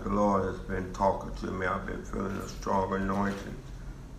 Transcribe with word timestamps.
The 0.00 0.08
Lord 0.08 0.44
has 0.44 0.58
been 0.60 0.92
talking 0.92 1.34
to 1.46 1.52
me. 1.52 1.66
I've 1.66 1.86
been 1.86 2.04
feeling 2.04 2.36
a 2.38 2.48
strong 2.48 2.92
anointing 2.94 3.56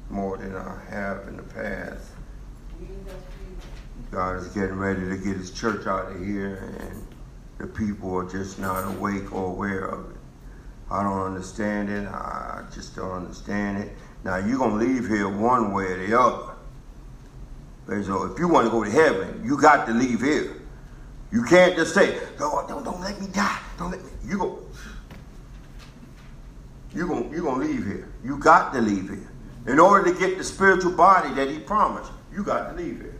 more 0.10 0.38
than 0.38 0.56
I 0.56 0.80
have 0.90 1.28
in 1.28 1.38
the 1.38 1.44
past. 1.44 2.12
God 4.12 4.38
is 4.38 4.48
getting 4.50 4.76
ready 4.76 5.02
to 5.10 5.18
get 5.18 5.36
his 5.38 5.52
church 5.52 5.88
out 5.88 6.12
of 6.12 6.24
here, 6.24 6.76
and 6.80 7.08
the 7.58 7.68
people 7.68 8.16
are 8.16 8.30
just 8.30 8.60
not 8.60 8.86
awake 8.96 9.34
or 9.34 9.48
aware 9.48 9.86
of 9.86 10.12
it. 10.12 10.18
I 10.92 11.02
don't 11.02 11.22
understand 11.22 11.90
it. 11.90 12.08
I 12.08 12.64
just 12.74 12.96
don't 12.96 13.12
understand 13.12 13.80
it. 13.84 13.92
Now, 14.24 14.38
you're 14.38 14.60
going 14.60 14.78
to 14.80 14.86
leave 14.86 15.08
here 15.08 15.28
one 15.28 15.74
way 15.74 15.86
or 15.86 16.08
the 16.08 16.20
other. 16.20 16.54
So 18.04 18.32
if 18.32 18.40
you 18.40 18.48
want 18.48 18.68
to 18.68 18.72
go 18.72 18.84
to 18.84 18.92
heaven, 18.92 19.42
you 19.44 19.60
got 19.60 19.88
to 19.88 19.94
leave 19.94 20.22
here. 20.22 20.62
You 21.32 21.44
can't 21.44 21.76
just 21.76 21.96
say, 21.96 22.20
Lord, 22.40 22.68
don't, 22.68 22.84
don't 22.84 23.02
let 23.02 23.20
me 23.20 23.28
die. 23.28 23.60
Don't 23.78 23.92
let 23.92 24.04
me. 24.04 24.10
You 24.24 24.38
go. 24.38 24.60
You're 26.96 27.08
going 27.08 27.32
you 27.34 27.44
gonna 27.44 27.66
leave 27.66 27.86
here. 27.86 28.10
You 28.24 28.38
got 28.38 28.74
to 28.74 28.82
leave 28.82 29.10
here. 29.10 29.32
In 29.66 29.80
order 29.80 30.12
to 30.12 30.20
get 30.20 30.38
the 30.38 30.44
spiritual 30.44 30.92
body 30.92 31.34
that 31.34 31.50
he 31.50 31.60
promised, 31.60 32.12
you 32.32 32.44
got 32.44 32.70
to 32.70 32.76
leave 32.76 33.02
here. 33.02 33.20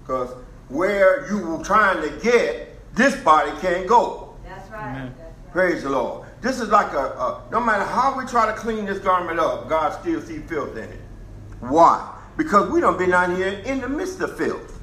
Because 0.00 0.30
where 0.68 1.30
you 1.30 1.46
were 1.46 1.62
trying 1.62 2.02
to 2.02 2.16
get, 2.20 2.74
this 2.94 3.14
body 3.16 3.52
can't 3.60 3.86
go. 3.86 4.34
That's 4.44 4.70
right. 4.70 5.10
That's 5.18 5.18
right. 5.18 5.52
Praise 5.52 5.82
the 5.82 5.90
Lord. 5.90 6.28
This 6.40 6.60
is 6.60 6.68
like 6.68 6.92
a, 6.92 6.98
a, 6.98 7.42
no 7.50 7.60
matter 7.60 7.84
how 7.84 8.16
we 8.16 8.24
try 8.26 8.46
to 8.46 8.52
clean 8.52 8.84
this 8.86 8.98
garment 8.98 9.38
up, 9.38 9.68
God 9.68 9.98
still 10.00 10.20
see 10.20 10.38
filth 10.38 10.76
in 10.76 10.84
it. 10.84 11.00
Why? 11.60 12.16
Because 12.36 12.70
we 12.70 12.80
don't 12.80 12.98
been 12.98 13.12
out 13.12 13.36
here 13.36 13.48
in 13.48 13.80
the 13.80 13.88
midst 13.88 14.20
of 14.20 14.36
filth. 14.36 14.80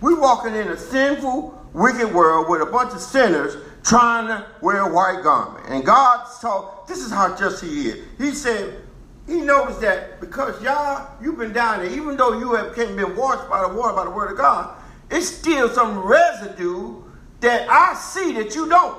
We 0.00 0.14
walking 0.14 0.54
in 0.54 0.68
a 0.68 0.76
sinful, 0.76 1.68
wicked 1.72 2.12
world 2.12 2.48
with 2.48 2.60
a 2.60 2.66
bunch 2.66 2.92
of 2.92 3.00
sinners 3.00 3.56
trying 3.84 4.28
to 4.28 4.46
wear 4.60 4.78
a 4.78 4.92
white 4.92 5.22
garment. 5.22 5.66
And 5.68 5.84
God 5.84 6.26
saw, 6.26 6.84
this 6.86 6.98
is 6.98 7.10
how 7.10 7.36
just 7.36 7.62
he 7.62 7.88
is. 7.88 8.04
He 8.18 8.32
said, 8.32 8.82
he 9.26 9.40
knows 9.40 9.80
that 9.80 10.20
because 10.20 10.60
y'all, 10.62 11.08
you've 11.22 11.38
been 11.38 11.52
down 11.52 11.80
there, 11.80 11.92
even 11.92 12.16
though 12.16 12.38
you 12.38 12.54
have 12.54 12.74
been 12.74 13.16
washed 13.16 13.48
by 13.48 13.62
the 13.62 13.74
water, 13.74 13.94
by 13.94 14.04
the 14.04 14.10
word 14.10 14.32
of 14.32 14.36
God, 14.36 14.76
it's 15.10 15.26
still 15.26 15.68
some 15.68 15.98
residue 15.98 17.02
that 17.40 17.68
I 17.68 17.94
see 17.94 18.32
that 18.34 18.54
you 18.54 18.68
don't. 18.68 18.98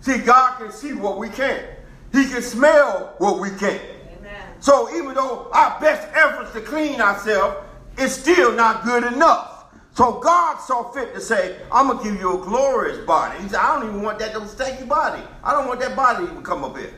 See, 0.00 0.18
God 0.18 0.58
can 0.58 0.70
see 0.70 0.92
what 0.92 1.18
we 1.18 1.28
can't. 1.28 1.64
He 2.12 2.28
can 2.28 2.42
smell 2.42 3.14
what 3.18 3.40
we 3.40 3.50
can't. 3.50 3.82
Amen. 4.18 4.42
So 4.60 4.94
even 4.96 5.14
though 5.14 5.50
our 5.52 5.80
best 5.80 6.06
efforts 6.14 6.52
to 6.52 6.60
clean 6.60 7.00
ourselves, 7.00 7.56
it's 7.98 8.14
still 8.14 8.52
not 8.52 8.84
good 8.84 9.04
enough. 9.04 9.55
So 9.96 10.20
God 10.20 10.58
saw 10.60 10.92
fit 10.92 11.14
to 11.14 11.22
say, 11.22 11.56
I'm 11.72 11.86
gonna 11.88 12.04
give 12.04 12.20
you 12.20 12.38
a 12.38 12.44
glorious 12.44 12.98
body. 13.06 13.42
He 13.42 13.48
said, 13.48 13.60
I 13.60 13.80
don't 13.80 13.88
even 13.88 14.02
want 14.02 14.18
that 14.18 14.34
little 14.34 14.46
stanky 14.46 14.86
body. 14.86 15.22
I 15.42 15.52
don't 15.52 15.66
want 15.66 15.80
that 15.80 15.96
body 15.96 16.26
to 16.26 16.30
even 16.30 16.42
come 16.42 16.64
up 16.64 16.76
here. 16.76 16.92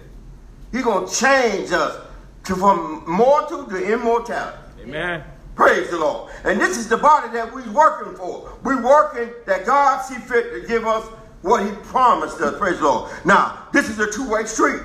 He's 0.73 0.83
gonna 0.83 1.07
change 1.07 1.71
us 1.71 2.05
to 2.43 2.57
from 2.57 3.05
mortal 3.07 3.67
to 3.67 3.93
immortality. 3.93 4.59
Amen. 4.83 5.23
Praise 5.55 5.91
the 5.91 5.99
Lord. 5.99 6.33
And 6.43 6.61
this 6.61 6.77
is 6.77 6.89
the 6.89 6.97
body 6.97 7.33
that 7.35 7.55
we're 7.55 7.71
working 7.71 8.17
for. 8.17 8.59
We're 8.65 8.83
working 8.83 9.33
that 9.47 9.65
God 9.65 10.03
see 10.03 10.17
fit 10.17 10.61
to 10.61 10.67
give 10.67 10.85
us 10.85 11.07
what 11.43 11.65
he 11.65 11.71
promised 11.85 12.41
us. 12.41 12.59
Praise 12.59 12.79
the 12.79 12.85
Lord. 12.85 13.13
Now, 13.25 13.69
this 13.73 13.89
is 13.89 14.01
a 14.01 14.11
two-way 14.11 14.45
street. 14.45 14.83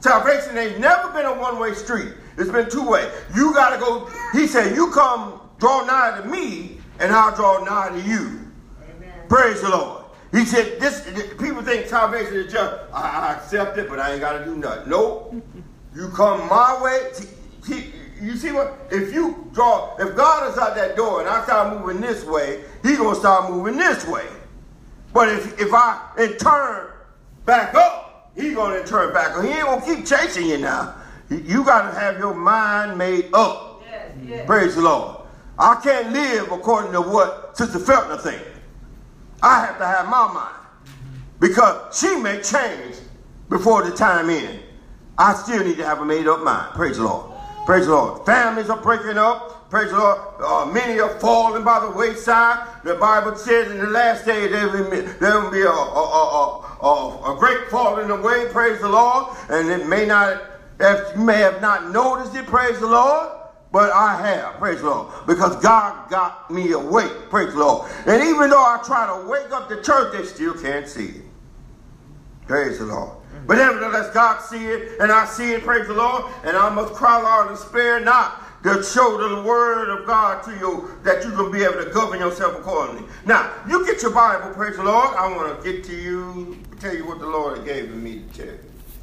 Salvation 0.00 0.56
ain't 0.56 0.78
never 0.78 1.10
been 1.12 1.26
a 1.26 1.38
one-way 1.38 1.74
street. 1.74 2.14
It's 2.38 2.50
been 2.50 2.70
two-way. 2.70 3.10
You 3.34 3.52
got 3.52 3.74
to 3.74 3.78
go. 3.78 4.10
He 4.32 4.46
said, 4.46 4.74
you 4.74 4.90
come 4.92 5.40
draw 5.58 5.84
nigh 5.84 6.20
to 6.22 6.26
me, 6.26 6.77
and 6.98 7.12
I'll 7.12 7.34
draw 7.34 7.62
nigh 7.64 7.90
to 7.90 8.00
you. 8.08 8.40
Amen. 8.82 9.12
Praise 9.28 9.60
the 9.60 9.70
Lord. 9.70 10.04
He 10.32 10.44
said, 10.44 10.78
this, 10.78 11.08
people 11.38 11.62
think 11.62 11.86
salvation 11.86 12.34
is 12.34 12.52
just, 12.52 12.74
I, 12.92 13.28
I 13.28 13.32
accept 13.34 13.78
it, 13.78 13.88
but 13.88 13.98
I 13.98 14.12
ain't 14.12 14.20
got 14.20 14.38
to 14.38 14.44
do 14.44 14.56
nothing. 14.56 14.90
Nope. 14.90 15.34
You 15.94 16.08
come 16.10 16.46
my 16.48 16.80
way. 16.82 17.10
He, 17.66 17.92
you 18.20 18.36
see 18.36 18.52
what? 18.52 18.78
If 18.90 19.14
you 19.14 19.48
draw, 19.52 19.96
if 19.98 20.16
God 20.16 20.50
is 20.50 20.58
out 20.58 20.74
that 20.74 20.96
door 20.96 21.20
and 21.20 21.28
I 21.28 21.42
start 21.44 21.78
moving 21.78 22.00
this 22.00 22.24
way, 22.24 22.64
He 22.82 22.96
gonna 22.96 23.14
start 23.14 23.50
moving 23.50 23.76
this 23.76 24.06
way. 24.06 24.26
But 25.12 25.28
if 25.28 25.60
if 25.60 25.72
I 25.72 26.10
in 26.18 26.36
turn 26.36 26.88
back 27.44 27.74
up, 27.74 28.32
He 28.36 28.54
gonna 28.54 28.84
turn 28.84 29.12
back 29.14 29.36
up. 29.36 29.44
He 29.44 29.50
ain't 29.50 29.64
gonna 29.64 29.84
keep 29.84 30.04
chasing 30.04 30.48
you 30.48 30.58
now. 30.58 30.96
You 31.30 31.64
gotta 31.64 31.98
have 31.98 32.18
your 32.18 32.34
mind 32.34 32.98
made 32.98 33.30
up. 33.32 33.82
Yes, 33.88 34.12
yes. 34.26 34.46
Praise 34.46 34.74
the 34.74 34.82
Lord. 34.82 35.17
I 35.58 35.74
can't 35.82 36.12
live 36.12 36.52
according 36.52 36.92
to 36.92 37.00
what 37.00 37.56
Sister 37.56 37.78
Feltner 37.78 38.20
thinks. 38.20 38.44
I 39.42 39.66
have 39.66 39.78
to 39.78 39.86
have 39.86 40.08
my 40.08 40.32
mind 40.32 40.66
because 41.40 41.98
she 41.98 42.16
may 42.16 42.40
change 42.42 42.96
before 43.48 43.88
the 43.88 43.96
time 43.96 44.30
ends. 44.30 44.62
I 45.16 45.34
still 45.34 45.64
need 45.64 45.76
to 45.78 45.84
have 45.84 46.00
a 46.00 46.04
made 46.04 46.28
up 46.28 46.42
mind. 46.44 46.74
Praise 46.74 46.96
the 46.96 47.04
Lord. 47.04 47.32
Praise 47.66 47.86
the 47.86 47.92
Lord. 47.92 48.24
Families 48.24 48.70
are 48.70 48.80
breaking 48.80 49.18
up. 49.18 49.68
Praise 49.68 49.90
the 49.90 49.98
Lord. 49.98 50.18
Uh, 50.40 50.66
many 50.72 51.00
are 51.00 51.18
falling 51.18 51.64
by 51.64 51.80
the 51.80 51.90
wayside. 51.90 52.66
The 52.84 52.94
Bible 52.94 53.36
says 53.36 53.70
in 53.70 53.78
the 53.78 53.88
last 53.88 54.24
day 54.24 54.46
there 54.46 54.68
will 54.68 54.90
be, 54.90 55.00
there 55.00 55.40
will 55.40 55.50
be 55.50 55.62
a, 55.62 55.68
a, 55.68 56.62
a, 56.82 57.34
a, 57.34 57.36
great 57.38 57.68
falling 57.68 58.10
away. 58.10 58.46
Praise 58.50 58.80
the 58.80 58.88
Lord. 58.88 59.36
And 59.50 59.68
it 59.68 59.88
may 59.88 60.06
not, 60.06 60.40
you 60.80 61.20
may 61.20 61.38
have 61.38 61.60
not 61.60 61.90
noticed 61.90 62.34
it. 62.36 62.46
Praise 62.46 62.78
the 62.78 62.86
Lord. 62.86 63.37
But 63.70 63.92
I 63.92 64.16
have, 64.16 64.54
praise 64.54 64.80
the 64.80 64.86
Lord, 64.86 65.08
because 65.26 65.56
God 65.56 66.08
got 66.08 66.50
me 66.50 66.72
awake, 66.72 67.12
praise 67.28 67.52
the 67.52 67.58
Lord. 67.58 67.90
And 68.06 68.22
even 68.22 68.48
though 68.48 68.62
I 68.62 68.80
try 68.84 69.06
to 69.06 69.28
wake 69.28 69.50
up 69.52 69.68
the 69.68 69.82
church, 69.82 70.12
they 70.12 70.24
still 70.24 70.54
can't 70.54 70.88
see 70.88 71.08
it. 71.08 71.22
Praise 72.46 72.78
the 72.78 72.86
Lord. 72.86 73.18
But 73.46 73.58
nevertheless, 73.58 74.12
God 74.14 74.40
see 74.40 74.64
it, 74.64 74.98
and 75.00 75.12
I 75.12 75.26
see 75.26 75.52
it, 75.52 75.62
praise 75.62 75.86
the 75.86 75.94
Lord, 75.94 76.24
and 76.44 76.56
I 76.56 76.70
must 76.70 76.94
cry 76.94 77.22
out 77.22 77.48
and 77.50 77.58
spare 77.58 78.00
not 78.00 78.62
to 78.62 78.82
show 78.82 79.16
the 79.16 79.42
word 79.42 79.90
of 79.90 80.06
God 80.06 80.42
to 80.44 80.50
you 80.52 80.90
that 81.02 81.24
you 81.24 81.30
can 81.32 81.50
be 81.52 81.62
able 81.62 81.84
to 81.84 81.90
govern 81.90 82.20
yourself 82.20 82.58
accordingly. 82.58 83.06
Now, 83.26 83.52
you 83.68 83.84
get 83.86 84.02
your 84.02 84.10
Bible, 84.12 84.54
praise 84.54 84.76
the 84.76 84.82
Lord. 84.82 85.14
I 85.14 85.28
want 85.28 85.62
to 85.62 85.72
get 85.72 85.84
to 85.84 85.94
you, 85.94 86.58
tell 86.80 86.94
you 86.94 87.06
what 87.06 87.20
the 87.20 87.26
Lord 87.26 87.64
gave 87.64 87.90
me 87.90 88.24
to 88.32 88.38
tell 88.38 88.54
you. 88.54 88.58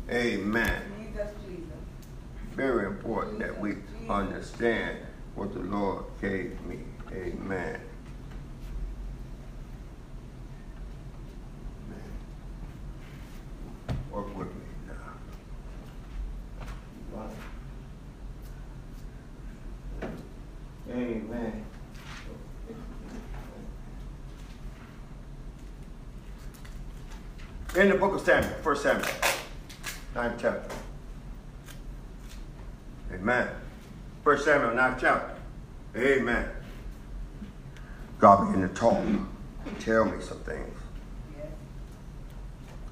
Amen. 0.09 0.81
Very 2.53 2.85
important 2.85 3.39
that 3.39 3.59
we 3.59 3.75
understand 4.09 4.97
what 5.35 5.53
the 5.53 5.59
Lord 5.59 6.05
gave 6.21 6.59
me. 6.65 6.79
Amen. 7.11 7.79
Work 14.11 14.37
with 14.37 14.47
me 14.47 14.61
now. 14.87 15.13
Amen. 20.89 21.65
In 27.75 27.89
the 27.89 27.95
book 27.95 28.15
of 28.15 28.21
Samuel, 28.21 28.53
First 28.63 28.83
Samuel, 28.83 29.09
ninth 30.15 30.35
chapter. 30.39 30.75
Amen. 33.11 33.64
First 34.25 34.45
Samuel, 34.45 34.73
ninth 34.73 34.97
chapter. 34.99 35.35
Amen. 35.95 36.49
God 38.17 38.47
began 38.47 38.67
to 38.67 38.73
talk, 38.73 38.97
tell 39.79 40.05
me 40.05 40.19
some 40.19 40.39
things. 40.39 40.75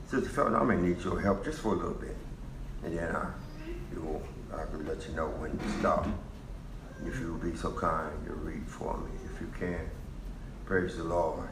Sister 0.07 0.29
Feltner, 0.29 0.61
I 0.61 0.63
may 0.63 0.75
need 0.75 1.03
your 1.03 1.19
help 1.19 1.43
just 1.43 1.61
for 1.61 1.69
a 1.73 1.75
little 1.75 1.95
bit. 1.95 2.15
And 2.83 2.95
then 2.95 3.15
I, 3.15 3.29
you 3.91 4.01
will, 4.01 4.21
I 4.53 4.63
can 4.65 4.85
let 4.85 5.07
you 5.07 5.15
know 5.15 5.25
when 5.25 5.57
to 5.57 5.69
stop. 5.79 6.07
If 7.03 7.19
you 7.19 7.31
will 7.31 7.49
be 7.49 7.57
so 7.57 7.71
kind, 7.71 8.11
you'll 8.27 8.35
read 8.35 8.67
for 8.67 8.95
me 8.99 9.09
if 9.25 9.41
you 9.41 9.51
can. 9.57 9.89
Praise 10.67 10.97
the 10.97 11.03
Lord. 11.03 11.49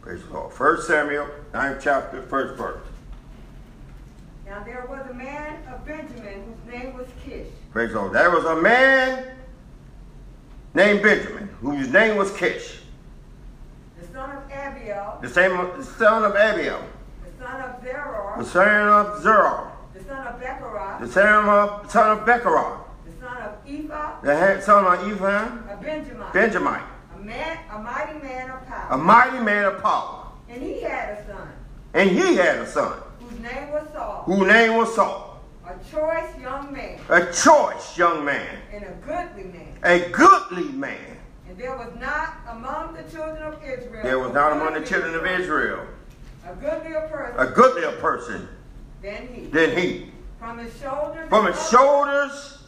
Praise 0.00 0.22
the 0.22 0.32
Lord. 0.32 0.50
First 0.50 0.86
Samuel, 0.86 1.28
9th 1.52 1.82
chapter, 1.82 2.22
first 2.22 2.56
verse. 2.56 2.80
Now 4.46 4.62
there 4.62 4.86
was 4.88 5.08
a 5.10 5.14
man 5.14 5.62
of 5.72 5.86
Benjamin 5.86 6.44
whose 6.44 6.72
name 6.72 6.94
was 6.94 7.06
Kish. 7.24 7.46
Praise 7.72 7.92
the 7.92 7.98
Lord. 8.00 8.12
There 8.12 8.30
was 8.30 8.44
a 8.44 8.60
man 8.60 9.34
named 10.74 11.02
Benjamin 11.02 11.48
whose 11.60 11.88
name 11.88 12.16
was 12.16 12.30
Kish. 12.36 12.80
The 13.98 14.06
son 14.08 14.30
of 14.36 14.42
Abiel, 14.50 15.18
the 15.22 15.28
same 15.28 15.56
the 15.56 15.82
son 15.82 16.24
of 16.24 16.32
Abiel, 16.32 16.82
the 17.24 17.44
son 17.44 17.60
of 17.62 17.82
Zeror, 17.82 18.38
the 18.38 18.44
son 18.44 18.88
of 18.88 19.22
Zeror, 19.22 19.70
the 19.94 20.04
son 20.04 20.26
of 20.26 20.40
Becherah, 20.40 21.00
the 21.00 21.08
son 21.08 21.48
of 21.48 21.48
uh, 21.48 21.88
son 21.88 22.18
of 22.18 22.26
Becherah, 22.26 22.80
the 23.06 23.12
son 23.20 23.36
of 23.42 23.52
Ephah, 23.66 24.20
the 24.22 24.60
son 24.60 24.84
of 24.84 25.12
Ephah, 25.12 25.72
a 25.72 25.76
Benjamin, 25.82 26.26
Benjamin, 26.32 26.80
a 27.14 27.18
man, 27.18 27.58
a 27.72 27.78
mighty 27.78 28.18
man 28.18 28.50
of 28.50 28.66
power, 28.66 28.88
a 28.90 28.98
mighty 28.98 29.38
man 29.38 29.64
of 29.64 29.80
power, 29.80 30.26
and 30.48 30.62
he 30.62 30.82
had 30.82 31.18
a 31.18 31.26
son, 31.26 31.48
and 31.94 32.10
he 32.10 32.36
had 32.36 32.58
a 32.58 32.66
son, 32.66 32.92
name 33.44 33.70
was 33.72 33.88
Saul, 33.92 34.22
whose 34.26 34.46
name 34.48 34.76
was 34.76 34.94
Saul, 34.94 35.40
a 35.66 35.74
choice 35.90 36.40
young 36.40 36.72
man, 36.72 36.98
a 37.08 37.32
choice 37.32 37.96
young 37.96 38.24
man, 38.24 38.58
and 38.72 38.84
a 38.84 38.92
goodly 39.06 39.44
man, 39.44 39.78
a 39.82 40.08
goodly 40.10 40.72
man 40.72 41.18
And 41.48 41.58
there 41.58 41.76
was 41.76 41.92
not 42.00 42.34
among 42.48 42.94
the 42.94 43.02
children 43.04 43.42
of 43.42 43.62
Israel. 43.62 44.02
There 44.02 44.18
was 44.18 44.32
not 44.32 44.52
among 44.52 44.74
the 44.74 44.86
children 44.86 45.14
of 45.14 45.24
Israel 45.26 45.86
A 46.48 46.54
goodlier 46.54 47.08
person 47.12 47.38
a 47.38 47.46
goodlier 47.52 47.92
person 48.00 48.48
than 49.02 49.28
he. 49.28 49.46
than 49.46 49.76
he. 49.76 50.10
From 50.38 50.58
his 50.58 50.76
shoulders. 50.80 51.28
From 51.28 51.46
his 51.46 51.68
shoulders 51.70 52.58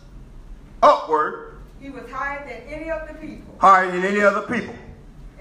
upward, 0.82 1.58
He 1.81 1.90
was 1.90 2.08
higher 2.11 2.44
than 2.46 2.72
any 2.72 2.90
of 2.90 3.08
the 3.08 3.14
people. 3.14 3.55
higher 3.58 3.90
than 3.90 4.05
any 4.05 4.20
other 4.20 4.43
people. 4.43 4.75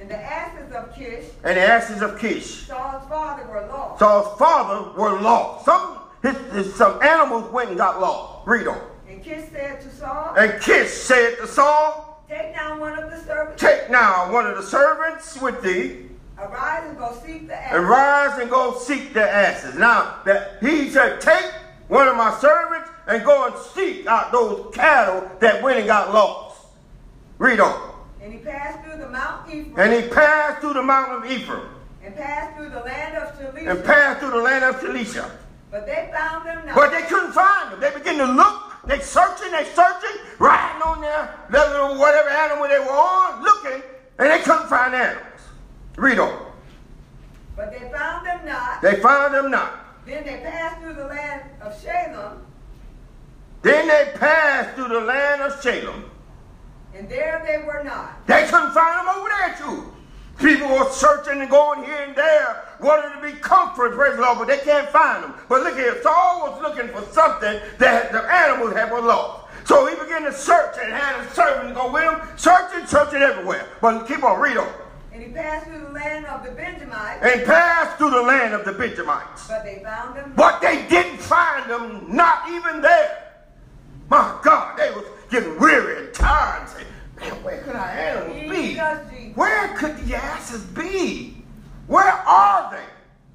And 0.05 0.11
the 0.11 0.23
asses 0.23 0.71
of 0.71 0.93
Kish, 0.95 1.25
And 1.43 1.57
the 1.57 1.61
asses 1.61 2.01
of 2.03 2.19
Kish. 2.19 2.67
Saul's 2.67 3.09
father, 3.09 3.43
were 3.47 3.65
lost. 3.67 3.97
Saul's 3.99 4.37
father 4.37 4.91
were 4.91 5.19
lost. 5.19 5.65
Some 5.65 5.97
his, 6.21 6.35
his- 6.53 6.75
some 6.75 7.01
animals 7.01 7.51
went 7.51 7.69
and 7.69 7.77
got 7.77 7.99
lost. 7.99 8.47
Read 8.47 8.67
on. 8.67 8.79
And 9.09 9.23
Kish 9.23 9.49
said 9.49 9.81
to 9.81 9.89
Saul, 9.95 10.35
And 10.37 10.61
Kish 10.61 10.91
said 10.91 11.37
to 11.37 11.47
Saul, 11.47 12.23
Take 12.29 12.53
down 12.53 12.79
one 12.79 12.99
of 13.01 13.09
the 13.09 13.17
servants, 13.23 13.59
Take 13.61 13.89
now 13.89 14.31
one 14.31 14.45
of 14.45 14.57
the 14.57 14.63
servants 14.63 15.41
with 15.41 15.61
thee, 15.63 16.05
arise 16.37 16.83
and 16.87 16.97
go 16.99 17.11
seek 17.25 17.47
the 17.47 17.55
and 17.55 17.75
asses. 17.77 17.85
rise 17.89 18.39
and 18.41 18.49
go 18.51 18.77
seek 18.77 19.13
the 19.15 19.23
asses. 19.27 19.73
Now 19.75 20.17
that 20.25 20.57
he 20.61 20.89
said, 20.91 21.19
Take 21.19 21.51
one 21.87 22.07
of 22.07 22.15
my 22.15 22.35
servants 22.39 22.91
and 23.07 23.23
go 23.23 23.47
and 23.47 23.55
seek 23.73 24.05
out 24.05 24.31
those 24.31 24.71
cattle 24.75 25.31
that 25.39 25.63
went 25.63 25.79
and 25.79 25.87
got 25.87 26.13
lost. 26.13 26.61
Read 27.39 27.59
on. 27.59 27.94
And 28.25 28.33
he 28.33 28.39
passed 28.39 28.83
through 28.83 28.97
the 28.97 29.07
Mount 29.07 29.47
Ephraim 29.53 29.75
And 29.77 29.93
he 29.93 30.09
passed 30.09 30.59
through 30.59 30.73
the 30.73 30.81
mountain 30.81 31.17
of 31.17 31.31
Ephraim 31.31 31.69
and 32.03 32.15
passed 32.15 32.57
through 32.57 32.69
the 32.69 32.79
land 32.79 33.17
of 33.17 33.55
and 33.55 33.85
passed 33.85 34.19
through 34.19 34.31
the 34.31 34.37
land 34.41 34.63
of 34.63 34.81
Shalisha. 34.81 35.29
But 35.69 35.85
they 35.85 36.09
found 36.11 36.47
them 36.47 36.65
not. 36.65 36.75
But 36.75 36.91
they 36.91 37.03
couldn't 37.03 37.33
find 37.33 37.71
them. 37.71 37.79
They 37.79 37.93
began 37.93 38.17
to 38.17 38.25
look. 38.25 38.73
They 38.87 38.99
searching, 38.99 39.51
they 39.51 39.65
searching, 39.65 40.17
riding 40.39 40.81
on 40.81 41.01
their 41.01 41.35
little 41.51 41.99
whatever 41.99 42.29
animal 42.29 42.67
they 42.67 42.79
were 42.79 42.97
on, 42.97 43.43
looking, 43.43 43.83
and 44.17 44.31
they 44.31 44.39
couldn't 44.39 44.69
find 44.69 44.95
animals. 44.95 45.41
Read 45.95 46.17
on. 46.17 46.51
But 47.55 47.71
they 47.71 47.91
found 47.91 48.25
them 48.25 48.45
not. 48.45 48.81
They 48.81 48.95
found 49.01 49.35
them 49.35 49.51
not. 49.51 50.05
Then 50.07 50.23
they 50.25 50.37
passed 50.37 50.81
through 50.81 50.93
the 50.93 51.05
land 51.05 51.43
of 51.61 51.79
Shalem, 51.79 52.39
Then 53.61 53.87
they 53.87 54.13
passed 54.15 54.75
through 54.75 54.89
the 54.89 55.01
land 55.01 55.43
of 55.43 55.61
Shalem. 55.61 56.09
And 56.97 57.09
there 57.09 57.43
they 57.45 57.65
were 57.65 57.83
not. 57.83 58.25
They 58.27 58.45
couldn't 58.45 58.71
find 58.71 59.07
them 59.07 59.15
over 59.15 59.29
there 59.29 59.55
too. 59.57 59.91
People 60.37 60.67
were 60.67 60.89
searching 60.91 61.39
and 61.41 61.49
going 61.49 61.83
here 61.85 62.03
and 62.07 62.15
there, 62.15 62.65
wanting 62.81 63.11
to 63.21 63.21
be 63.33 63.39
comforted, 63.39 63.97
praise 63.97 64.15
the 64.15 64.21
Lord, 64.21 64.39
but 64.39 64.47
they 64.47 64.57
can't 64.57 64.89
find 64.89 65.23
them. 65.23 65.33
But 65.47 65.63
look 65.63 65.75
here, 65.77 66.01
Saul 66.03 66.41
was 66.51 66.61
looking 66.61 66.89
for 66.89 67.01
something 67.13 67.59
that 67.79 68.11
the 68.11 68.21
animals 68.21 68.73
had 68.73 68.91
were 68.91 69.01
lost. 69.01 69.43
So 69.65 69.87
he 69.87 69.95
began 69.95 70.23
to 70.23 70.33
search 70.33 70.75
and 70.81 70.91
had 70.93 71.25
a 71.25 71.33
servant 71.33 71.73
go 71.73 71.91
with 71.91 72.03
him, 72.03 72.19
searching, 72.37 72.85
searching 72.85 73.21
everywhere. 73.21 73.67
But 73.81 74.05
keep 74.07 74.23
on, 74.23 74.39
read 74.39 74.57
on. 74.57 74.67
And 75.13 75.23
he 75.23 75.29
passed 75.29 75.67
through 75.67 75.79
the 75.85 75.91
land 75.91 76.25
of 76.25 76.43
the 76.43 76.51
Benjamites, 76.51 77.23
And 77.23 77.45
passed 77.45 77.97
through 77.97 78.11
the 78.11 78.21
land 78.21 78.53
of 78.53 78.65
the 78.65 78.73
Benjamites. 78.73 79.47
but 79.47 79.63
they 79.63 79.79
found 79.81 80.17
them. 80.17 80.33
But 80.35 80.61
they 80.61 80.85
didn't 80.89 81.19
find 81.19 81.69
them, 81.71 82.13
not 82.13 82.49
even 82.49 82.81
there. 82.81 83.21
My 84.09 84.37
God, 84.43 84.77
they 84.77 84.91
was 84.91 85.05
getting 85.29 85.59
weary 85.59 86.05
and 86.05 86.13
tired 86.13 86.61
and 86.61 86.69
saying, 86.69 86.87
man, 87.19 87.43
where 87.43 87.61
could 87.63 87.75
our 87.75 87.87
animals 87.87 88.49
be? 89.11 89.31
Where 89.33 89.75
could 89.77 89.97
the 89.97 90.15
asses 90.15 90.63
be? 90.63 91.37
Where 91.87 92.03
are 92.03 92.71
they? 92.71 92.83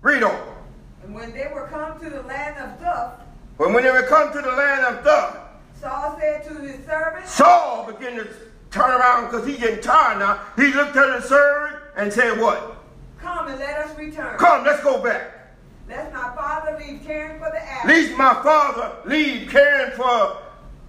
Read 0.03 0.23
on. 0.23 0.57
And 1.03 1.15
when 1.15 1.33
they 1.33 1.49
were 1.53 1.67
come 1.69 2.01
to 2.01 2.11
the 2.11 2.23
land 2.23 2.59
of 2.59 2.81
Zuph, 2.81 3.21
When 3.57 3.73
when 3.73 3.85
they 3.85 3.91
were 3.91 4.03
come 4.03 4.33
to 4.33 4.41
the 4.41 4.51
land 4.53 4.85
of 4.87 5.05
Thug, 5.05 5.37
Saul 5.81 6.17
said 6.19 6.45
to 6.45 6.55
his 6.55 6.85
servant, 6.87 7.27
Saul 7.27 7.91
began 7.91 8.17
to 8.17 8.29
turn 8.71 8.91
around 8.91 9.27
because 9.27 9.47
he 9.47 9.57
getting 9.57 9.81
tired 9.83 10.19
now. 10.19 10.41
He 10.57 10.73
looked 10.73 10.97
at 10.97 11.21
his 11.21 11.29
servant 11.29 11.83
and 11.97 12.13
said, 12.13 12.39
what? 12.39 12.77
Come 13.19 13.49
and 13.49 13.59
let 13.59 13.79
us 13.87 13.99
return. 13.99 14.39
Come, 14.39 14.65
let's 14.65 14.83
go 14.83 15.03
back. 15.03 15.55
Lest 15.89 16.13
my 16.13 16.35
father 16.37 16.79
leave 16.79 17.03
caring 17.05 17.39
for 17.39 17.51
the 17.51 17.61
asses 17.61 17.91
Least 17.91 18.17
my 18.17 18.35
father 18.35 18.93
leave 19.07 19.51
caring 19.51 19.91
for 19.97 20.39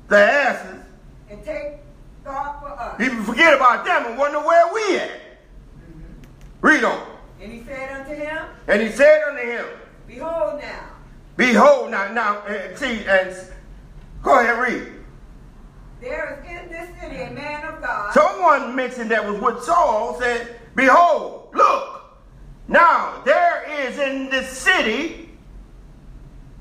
the 0.07 0.17
asses. 0.17 0.80
And 1.31 1.43
take 1.43 1.73
thought 2.23 2.59
for 2.59 2.69
us. 2.69 2.99
He 2.99 3.09
forget 3.23 3.53
about 3.53 3.85
them 3.85 4.05
and 4.07 4.17
wonder 4.17 4.39
where 4.39 4.73
we 4.73 4.97
at. 4.97 5.11
Read 6.61 6.83
on. 6.83 7.07
And 7.41 7.51
he 7.51 7.63
said 7.63 7.91
unto 8.01 8.13
him, 8.13 8.45
And 8.67 8.81
he 8.81 8.89
said 8.91 9.23
unto 9.23 9.41
him, 9.41 9.65
Behold 10.07 10.59
now, 10.61 10.87
Behold, 11.37 11.89
now, 11.89 12.11
now, 12.11 12.37
uh, 12.39 12.75
see, 12.75 13.03
and 13.07 13.35
go 14.21 14.39
ahead, 14.39 14.59
read. 14.59 14.91
there 16.01 16.43
is 16.45 16.61
in 16.63 16.69
this 16.69 16.89
city 17.01 17.21
a 17.21 17.31
man 17.31 17.65
of 17.73 17.81
God, 17.81 18.13
Someone 18.13 18.75
mentioned 18.75 19.09
that 19.09 19.25
was 19.25 19.39
with 19.41 19.63
Saul 19.63 20.19
said, 20.19 20.59
Behold, 20.75 21.49
look, 21.55 22.03
now 22.67 23.21
there 23.25 23.63
is 23.87 23.97
in 23.97 24.29
this 24.29 24.49
city, 24.49 25.29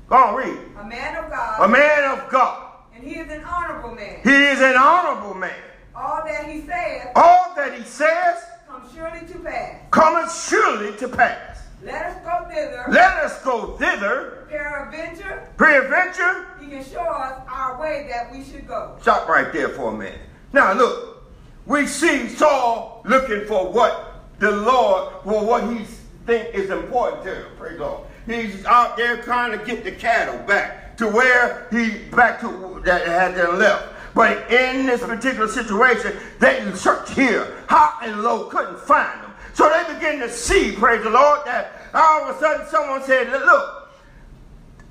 go 0.07 0.15
on, 0.15 0.35
read, 0.35 0.57
a 0.79 0.83
man 0.85 1.23
of 1.23 1.29
God. 1.29 1.59
a 1.61 1.67
man 1.67 2.17
of 2.17 2.29
God. 2.31 2.70
And 3.01 3.11
he 3.11 3.19
is 3.19 3.31
an 3.31 3.43
honorable 3.43 3.95
man. 3.95 4.19
He 4.23 4.29
is 4.29 4.61
an 4.61 4.75
honorable 4.77 5.33
man. 5.33 5.53
All 5.95 6.23
that 6.25 6.49
he 6.49 6.61
says. 6.61 7.07
All 7.15 7.53
that 7.55 7.73
he 7.77 7.83
says 7.83 8.37
comes 8.67 8.93
surely 8.93 9.27
to 9.27 9.39
pass. 9.39 9.81
cometh 9.91 10.47
surely 10.47 10.95
to 10.97 11.07
pass. 11.07 11.63
Let 11.83 12.05
us 12.05 12.23
go 12.23 12.47
thither, 12.47 12.85
Let 12.89 13.17
us 13.23 13.43
go 13.43 13.75
thither, 13.77 14.47
peradventure, 14.49 15.49
peradventure, 15.57 16.47
he 16.61 16.67
can 16.67 16.85
show 16.85 17.01
us 17.01 17.41
our 17.49 17.81
way 17.81 18.07
that 18.11 18.31
we 18.31 18.43
should 18.43 18.67
go. 18.67 18.97
Stop 19.01 19.27
right 19.27 19.51
there 19.51 19.69
for 19.69 19.91
a 19.91 19.97
minute. 19.97 20.19
Now 20.53 20.73
look, 20.73 21.23
we 21.65 21.87
see 21.87 22.29
Saul 22.29 23.01
looking 23.03 23.47
for 23.47 23.71
what 23.71 24.27
the 24.37 24.51
Lord, 24.51 25.11
for 25.23 25.43
what 25.43 25.63
he 25.73 25.85
think 26.27 26.53
is 26.53 26.69
important 26.69 27.23
to 27.23 27.33
him. 27.33 27.45
Praise 27.57 27.79
God. 27.79 28.05
He's 28.27 28.63
out 28.65 28.95
there 28.95 29.19
trying 29.23 29.57
to 29.57 29.65
get 29.65 29.83
the 29.83 29.91
cattle 29.91 30.37
back 30.45 30.80
to 30.97 31.07
where 31.07 31.67
he 31.71 31.97
back 32.09 32.39
to 32.41 32.81
that 32.85 33.07
had 33.07 33.35
them 33.35 33.59
left. 33.59 33.93
But 34.13 34.51
in 34.51 34.85
this 34.85 35.01
particular 35.01 35.47
situation, 35.47 36.17
they 36.39 36.69
searched 36.73 37.13
here, 37.13 37.63
high 37.67 38.05
and 38.05 38.21
low, 38.21 38.45
couldn't 38.49 38.79
find 38.79 39.23
them. 39.23 39.31
So 39.53 39.69
they 39.69 39.93
begin 39.93 40.19
to 40.19 40.29
see, 40.29 40.73
praise 40.73 41.03
the 41.03 41.09
Lord, 41.09 41.41
that 41.45 41.71
all 41.93 42.29
of 42.29 42.35
a 42.35 42.39
sudden 42.39 42.67
someone 42.67 43.03
said, 43.03 43.29
look, 43.29 43.89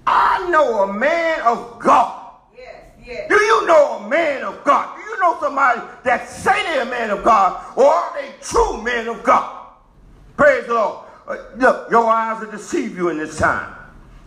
I 0.07 0.49
know 0.51 0.85
a 0.85 0.93
man 0.93 1.41
of 1.43 1.79
God. 1.79 2.35
Yes, 2.57 2.85
yes. 3.05 3.29
Do 3.29 3.37
you 3.37 3.67
know 3.67 3.99
a 3.99 4.09
man 4.09 4.43
of 4.43 4.65
God? 4.65 4.97
Do 4.97 5.03
you 5.03 5.21
know 5.21 5.39
somebody 5.41 5.81
that 6.05 6.29
say 6.29 6.63
they're 6.65 6.83
a 6.83 6.87
man 6.87 7.11
of 7.11 7.23
God 7.23 7.77
or 7.77 7.87
are 7.87 8.21
they 8.21 8.33
true 8.41 8.83
men 8.83 9.09
of 9.09 9.23
God? 9.23 9.69
Praise 10.37 10.67
the 10.67 10.75
Lord. 10.75 11.07
Uh, 11.29 11.37
look, 11.57 11.91
your 11.91 12.07
eyes 12.09 12.41
will 12.41 12.51
deceive 12.51 12.97
you 12.97 13.11
in 13.11 13.19
this 13.19 13.39
time. 13.39 13.75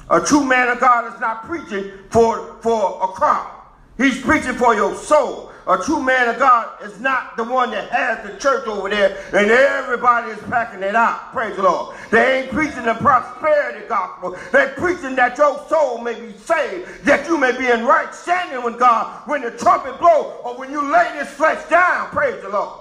A 0.10 0.20
true 0.20 0.44
man 0.44 0.68
of 0.68 0.80
God 0.80 1.14
is 1.14 1.20
not 1.20 1.46
preaching 1.46 1.92
for, 2.10 2.58
for 2.62 3.04
a 3.04 3.08
crowd. 3.08 3.50
He's 3.98 4.20
preaching 4.22 4.56
for 4.56 4.76
your 4.76 4.96
soul. 4.96 5.52
A 5.66 5.78
true 5.78 6.02
man 6.02 6.28
of 6.28 6.40
God 6.40 6.84
is 6.84 7.00
not 7.00 7.38
the 7.38 7.44
one 7.46 7.72
that 7.72 7.90
has 7.90 8.30
the 8.30 8.38
church 8.38 8.68
over 8.68 8.90
there 8.90 9.18
and 9.32 9.50
everybody 9.50 10.32
is 10.32 10.40
packing 10.50 10.84
it 10.84 10.94
out. 10.94 11.32
Praise 11.32 11.56
the 11.56 11.64
Lord. 11.64 11.96
They 12.12 12.42
ain't 12.42 12.52
preaching 12.52 12.84
the 12.84 12.96
prosperity 12.96 13.88
gospel. 13.88 14.38
They're 14.52 14.74
preaching 14.74 15.16
that 15.16 15.38
your 15.38 15.66
soul 15.70 16.00
may 16.00 16.20
be 16.20 16.34
saved, 16.38 17.06
that 17.06 17.28
you 17.28 17.38
may 17.38 17.58
be 17.58 17.70
in 17.70 17.86
right 17.86 18.14
standing 18.14 18.62
with 18.64 18.78
God 18.78 19.26
when 19.26 19.42
the 19.42 19.52
trumpet 19.52 20.00
blow 20.00 20.42
or 20.44 20.58
when 20.58 20.70
you 20.70 20.92
lay 20.92 21.10
this 21.14 21.30
flesh 21.30 21.64
down. 21.70 22.10
Praise 22.10 22.42
the 22.42 22.50
Lord. 22.50 22.80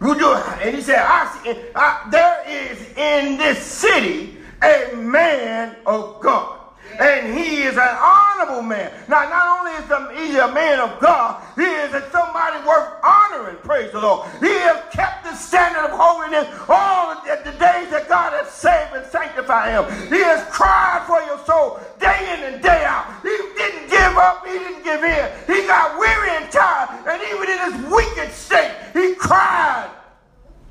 You 0.00 0.14
do, 0.16 0.32
and 0.34 0.76
he 0.76 0.82
said, 0.82 0.98
I 0.98 1.56
I, 1.74 2.08
there 2.10 2.44
is 2.46 2.80
in 2.96 3.36
this 3.36 3.58
city 3.58 4.36
a 4.64 4.96
man 4.96 5.76
of 5.86 6.20
God. 6.20 6.60
And 6.98 7.36
he 7.36 7.62
is 7.62 7.74
an 7.74 7.96
honorable 8.00 8.62
man. 8.62 8.92
Now, 9.08 9.28
not 9.28 9.58
only 9.58 9.72
is 9.72 10.30
he 10.30 10.38
a 10.38 10.52
man 10.52 10.78
of 10.78 11.00
God, 11.00 11.42
he 11.56 11.62
is 11.62 11.90
somebody 12.12 12.64
worth 12.66 13.02
honoring, 13.02 13.56
praise 13.64 13.90
the 13.90 14.00
Lord. 14.00 14.28
He 14.38 14.52
has 14.62 14.80
kept 14.92 15.24
the 15.24 15.34
standard 15.34 15.90
of 15.90 15.90
holiness 15.90 16.46
all 16.68 17.14
the, 17.24 17.40
the 17.44 17.56
days 17.58 17.90
that 17.90 18.06
God 18.08 18.32
has 18.32 18.48
saved 18.50 18.94
and 18.94 19.04
sanctified 19.06 19.72
him. 19.72 19.84
He 20.08 20.22
has 20.22 20.46
cried 20.50 21.02
for 21.06 21.20
your 21.22 21.38
soul 21.44 21.80
day 21.98 22.36
in 22.38 22.54
and 22.54 22.62
day 22.62 22.84
out. 22.84 23.22
He 23.22 23.36
didn't 23.56 23.90
give 23.90 24.16
up, 24.16 24.46
he 24.46 24.52
didn't 24.52 24.84
give 24.84 25.02
in. 25.02 25.30
He 25.46 25.66
got 25.66 25.98
weary 25.98 26.30
and 26.30 26.50
tired, 26.52 27.08
and 27.08 27.20
even 27.34 27.50
in 27.50 27.72
his 27.72 27.90
wicked 27.90 28.32
state, 28.32 28.72
he 28.92 29.14
cried, 29.16 29.90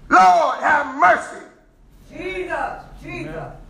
Lord, 0.09 0.59
have 0.59 0.95
mercy. 0.95 1.45
Jesus, 2.09 2.83
Jesus. 3.01 3.62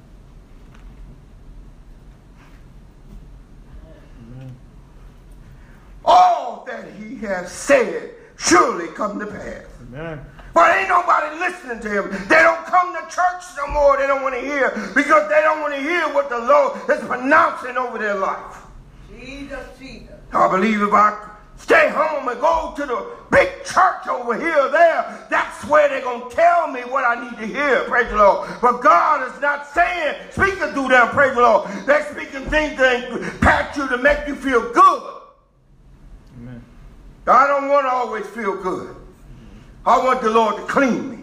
All 6.05 6.63
that 6.67 6.85
he 6.93 7.15
has 7.17 7.51
said 7.51 8.11
surely 8.37 8.87
come 8.89 9.19
to 9.19 9.27
pass. 9.27 9.65
Amen. 9.81 10.25
But 10.53 10.77
ain't 10.77 10.89
nobody 10.89 11.39
listening 11.39 11.79
to 11.81 11.89
him. 11.89 12.27
They 12.27 12.41
don't 12.41 12.65
come 12.65 12.93
to 12.93 13.01
church 13.13 13.43
no 13.57 13.67
more. 13.73 13.97
They 13.97 14.05
don't 14.05 14.21
want 14.21 14.35
to 14.35 14.41
hear 14.41 14.69
because 14.93 15.27
they 15.29 15.41
don't 15.41 15.61
want 15.61 15.73
to 15.73 15.81
hear 15.81 16.01
what 16.13 16.29
the 16.29 16.39
Lord 16.39 16.77
is 16.89 16.99
pronouncing 17.07 17.77
over 17.77 17.97
their 17.97 18.15
life. 18.15 18.57
Jesus, 19.09 19.65
Jesus. 19.79 20.09
I 20.31 20.49
believe 20.49 20.81
if 20.81 20.93
I 20.93 21.33
stay 21.57 21.89
home 21.89 22.27
and 22.27 22.39
go 22.39 22.73
to 22.75 22.85
the 22.85 23.07
big 23.31 23.49
church 23.63 24.07
over 24.07 24.37
here 24.37 24.69
there. 24.69 25.27
That's 25.29 25.65
where 25.65 25.89
they're 25.89 26.01
going 26.01 26.29
to 26.29 26.35
tell 26.35 26.67
me 26.67 26.81
what 26.81 27.03
I 27.03 27.23
need 27.23 27.37
to 27.39 27.47
hear. 27.47 27.83
Praise 27.85 28.09
the 28.09 28.17
Lord. 28.17 28.49
But 28.61 28.81
God 28.81 29.33
is 29.33 29.41
not 29.41 29.67
saying, 29.73 30.15
speaking 30.31 30.73
through 30.73 30.89
them, 30.89 31.07
praise 31.09 31.33
the 31.33 31.41
Lord. 31.41 31.69
They're 31.85 32.05
speaking 32.11 32.45
things 32.49 32.77
that 32.77 33.39
pat 33.41 33.75
you 33.77 33.87
to 33.87 33.97
make 33.97 34.27
you 34.27 34.35
feel 34.35 34.71
good. 34.71 35.12
I 37.27 37.47
don't 37.47 37.69
want 37.69 37.85
to 37.85 37.91
always 37.91 38.25
feel 38.27 38.61
good. 38.61 38.95
I 39.85 39.97
want 39.97 40.21
the 40.21 40.29
Lord 40.29 40.55
to 40.57 40.63
clean 40.63 41.09
me. 41.09 41.19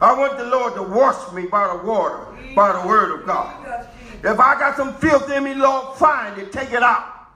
I 0.00 0.16
want 0.16 0.36
the 0.36 0.44
Lord 0.44 0.74
to 0.74 0.82
wash 0.82 1.32
me 1.32 1.46
by 1.46 1.74
the 1.74 1.86
water, 1.86 2.26
by 2.54 2.72
the 2.72 2.86
word 2.86 3.18
of 3.18 3.26
God. 3.26 3.88
If 4.22 4.40
I 4.40 4.58
got 4.58 4.76
some 4.76 4.94
filth 4.94 5.30
in 5.30 5.44
me, 5.44 5.54
Lord, 5.54 5.96
find 5.96 6.38
it, 6.38 6.52
take 6.52 6.72
it 6.72 6.82
out. 6.82 7.28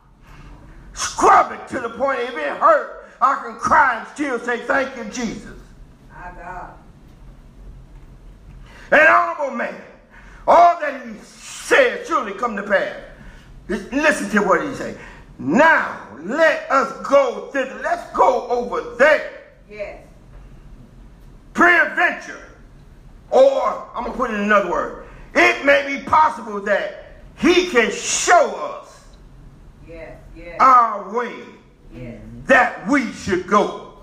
Scrub 0.93 1.53
it 1.53 1.69
to 1.69 1.81
the 1.81 1.91
point 1.91 2.21
if 2.21 2.37
it 2.37 2.57
hurt, 2.59 3.09
I 3.21 3.43
can 3.43 3.55
cry 3.57 3.99
and 3.99 4.09
still 4.09 4.39
say, 4.39 4.59
Thank 4.61 4.97
you, 4.97 5.05
Jesus. 5.05 5.59
My 6.11 6.33
God. 6.37 6.75
An 8.91 9.07
honorable 9.07 9.57
man, 9.57 9.81
all 10.47 10.81
that 10.81 11.07
he 11.07 11.15
said 11.23 12.07
surely 12.07 12.33
come 12.35 12.57
to 12.57 12.63
pass. 12.63 12.97
Listen 13.69 14.29
to 14.31 14.41
what 14.41 14.63
he 14.67 14.75
say. 14.75 14.97
Now 15.39 16.10
let 16.25 16.71
us 16.71 17.07
go 17.07 17.49
thither. 17.53 17.81
Let's 17.83 18.11
go 18.17 18.47
over 18.49 18.97
there. 18.97 19.53
Yes. 19.71 20.05
Peradventure, 21.55 22.43
or 23.31 23.89
I'm 23.95 24.05
gonna 24.05 24.17
put 24.17 24.31
it 24.31 24.35
in 24.35 24.41
another 24.41 24.71
word. 24.71 25.07
It 25.35 25.65
may 25.65 25.97
be 25.97 26.05
possible 26.05 26.61
that 26.63 27.17
he 27.37 27.69
can 27.69 27.91
show 27.91 28.81
us 28.81 29.05
yes, 29.89 30.19
yes. 30.37 30.57
our 30.61 31.17
way 31.17 31.35
yes. 31.95 32.21
that 32.47 32.87
we 32.89 33.11
should 33.13 33.47
go. 33.47 33.95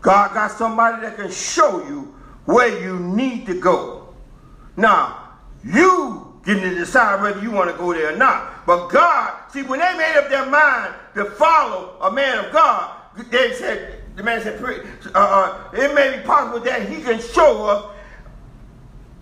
God 0.00 0.34
got 0.34 0.50
somebody 0.50 1.02
that 1.02 1.16
can 1.16 1.30
show 1.30 1.86
you 1.88 2.14
where 2.44 2.82
you 2.82 2.98
need 2.98 3.46
to 3.46 3.58
go. 3.58 4.14
Now, 4.76 5.30
you 5.64 6.40
get 6.44 6.60
to 6.60 6.74
decide 6.74 7.22
whether 7.22 7.40
you 7.40 7.50
want 7.50 7.70
to 7.70 7.76
go 7.76 7.94
there 7.94 8.12
or 8.12 8.16
not. 8.16 8.53
But 8.66 8.88
God, 8.88 9.50
see, 9.50 9.62
when 9.62 9.80
they 9.80 9.96
made 9.96 10.16
up 10.16 10.28
their 10.30 10.46
mind 10.46 10.94
to 11.14 11.26
follow 11.26 11.96
a 12.00 12.10
man 12.10 12.44
of 12.44 12.52
God, 12.52 12.96
they 13.30 13.52
said, 13.52 14.02
the 14.16 14.22
man 14.22 14.42
said, 14.42 14.62
uh, 14.62 15.10
uh, 15.14 15.70
it 15.72 15.94
may 15.94 16.16
be 16.16 16.22
possible 16.24 16.60
that 16.60 16.88
he 16.88 17.02
can 17.02 17.20
show 17.20 17.66
us 17.66 17.96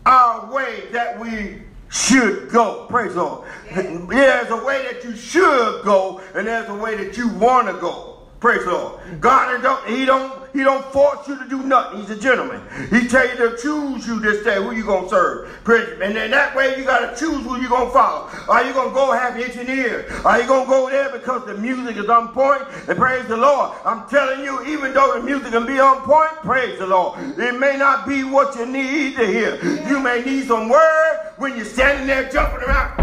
our 0.07 0.53
way 0.53 0.85
that 0.93 1.19
we 1.19 1.63
should 1.91 2.51
go. 2.51 2.87
Praise 2.89 3.15
the 3.15 3.23
Lord. 3.23 3.49
There's 3.75 4.51
a 4.51 4.65
way 4.65 4.87
that 4.91 5.05
you 5.05 5.15
should 5.17 5.85
go, 5.85 6.21
and 6.35 6.47
there's 6.47 6.69
a 6.69 6.75
way 6.75 6.97
that 6.97 7.17
you 7.17 7.29
want 7.29 7.69
to 7.69 7.75
go. 7.75 8.12
Praise 8.43 8.65
the 8.65 8.73
Lord. 8.73 9.01
God 9.21 9.63
don't 9.63 9.87
he 9.87 10.05
don't 10.05 10.33
he 10.53 10.65
don't 10.65 10.85
force 10.87 11.29
you 11.29 11.39
to 11.39 11.49
do 11.49 11.63
nothing. 11.63 12.01
He's 12.01 12.11
a 12.11 12.19
gentleman. 12.19 12.61
He 12.91 13.07
tell 13.07 13.25
you 13.25 13.37
to 13.37 13.57
choose 13.57 14.05
you 14.05 14.19
this 14.19 14.43
day 14.43 14.57
who 14.57 14.73
you 14.73 14.85
gonna 14.85 15.09
serve. 15.09 15.49
Praise. 15.63 16.01
And 16.03 16.17
then 16.17 16.33
that 16.33 16.57
way 16.57 16.77
you 16.77 16.83
gotta 16.85 17.17
choose 17.17 17.45
who 17.45 17.61
you 17.61 17.69
gonna 17.69 17.93
follow. 17.93 18.29
Are 18.49 18.65
you 18.65 18.73
gonna 18.73 18.93
go 18.93 19.13
have 19.13 19.39
itching? 19.39 19.69
Are 20.25 20.41
you 20.41 20.49
gonna 20.49 20.67
go 20.67 20.91
there 20.91 21.13
because 21.13 21.47
the 21.47 21.55
music 21.55 21.97
is 21.97 22.09
on 22.09 22.31
point? 22.31 22.63
And 22.89 22.99
praise 22.99 23.25
the 23.29 23.37
Lord. 23.37 23.77
I'm 23.85 24.09
telling 24.09 24.43
you, 24.43 24.61
even 24.67 24.93
though 24.93 25.15
the 25.15 25.23
music 25.23 25.53
can 25.53 25.65
be 25.65 25.79
on 25.79 26.01
point, 26.01 26.33
praise 26.43 26.81
the 26.81 26.87
Lord. 26.89 27.21
It 27.39 27.61
may 27.61 27.77
not 27.77 28.09
be 28.09 28.25
what 28.25 28.57
you 28.57 28.67
need 28.67 29.15
to 29.19 29.25
hear. 29.25 29.55
You 29.89 30.01
may 30.01 30.21
need 30.25 30.49
some 30.49 30.69
word 30.69 31.33
when 31.37 31.55
you're 31.55 31.65
standing 31.65 32.09
there 32.09 32.29
jumping 32.29 32.69
around. 32.69 33.02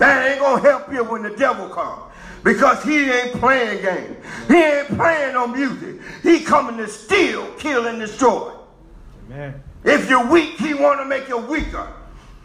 That 0.00 0.26
ain't 0.26 0.40
gonna 0.40 0.62
help 0.62 0.90
you 0.90 1.04
when 1.04 1.22
the 1.22 1.36
devil 1.36 1.68
comes. 1.68 2.10
Because 2.42 2.82
he 2.82 3.10
ain't 3.10 3.34
playing 3.34 3.82
games. 3.82 4.16
He 4.48 4.56
ain't 4.56 4.88
playing 4.88 5.34
no 5.34 5.46
music. 5.46 6.00
He 6.22 6.40
coming 6.40 6.78
to 6.78 6.88
steal, 6.88 7.46
kill, 7.58 7.86
and 7.86 7.98
destroy. 7.98 8.50
Amen. 9.26 9.62
If 9.84 10.08
you're 10.08 10.26
weak, 10.26 10.56
he 10.58 10.72
want 10.72 11.00
to 11.00 11.04
make 11.04 11.28
you 11.28 11.36
weaker. 11.36 11.86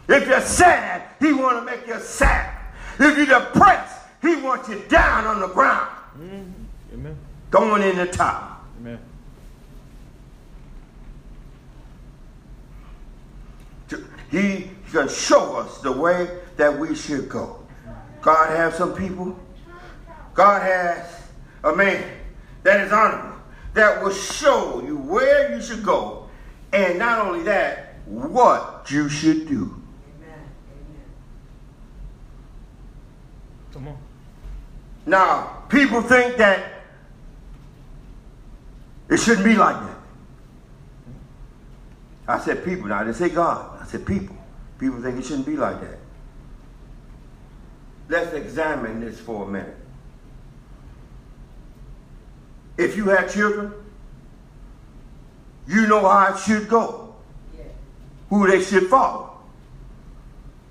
If 0.06 0.28
you're 0.28 0.42
sad, 0.42 1.04
he 1.18 1.32
want 1.32 1.58
to 1.58 1.64
make 1.64 1.86
you 1.86 1.98
sad. 1.98 2.54
If 2.98 3.16
you're 3.16 3.40
depressed, 3.40 4.02
he 4.20 4.36
wants 4.36 4.68
you 4.68 4.82
down 4.90 5.24
on 5.24 5.40
the 5.40 5.48
ground. 5.48 5.88
Mm-hmm. 6.18 6.92
Amen. 6.92 7.16
Going 7.50 7.82
in 7.82 7.96
the 7.96 8.06
top. 8.06 8.66
Amen. 8.80 8.98
He 14.30 14.70
can 14.92 15.08
show 15.08 15.56
us 15.56 15.78
the 15.78 15.92
way 15.92 16.28
that 16.56 16.78
we 16.78 16.94
should 16.94 17.28
go. 17.28 17.66
God 18.20 18.48
has 18.50 18.74
some 18.74 18.94
people. 18.94 19.38
God 20.34 20.62
has 20.62 21.22
a 21.64 21.74
man 21.74 22.02
that 22.62 22.80
is 22.80 22.92
honorable, 22.92 23.38
that 23.74 24.02
will 24.02 24.12
show 24.12 24.82
you 24.84 24.96
where 24.96 25.54
you 25.54 25.62
should 25.62 25.82
go, 25.82 26.28
and 26.72 26.98
not 26.98 27.26
only 27.26 27.42
that, 27.44 27.94
what 28.06 28.90
you 28.90 29.08
should 29.08 29.48
do. 29.48 29.82
Amen. 30.20 30.38
Come 33.72 33.88
on. 33.88 33.98
Now, 35.06 35.62
people 35.68 36.02
think 36.02 36.36
that 36.36 36.82
it 39.08 39.18
shouldn't 39.18 39.44
be 39.44 39.54
like 39.54 39.76
that. 39.76 39.96
I 42.28 42.38
said 42.40 42.64
people. 42.64 42.88
Now 42.88 43.00
I 43.00 43.04
didn't 43.04 43.16
say 43.16 43.28
God. 43.28 43.80
I 43.80 43.86
said 43.86 44.04
people. 44.04 44.36
People 44.78 45.00
think 45.00 45.18
it 45.18 45.24
shouldn't 45.24 45.46
be 45.46 45.56
like 45.56 45.80
that. 45.80 45.98
Let's 48.08 48.32
examine 48.32 49.00
this 49.00 49.18
for 49.18 49.44
a 49.44 49.48
minute. 49.48 49.76
If 52.78 52.96
you 52.96 53.06
have 53.06 53.32
children, 53.32 53.72
you 55.66 55.86
know 55.86 56.08
how 56.08 56.34
it 56.34 56.38
should 56.38 56.68
go, 56.68 57.14
yeah. 57.56 57.64
who 58.30 58.46
they 58.46 58.62
should 58.62 58.88
follow. 58.88 59.32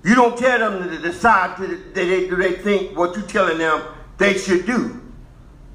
You 0.04 0.14
don't 0.14 0.38
tell 0.38 0.58
them 0.58 0.88
to 0.88 0.98
decide 0.98 1.58
that 1.58 1.94
they, 1.94 2.28
do 2.28 2.36
they 2.36 2.52
think 2.52 2.96
what 2.96 3.16
you're 3.16 3.26
telling 3.26 3.58
them 3.58 3.82
they 4.18 4.38
should 4.38 4.64
do. 4.64 5.02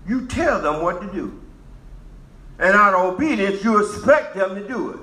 You 0.07 0.25
tell 0.27 0.61
them 0.61 0.81
what 0.81 1.01
to 1.01 1.11
do. 1.11 1.39
And 2.57 2.75
out 2.75 2.93
of 2.93 3.13
obedience, 3.13 3.63
you 3.63 3.83
expect 3.83 4.35
them 4.35 4.55
to 4.55 4.67
do 4.67 4.91
it. 4.91 4.99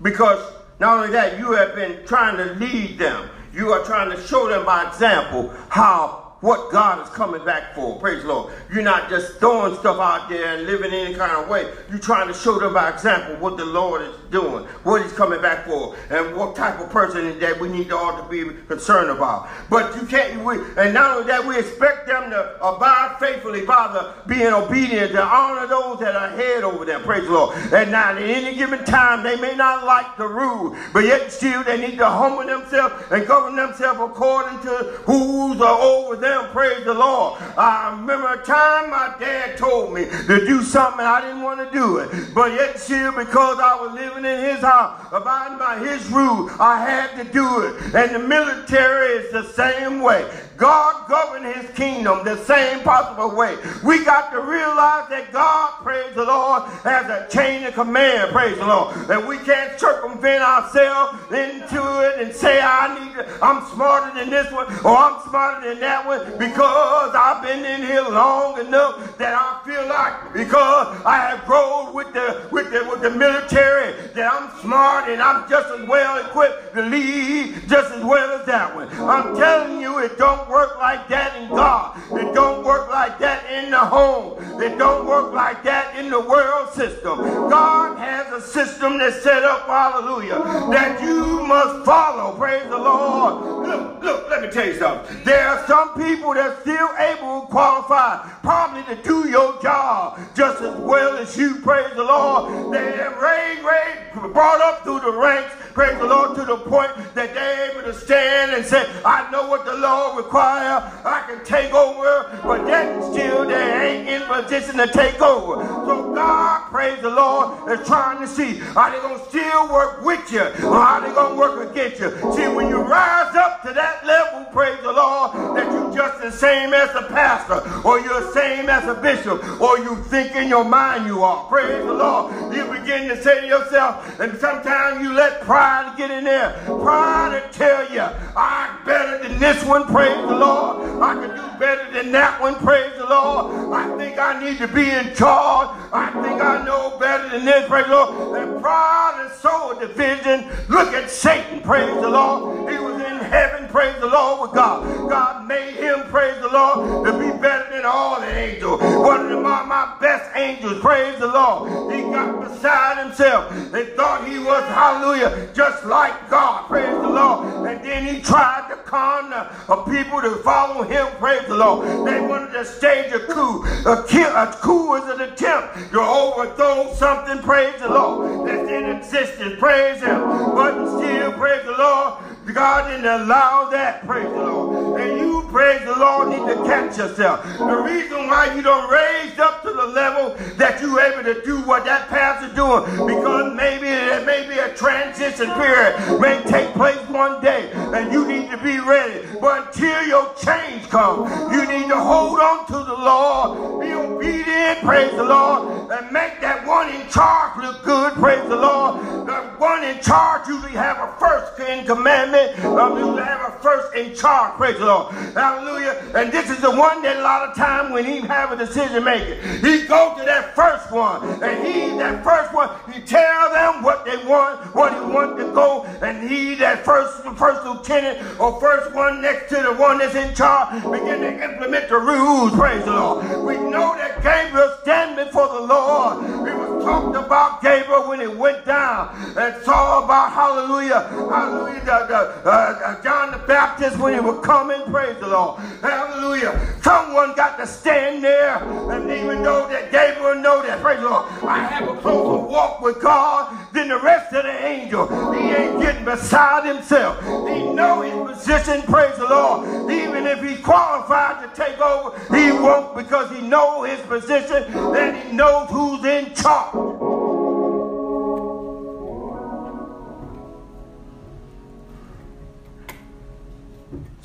Because 0.00 0.52
not 0.78 0.98
only 0.98 1.10
that, 1.12 1.38
you 1.38 1.52
have 1.52 1.74
been 1.74 2.06
trying 2.06 2.36
to 2.36 2.54
lead 2.54 2.98
them. 2.98 3.28
You 3.56 3.72
are 3.72 3.82
trying 3.82 4.14
to 4.14 4.22
show 4.22 4.50
them 4.50 4.66
by 4.66 4.86
example 4.86 5.50
how 5.70 6.25
what 6.40 6.70
God 6.70 7.02
is 7.02 7.08
coming 7.14 7.44
back 7.44 7.74
for. 7.74 7.98
Praise 7.98 8.22
the 8.22 8.28
Lord. 8.28 8.52
You're 8.72 8.82
not 8.82 9.08
just 9.08 9.38
throwing 9.38 9.74
stuff 9.76 9.98
out 9.98 10.28
there 10.28 10.56
and 10.56 10.66
living 10.66 10.92
any 10.92 11.14
kind 11.14 11.32
of 11.32 11.48
way. 11.48 11.72
You're 11.88 11.98
trying 11.98 12.28
to 12.28 12.34
show 12.34 12.58
them 12.58 12.74
by 12.74 12.90
example 12.90 13.36
what 13.36 13.56
the 13.56 13.64
Lord 13.64 14.02
is 14.02 14.14
doing, 14.30 14.64
what 14.84 15.02
He's 15.02 15.12
coming 15.12 15.40
back 15.40 15.66
for, 15.66 15.96
and 16.10 16.36
what 16.36 16.54
type 16.54 16.78
of 16.78 16.90
person 16.90 17.38
that 17.38 17.58
we 17.58 17.68
need 17.68 17.88
to 17.88 17.96
all 17.96 18.22
to 18.22 18.28
be 18.28 18.54
concerned 18.66 19.10
about. 19.10 19.48
But 19.70 19.96
you 19.96 20.06
can't, 20.06 20.44
we, 20.44 20.56
and 20.76 20.92
not 20.92 21.16
only 21.16 21.26
that, 21.28 21.46
we 21.46 21.58
expect 21.58 22.06
them 22.06 22.30
to 22.30 22.56
abide 22.62 23.16
faithfully 23.18 23.64
by 23.64 23.88
the 23.92 24.28
being 24.28 24.52
obedient 24.52 25.12
to 25.12 25.22
honor 25.22 25.66
those 25.66 26.00
that 26.00 26.14
are 26.14 26.30
head 26.30 26.64
over 26.64 26.84
them. 26.84 27.02
Praise 27.02 27.24
the 27.24 27.32
Lord. 27.32 27.56
And 27.72 27.90
now, 27.90 28.10
at 28.10 28.18
any 28.18 28.54
given 28.54 28.84
time, 28.84 29.22
they 29.22 29.36
may 29.40 29.54
not 29.56 29.86
like 29.86 30.18
the 30.18 30.28
rule, 30.28 30.76
but 30.92 31.04
yet 31.04 31.32
still 31.32 31.64
they 31.64 31.80
need 31.80 31.96
to 31.96 32.06
humble 32.06 32.44
themselves 32.44 32.94
and 33.10 33.26
govern 33.26 33.56
themselves 33.56 34.00
according 34.00 34.60
to 34.60 35.00
who's 35.06 35.60
over 35.60 36.16
them 36.16 36.35
them, 36.36 36.50
praise 36.52 36.84
the 36.84 36.94
Lord. 36.94 37.40
I 37.56 37.90
remember 37.90 38.32
a 38.32 38.44
time 38.44 38.90
my 38.90 39.14
dad 39.18 39.56
told 39.56 39.94
me 39.94 40.04
to 40.04 40.46
do 40.46 40.62
something 40.62 41.00
I 41.00 41.20
didn't 41.20 41.42
want 41.42 41.60
to 41.60 41.70
do 41.76 41.98
it. 41.98 42.34
But 42.34 42.52
yet 42.52 42.78
still, 42.78 43.12
because 43.12 43.58
I 43.58 43.76
was 43.80 43.92
living 43.92 44.24
in 44.24 44.44
his 44.44 44.60
house, 44.60 45.06
abiding 45.12 45.58
by 45.58 45.78
his 45.78 46.06
rule, 46.10 46.50
I 46.60 46.78
had 46.78 47.16
to 47.22 47.32
do 47.32 47.60
it. 47.62 47.94
And 47.94 48.14
the 48.14 48.18
military 48.18 49.08
is 49.18 49.32
the 49.32 49.44
same 49.52 50.00
way. 50.00 50.28
God 50.56 51.08
govern 51.08 51.44
his 51.44 51.70
kingdom 51.70 52.24
the 52.24 52.36
same 52.44 52.80
possible 52.82 53.34
way. 53.34 53.56
We 53.84 54.04
got 54.04 54.30
to 54.32 54.40
realize 54.40 55.08
that 55.10 55.30
God, 55.32 55.72
praise 55.82 56.14
the 56.14 56.24
Lord, 56.24 56.64
has 56.82 57.06
a 57.06 57.28
chain 57.30 57.64
of 57.64 57.74
command, 57.74 58.32
praise 58.32 58.56
the 58.58 58.66
Lord. 58.66 58.94
That 59.06 59.26
we 59.26 59.38
can't 59.38 59.78
circumvent 59.78 60.42
ourselves 60.42 61.18
into 61.30 61.82
it 62.06 62.20
and 62.20 62.34
say, 62.34 62.60
I 62.62 62.98
need 62.98 63.14
to, 63.14 63.38
I'm 63.42 63.66
smarter 63.72 64.14
than 64.18 64.30
this 64.30 64.50
one 64.52 64.66
or 64.84 64.96
I'm 64.96 65.28
smarter 65.28 65.68
than 65.68 65.80
that 65.80 66.06
one 66.06 66.38
because 66.38 67.14
I've 67.14 67.42
been 67.42 67.64
in 67.64 67.86
here 67.86 68.02
long 68.02 68.58
enough 68.58 69.18
that 69.18 69.34
I 69.34 69.60
feel 69.64 69.86
like 69.88 70.32
because 70.32 71.02
I 71.04 71.16
have 71.16 71.44
grown 71.44 71.94
with 71.94 72.12
the 72.12 72.48
with 72.50 72.70
the 72.70 72.84
with 72.88 73.02
the 73.02 73.10
military 73.10 73.92
that 74.14 74.32
I'm 74.32 74.50
smart 74.60 75.08
and 75.08 75.20
I'm 75.20 75.48
just 75.48 75.68
as 75.78 75.86
well 75.88 76.24
equipped 76.24 76.74
to 76.74 76.82
lead 76.82 77.54
just 77.68 77.92
as 77.92 78.04
well 78.04 78.38
as 78.38 78.46
that 78.46 78.74
one. 78.74 78.88
I'm 79.08 79.36
telling 79.36 79.80
you, 79.80 79.98
it 79.98 80.18
don't 80.18 80.45
work 80.48 80.78
like 80.78 81.08
that 81.08 81.36
in 81.36 81.48
God. 81.48 81.96
It 82.12 82.34
don't 82.34 82.64
work 82.64 82.90
like 82.90 83.18
that 83.18 83.50
in 83.50 83.70
the 83.70 83.78
home. 83.78 84.42
It 84.62 84.78
don't 84.78 85.06
work 85.06 85.32
like 85.32 85.62
that 85.64 85.96
in 85.96 86.10
the 86.10 86.20
world 86.20 86.72
system. 86.72 87.18
God 87.18 87.98
has 87.98 88.32
a 88.32 88.40
system 88.40 88.98
that's 88.98 89.22
set 89.22 89.42
up, 89.42 89.66
hallelujah, 89.66 90.38
that 90.70 91.02
you 91.02 91.46
must 91.46 91.84
follow. 91.84 92.36
Praise 92.36 92.68
the 92.68 92.78
Lord. 92.78 93.66
Look, 93.66 94.02
look, 94.02 94.30
let 94.30 94.42
me 94.42 94.50
tell 94.50 94.66
you 94.66 94.78
something. 94.78 95.24
There 95.24 95.46
are 95.48 95.66
some 95.66 95.94
people 95.94 96.34
that 96.34 96.60
still 96.60 96.88
able, 96.98 97.42
to 97.42 97.46
qualify 97.48 98.28
probably 98.42 98.82
to 98.94 99.02
do 99.02 99.28
your 99.28 99.60
job 99.62 100.18
just 100.34 100.62
as 100.62 100.78
well 100.80 101.16
as 101.16 101.36
you. 101.36 101.60
Praise 101.60 101.94
the 101.94 102.04
Lord. 102.04 102.72
They 102.72 102.92
have 102.96 103.16
raised, 103.20 103.62
raised, 103.62 104.32
brought 104.32 104.60
up 104.60 104.84
through 104.84 105.00
the 105.00 105.12
ranks 105.12 105.54
praise 105.76 105.98
the 105.98 106.06
Lord, 106.06 106.34
to 106.36 106.44
the 106.46 106.56
point 106.56 106.90
that 107.14 107.34
they're 107.34 107.70
able 107.70 107.82
to 107.82 107.92
stand 107.92 108.52
and 108.52 108.64
say, 108.64 108.82
I 109.04 109.30
know 109.30 109.46
what 109.46 109.66
the 109.66 109.74
Lord 109.74 110.16
requires. 110.16 110.35
I 110.38 111.24
can 111.26 111.44
take 111.44 111.72
over, 111.72 112.40
but 112.42 112.66
yet 112.66 113.02
still 113.02 113.46
they 113.46 114.06
ain't 114.06 114.08
in 114.08 114.22
position 114.28 114.76
to 114.78 114.86
take 114.88 115.20
over. 115.20 115.64
So 115.86 116.14
God, 116.14 116.70
praise 116.70 117.00
the 117.02 117.10
Lord, 117.10 117.70
is 117.70 117.86
trying 117.86 118.20
to 118.20 118.26
see, 118.26 118.60
are 118.74 118.90
they 118.90 119.00
going 119.00 119.18
to 119.18 119.24
still 119.26 119.72
work 119.72 120.02
with 120.02 120.32
you 120.32 120.42
or 120.66 120.76
are 120.76 121.00
they 121.00 121.12
going 121.14 121.32
to 121.32 121.38
work 121.38 121.70
against 121.70 122.00
you? 122.00 122.10
See, 122.34 122.48
when 122.48 122.68
you 122.68 122.82
rise 122.82 123.34
up 123.36 123.62
to 123.62 123.72
that 123.72 124.06
level, 124.06 124.44
praise 124.52 124.80
the 124.82 124.92
Lord, 124.92 125.32
that 125.56 125.70
you 125.70 125.94
just 125.96 126.22
the 126.22 126.30
same 126.30 126.74
as 126.74 126.94
a 126.94 127.02
pastor 127.08 127.62
or 127.86 128.00
you're 128.00 128.20
the 128.20 128.32
same 128.32 128.68
as 128.68 128.84
a 128.84 129.00
bishop 129.00 129.42
or 129.60 129.78
you 129.78 129.96
think 130.04 130.34
in 130.36 130.48
your 130.48 130.64
mind 130.64 131.06
you 131.06 131.22
are. 131.22 131.44
Praise 131.48 131.84
the 131.84 131.92
Lord. 131.92 132.54
You 132.54 132.64
begin 132.66 133.08
to 133.08 133.22
say 133.22 133.42
to 133.42 133.46
yourself, 133.46 134.20
and 134.20 134.36
sometimes 134.38 135.02
you 135.02 135.12
let 135.12 135.40
pride 135.42 135.56
pride 135.56 135.96
get 135.96 136.10
in 136.10 136.24
there. 136.24 136.52
Pride 136.66 137.42
to 137.52 137.58
tell 137.58 137.90
you, 137.92 138.02
I'm 138.36 138.84
better 138.84 139.26
than 139.26 139.38
this 139.38 139.64
one, 139.64 139.84
praise 139.86 140.25
the 140.26 140.36
Lord. 140.36 141.02
I 141.02 141.14
can 141.14 141.36
do 141.36 141.58
better 141.58 141.90
than 141.92 142.12
that 142.12 142.40
one, 142.40 142.54
praise 142.56 142.92
the 142.96 143.06
Lord. 143.06 143.72
I 143.72 143.96
think 143.96 144.18
I 144.18 144.42
need 144.42 144.58
to 144.58 144.68
be 144.68 144.90
in 144.90 145.14
charge. 145.14 145.68
I 145.92 146.10
think 146.22 146.40
I 146.40 146.64
know 146.64 146.98
better 146.98 147.28
than 147.28 147.44
this, 147.44 147.68
praise 147.68 147.86
the 147.86 147.92
Lord. 147.92 148.40
And 148.40 148.60
pride 148.60 149.18
and 149.22 149.32
soul 149.32 149.74
division. 149.78 150.48
Look 150.68 150.92
at 150.94 151.10
Satan, 151.10 151.60
praise 151.60 151.94
the 152.00 152.08
Lord. 152.08 152.70
He 152.70 152.78
was 152.78 152.95
heaven, 153.26 153.68
praise 153.68 153.98
the 154.00 154.06
Lord, 154.06 154.42
with 154.42 154.52
God. 154.52 155.08
God 155.08 155.46
made 155.46 155.74
him, 155.74 156.00
praise 156.08 156.40
the 156.40 156.48
Lord, 156.48 157.06
to 157.06 157.12
be 157.12 157.30
better 157.40 157.70
than 157.70 157.84
all 157.84 158.20
the 158.20 158.26
angels. 158.26 158.80
One 158.80 159.30
of 159.30 159.42
my, 159.42 159.62
my 159.64 159.96
best 160.00 160.34
angels, 160.36 160.80
praise 160.80 161.18
the 161.18 161.28
Lord. 161.28 161.92
He 161.92 162.02
got 162.02 162.40
beside 162.40 163.04
himself. 163.04 163.50
They 163.72 163.86
thought 163.96 164.26
he 164.26 164.38
was, 164.38 164.64
hallelujah, 164.64 165.48
just 165.54 165.84
like 165.84 166.30
God, 166.30 166.66
praise 166.68 166.86
the 166.86 167.08
Lord. 167.08 167.66
And 167.66 167.84
then 167.84 168.06
he 168.06 168.20
tried 168.22 168.68
to 168.70 168.76
con 168.82 169.30
the 169.30 169.76
people 169.90 170.20
to 170.22 170.36
follow 170.36 170.82
him, 170.82 171.06
praise 171.18 171.46
the 171.48 171.56
Lord. 171.56 171.86
They 172.06 172.20
wanted 172.20 172.52
to 172.52 172.64
stage 172.64 173.12
a 173.12 173.20
coup. 173.20 173.64
A, 173.86 173.92
a 173.92 174.58
coup 174.60 174.94
is 174.94 175.04
an 175.04 175.20
attempt 175.20 175.92
to 175.92 176.00
overthrow 176.00 176.94
something, 176.94 177.38
praise 177.42 177.78
the 177.80 177.88
Lord, 177.88 178.48
that's 178.48 178.68
in 178.70 178.84
existence, 178.96 179.58
praise 179.58 180.00
him. 180.00 180.20
But 180.54 180.98
still, 180.98 181.32
praise 181.32 181.64
the 181.64 181.76
Lord, 181.76 182.22
God 182.52 182.88
didn't 182.88 183.06
allow 183.06 183.68
that, 183.70 184.06
praise 184.06 184.28
the 184.28 184.36
Lord. 184.36 185.00
And 185.00 185.18
you, 185.18 185.48
praise 185.50 185.84
the 185.84 185.96
Lord, 185.96 186.28
need 186.28 186.46
to 186.46 186.54
catch 186.64 186.96
yourself. 186.96 187.44
The 187.58 187.76
reason 187.76 188.28
why 188.28 188.54
you 188.54 188.62
don't 188.62 188.88
raise 188.90 189.38
up 189.38 189.62
to 189.62 189.72
the 189.72 189.86
level 189.86 190.34
that 190.56 190.80
you're 190.80 191.00
able 191.00 191.24
to 191.24 191.42
do 191.44 191.60
what 191.62 191.84
that 191.84 192.08
pastor's 192.08 192.54
doing, 192.54 192.84
because 193.06 193.52
maybe 193.56 193.86
there 193.86 194.24
may 194.24 194.48
be 194.48 194.58
a 194.58 194.74
transition 194.74 195.50
period, 195.54 196.20
may 196.20 196.42
take 196.44 196.72
place 196.74 197.00
one 197.08 197.40
day, 197.42 197.70
and 197.74 198.12
you 198.12 198.26
need 198.26 198.50
to 198.50 198.58
be 198.58 198.78
ready. 198.78 199.26
But 199.40 199.68
until 199.68 200.06
your 200.06 200.32
change 200.34 200.88
comes, 200.88 201.30
you 201.52 201.66
need 201.66 201.88
to 201.88 201.98
hold 201.98 202.38
on 202.38 202.66
to 202.66 202.72
the 202.72 202.96
Lord, 202.96 203.80
be 203.80 203.92
obedient, 203.92 204.80
praise 204.80 205.12
the 205.12 205.24
Lord, 205.24 205.90
and 205.90 206.12
make 206.12 206.40
that 206.40 206.66
one 206.66 206.88
in 206.90 207.08
charge 207.08 207.56
look 207.58 207.82
good, 207.82 208.12
praise 208.14 208.48
the 208.48 208.56
Lord. 208.56 209.00
The 209.26 209.34
one 209.58 209.82
in 209.84 210.00
charge 210.00 210.46
usually 210.48 210.72
have 210.72 210.98
a 210.98 211.18
first 211.18 211.58
in 211.60 211.84
commandment 211.86 212.35
um, 212.64 212.98
you 212.98 213.16
have 213.16 213.52
a 213.52 213.58
first 213.60 213.94
in 213.94 214.14
charge. 214.14 214.56
Praise 214.56 214.78
the 214.78 214.86
Lord. 214.86 215.14
Hallelujah. 215.34 216.02
And 216.14 216.32
this 216.32 216.50
is 216.50 216.60
the 216.60 216.70
one 216.70 217.02
that 217.02 217.16
a 217.16 217.22
lot 217.22 217.48
of 217.48 217.56
time 217.56 217.92
when 217.92 218.04
he 218.04 218.20
have 218.20 218.52
a 218.52 218.56
decision 218.56 219.04
making, 219.04 219.40
he 219.60 219.86
go 219.86 220.14
to 220.18 220.24
that 220.24 220.54
first 220.54 220.90
one. 220.90 221.42
And 221.42 221.66
he, 221.66 221.96
that 221.98 222.22
first 222.22 222.52
one, 222.54 222.70
he 222.92 223.00
tell 223.00 223.50
them 223.52 223.82
what 223.82 224.04
they 224.04 224.16
want, 224.24 224.74
what 224.74 224.92
he 224.94 225.00
want 225.00 225.36
to 225.38 225.44
go. 225.52 225.84
And 226.02 226.28
he, 226.28 226.54
that 226.56 226.84
first, 226.84 227.22
first 227.36 227.64
lieutenant 227.64 228.40
or 228.40 228.60
first 228.60 228.94
one 228.94 229.20
next 229.20 229.48
to 229.50 229.56
the 229.62 229.72
one 229.72 229.98
that's 229.98 230.14
in 230.14 230.34
charge, 230.34 230.82
begin 230.82 231.20
to 231.20 231.44
implement 231.44 231.88
the 231.88 231.98
rules. 231.98 232.52
Praise 232.52 232.84
the 232.84 232.92
Lord. 232.92 233.24
We 233.44 233.56
know 233.56 233.96
that 233.96 234.22
Gabriel 234.22 234.76
stand 234.82 235.16
before 235.16 235.48
the 235.48 235.66
Lord. 235.66 236.24
It 236.48 236.54
was 236.54 236.84
talked 236.84 237.16
about 237.16 237.62
Gabriel 237.62 238.08
when 238.08 238.20
he 238.20 238.28
went 238.28 238.64
down 238.64 239.14
and 239.36 239.62
saw 239.64 240.04
about 240.04 240.32
hallelujah, 240.32 241.00
hallelujah, 241.08 241.80
the, 241.80 241.98
the, 242.06 242.25
uh, 242.44 242.48
uh, 242.48 243.02
John 243.02 243.32
the 243.32 243.38
Baptist 243.46 243.98
when 243.98 244.14
he 244.14 244.20
was 244.20 244.44
coming. 244.44 244.82
Praise 244.90 245.18
the 245.18 245.28
Lord. 245.28 245.60
Hallelujah. 245.80 246.76
Someone 246.82 247.34
got 247.34 247.58
to 247.58 247.66
stand 247.66 248.22
there. 248.22 248.56
And 248.90 249.10
even 249.10 249.42
though 249.42 249.68
that 249.68 249.90
Gabriel 249.90 250.36
know 250.36 250.62
that, 250.62 250.80
praise 250.82 251.00
the 251.00 251.08
Lord, 251.08 251.26
I 251.44 251.58
have 251.66 251.88
a 251.88 251.96
closer 252.00 252.44
walk 252.46 252.80
with 252.80 253.00
God 253.00 253.72
than 253.72 253.88
the 253.88 253.98
rest 253.98 254.32
of 254.34 254.44
the 254.44 254.66
angels. 254.66 255.10
He 255.36 255.50
ain't 255.50 255.80
getting 255.80 256.04
beside 256.04 256.66
himself. 256.66 257.22
He 257.48 257.64
know 257.72 258.02
his 258.02 258.36
position, 258.36 258.82
praise 258.82 259.16
the 259.16 259.26
Lord. 259.28 259.90
Even 259.90 260.26
if 260.26 260.42
he's 260.42 260.60
qualified 260.60 261.42
to 261.42 261.56
take 261.56 261.78
over, 261.80 262.16
he 262.34 262.52
won't 262.52 262.96
because 262.96 263.30
he 263.30 263.46
know 263.46 263.82
his 263.82 264.00
position 264.00 264.64
and 264.74 265.16
he 265.16 265.32
knows 265.32 265.68
who's 265.70 266.04
in 266.04 266.34
charge. 266.34 267.05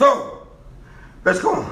So, 0.02 0.48
let's 1.24 1.40
go 1.40 1.64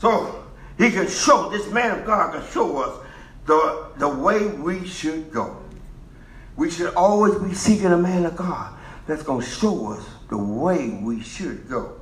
So, 0.00 0.44
he 0.76 0.90
can 0.90 1.06
show, 1.06 1.48
this 1.50 1.70
man 1.70 2.00
of 2.00 2.04
God 2.04 2.32
can 2.32 2.44
show 2.50 2.78
us 2.82 3.06
the, 3.46 3.92
the 3.96 4.08
way 4.08 4.48
we 4.48 4.84
should 4.84 5.30
go. 5.30 5.56
We 6.56 6.68
should 6.68 6.92
always 6.94 7.36
be 7.36 7.54
seeking 7.54 7.92
a 7.92 7.96
man 7.96 8.26
of 8.26 8.34
God 8.34 8.76
that's 9.06 9.22
going 9.22 9.42
to 9.42 9.48
show 9.48 9.92
us 9.92 10.04
the 10.28 10.36
way 10.36 10.98
we 11.00 11.22
should 11.22 11.68
go. 11.68 12.00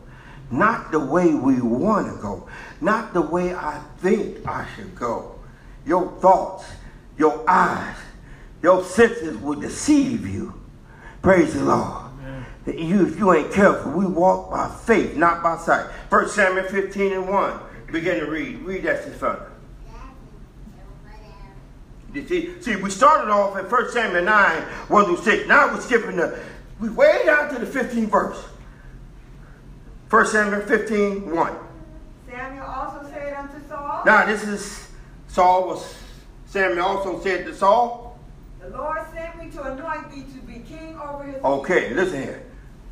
Not 0.51 0.90
the 0.90 1.01
way 1.01 1.35
we 1.35 1.61
want 1.61 2.16
to 2.16 2.22
go. 2.22 2.49
Not 2.81 3.12
the 3.12 3.20
way 3.20 3.55
I 3.55 3.83
think 3.99 4.38
I 4.49 4.66
should 4.75 4.94
go. 4.94 5.38
Your 5.85 6.12
thoughts, 6.22 6.64
your 7.18 7.44
eyes, 7.46 7.96
your 8.62 8.83
senses 8.83 9.37
will 9.37 9.61
deceive 9.61 10.27
you. 10.27 10.59
Praise 11.20 11.53
the 11.53 11.64
Lord 11.64 12.06
you, 12.67 13.07
if 13.07 13.19
you 13.19 13.33
ain't 13.33 13.53
careful, 13.53 13.93
we 13.93 14.07
walk 14.07 14.51
by 14.51 14.69
faith, 14.69 15.17
not 15.17 15.43
by 15.43 15.57
sight. 15.59 15.91
First 16.11 16.35
Samuel 16.35 16.65
15 16.65 17.13
and 17.13 17.29
1. 17.29 17.61
Begin 17.93 18.21
to 18.21 18.27
read. 18.27 18.59
Read 18.61 18.83
that, 18.85 19.05
Sister 19.05 19.53
you 22.17 22.27
see, 22.27 22.63
see, 22.63 22.77
we 22.77 22.91
started 22.91 23.31
off 23.31 23.57
at 23.57 23.71
1 23.71 23.91
Samuel 23.91 24.25
9, 24.25 24.63
1 24.63 25.05
through 25.05 25.17
6. 25.19 25.49
Now 25.49 25.73
we're 25.73 25.81
skipping 25.81 26.17
the, 26.17 26.39
we 26.81 26.89
way 26.89 27.23
down 27.25 27.53
to 27.55 27.65
the 27.65 27.67
15th 27.67 28.09
verse. 28.09 28.45
1 30.09 30.27
Samuel 30.27 30.63
15, 30.63 31.35
1. 31.35 31.57
Samuel 32.29 32.67
also 32.67 33.09
said 33.11 33.35
unto 33.35 33.69
Saul. 33.69 34.03
Now 34.07 34.27
this 34.27 34.45
is, 34.45 34.91
Saul 35.29 35.69
was, 35.69 35.95
Samuel 36.47 36.87
also 36.87 37.21
said 37.21 37.45
to 37.47 37.55
Saul. 37.55 38.19
The 38.61 38.71
Lord 38.71 39.01
sent 39.13 39.39
me 39.39 39.51
to 39.51 39.63
anoint 39.73 40.11
thee 40.11 40.25
to 40.33 40.47
be 40.47 40.61
king 40.61 40.99
over 40.99 41.25
his 41.25 41.43
Okay, 41.43 41.93
listen 41.95 42.23
here 42.23 42.46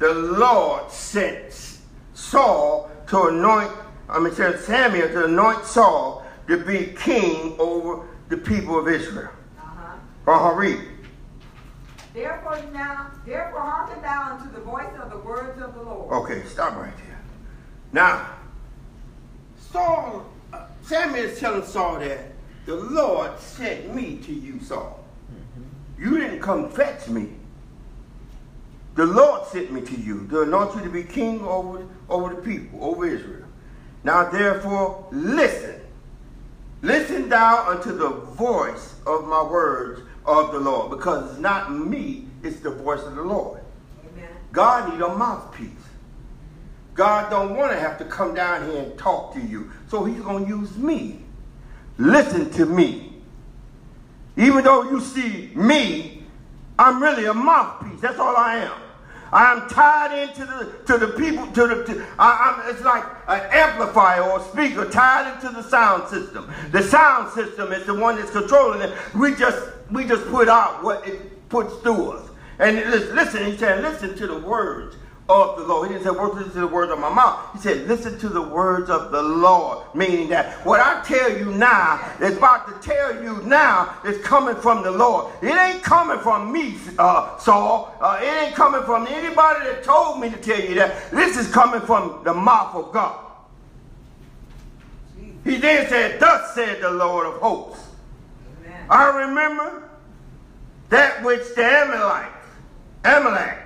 the 0.04 0.12
Lord 0.12 0.90
sent 0.90 1.78
Saul 2.12 2.90
to 3.06 3.28
anoint, 3.28 3.70
I 4.06 4.18
mean, 4.18 4.34
sent 4.34 4.60
Samuel 4.60 5.08
to 5.08 5.24
anoint 5.24 5.64
Saul 5.64 6.26
to 6.46 6.62
be 6.62 6.92
king 6.94 7.56
over 7.58 8.06
the 8.28 8.36
people 8.36 8.78
of 8.78 8.86
Israel. 8.86 9.30
Uh-huh. 9.58 9.96
Uh-huh, 10.30 10.54
read. 10.54 10.78
Therefore 12.12 12.60
now, 12.74 13.12
therefore 13.24 13.62
hearken 13.62 14.02
thou 14.02 14.34
unto 14.34 14.54
the 14.54 14.60
voice 14.60 14.92
of 15.02 15.10
the 15.10 15.16
words 15.18 15.62
of 15.62 15.74
the 15.74 15.80
Lord. 15.80 16.12
Okay, 16.12 16.44
stop 16.44 16.76
right 16.76 16.96
there. 16.98 17.22
Now, 17.94 18.28
Saul, 19.58 20.26
uh, 20.52 20.66
Samuel 20.82 21.24
is 21.24 21.40
telling 21.40 21.64
Saul 21.64 22.00
that 22.00 22.32
the 22.66 22.76
Lord 22.76 23.38
sent 23.38 23.94
me 23.94 24.18
to 24.18 24.34
you, 24.34 24.60
Saul. 24.60 25.02
Mm-hmm. 25.32 26.04
You 26.04 26.20
didn't 26.20 26.40
come 26.40 26.68
fetch 26.68 27.08
me. 27.08 27.30
The 28.94 29.06
Lord 29.06 29.46
sent 29.48 29.72
me 29.72 29.80
to 29.80 29.96
you 29.96 30.26
to 30.28 30.42
anoint 30.42 30.76
you 30.76 30.82
to 30.82 30.90
be 30.90 31.02
king 31.02 31.40
over, 31.42 31.86
over 32.08 32.34
the 32.34 32.42
people, 32.42 32.84
over 32.84 33.06
Israel. 33.06 33.46
Now 34.04 34.30
therefore, 34.30 35.08
listen. 35.10 35.80
Listen 36.82 37.28
thou 37.28 37.70
unto 37.70 37.96
the 37.96 38.10
voice 38.10 38.94
of 39.06 39.26
my 39.26 39.42
words 39.42 40.02
of 40.26 40.52
the 40.52 40.60
Lord, 40.60 40.90
because 40.90 41.30
it's 41.30 41.40
not 41.40 41.72
me, 41.72 42.26
it's 42.42 42.60
the 42.60 42.70
voice 42.70 43.02
of 43.02 43.14
the 43.14 43.22
Lord. 43.22 43.60
Amen. 44.12 44.28
God 44.52 44.92
need 44.92 45.00
a 45.00 45.08
mouthpiece. 45.16 45.70
God 46.94 47.30
don't 47.30 47.56
want 47.56 47.72
to 47.72 47.80
have 47.80 47.98
to 47.98 48.04
come 48.04 48.34
down 48.34 48.70
here 48.70 48.82
and 48.82 48.98
talk 48.98 49.34
to 49.34 49.40
you. 49.40 49.70
So 49.88 50.04
he's 50.04 50.20
going 50.20 50.44
to 50.44 50.50
use 50.50 50.76
me. 50.76 51.20
Listen 51.98 52.50
to 52.50 52.66
me. 52.66 53.14
Even 54.36 54.62
though 54.62 54.84
you 54.90 55.00
see 55.00 55.50
me, 55.54 56.22
I'm 56.78 57.02
really 57.02 57.24
a 57.24 57.34
mouthpiece. 57.34 58.00
That's 58.00 58.18
all 58.18 58.36
I 58.36 58.56
am. 58.56 58.83
I'm 59.34 59.68
tied 59.68 60.16
into 60.16 60.46
the 60.46 60.72
to 60.86 60.96
the 60.96 61.08
people 61.08 61.46
to 61.48 61.66
the. 61.66 61.84
To, 61.84 62.06
I, 62.20 62.62
am 62.62 62.72
it's 62.72 62.84
like 62.84 63.02
an 63.26 63.40
amplifier 63.50 64.22
or 64.22 64.40
speaker 64.40 64.88
tied 64.88 65.34
into 65.34 65.52
the 65.52 65.62
sound 65.62 66.08
system. 66.08 66.50
The 66.70 66.84
sound 66.84 67.32
system 67.32 67.72
is 67.72 67.84
the 67.84 67.94
one 67.94 68.14
that's 68.14 68.30
controlling 68.30 68.80
it. 68.80 68.96
We 69.12 69.34
just 69.34 69.60
we 69.90 70.04
just 70.04 70.24
put 70.26 70.48
out 70.48 70.84
what 70.84 71.06
it 71.08 71.48
puts 71.48 71.74
through 71.82 72.12
us. 72.12 72.30
And 72.60 72.76
listen, 72.76 73.44
he 73.44 73.56
said, 73.56 73.82
listen 73.82 74.16
to 74.16 74.28
the 74.28 74.38
words 74.38 74.96
of 75.28 75.56
the 75.56 75.64
Lord. 75.64 75.88
He 75.88 75.94
didn't 75.94 76.04
say, 76.04 76.10
listen 76.10 76.52
to 76.52 76.60
the 76.60 76.66
words 76.66 76.92
of 76.92 76.98
my 76.98 77.12
mouth. 77.12 77.52
He 77.54 77.58
said, 77.58 77.88
listen 77.88 78.18
to 78.18 78.28
the 78.28 78.42
words 78.42 78.90
of 78.90 79.10
the 79.10 79.22
Lord. 79.22 79.78
Meaning 79.94 80.28
that 80.28 80.64
what 80.66 80.80
I 80.80 81.02
tell 81.02 81.36
you 81.36 81.46
now 81.52 82.12
is 82.20 82.36
about 82.36 82.68
to 82.68 82.86
tell 82.86 83.22
you 83.22 83.40
now 83.42 83.96
is 84.04 84.22
coming 84.22 84.56
from 84.56 84.82
the 84.82 84.90
Lord. 84.90 85.32
It 85.42 85.56
ain't 85.56 85.82
coming 85.82 86.18
from 86.18 86.52
me, 86.52 86.76
uh, 86.98 87.38
Saul. 87.38 87.96
Uh, 88.00 88.20
it 88.20 88.48
ain't 88.48 88.54
coming 88.54 88.82
from 88.82 89.06
anybody 89.06 89.64
that 89.64 89.82
told 89.82 90.20
me 90.20 90.28
to 90.28 90.36
tell 90.36 90.60
you 90.60 90.74
that. 90.74 91.10
This 91.10 91.38
is 91.38 91.50
coming 91.50 91.80
from 91.80 92.20
the 92.24 92.34
mouth 92.34 92.74
of 92.74 92.92
God. 92.92 93.20
He 95.44 95.56
then 95.56 95.88
said, 95.88 96.20
Thus 96.20 96.54
said 96.54 96.80
the 96.80 96.90
Lord 96.90 97.26
of 97.26 97.34
hosts. 97.34 97.88
Amen. 98.60 98.86
I 98.88 99.26
remember 99.26 99.88
that 100.88 101.22
which 101.22 101.54
the 101.54 101.64
Amalekites, 101.64 102.46
Amalek 103.04 103.58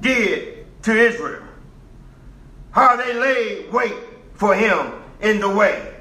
did 0.00 0.59
to 0.82 0.92
Israel. 0.92 1.42
How 2.70 2.96
they 2.96 3.14
laid 3.14 3.72
wait 3.72 3.94
for 4.34 4.54
him 4.54 4.92
in 5.20 5.40
the 5.40 5.48
way 5.48 5.94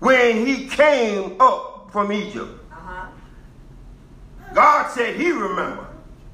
when 0.00 0.46
he 0.46 0.66
came 0.66 1.40
up 1.40 1.88
from 1.90 2.12
Egypt. 2.12 2.50
Uh-huh. 2.70 3.06
God 4.52 4.90
said 4.90 5.16
he 5.16 5.30
remembered. 5.30 5.86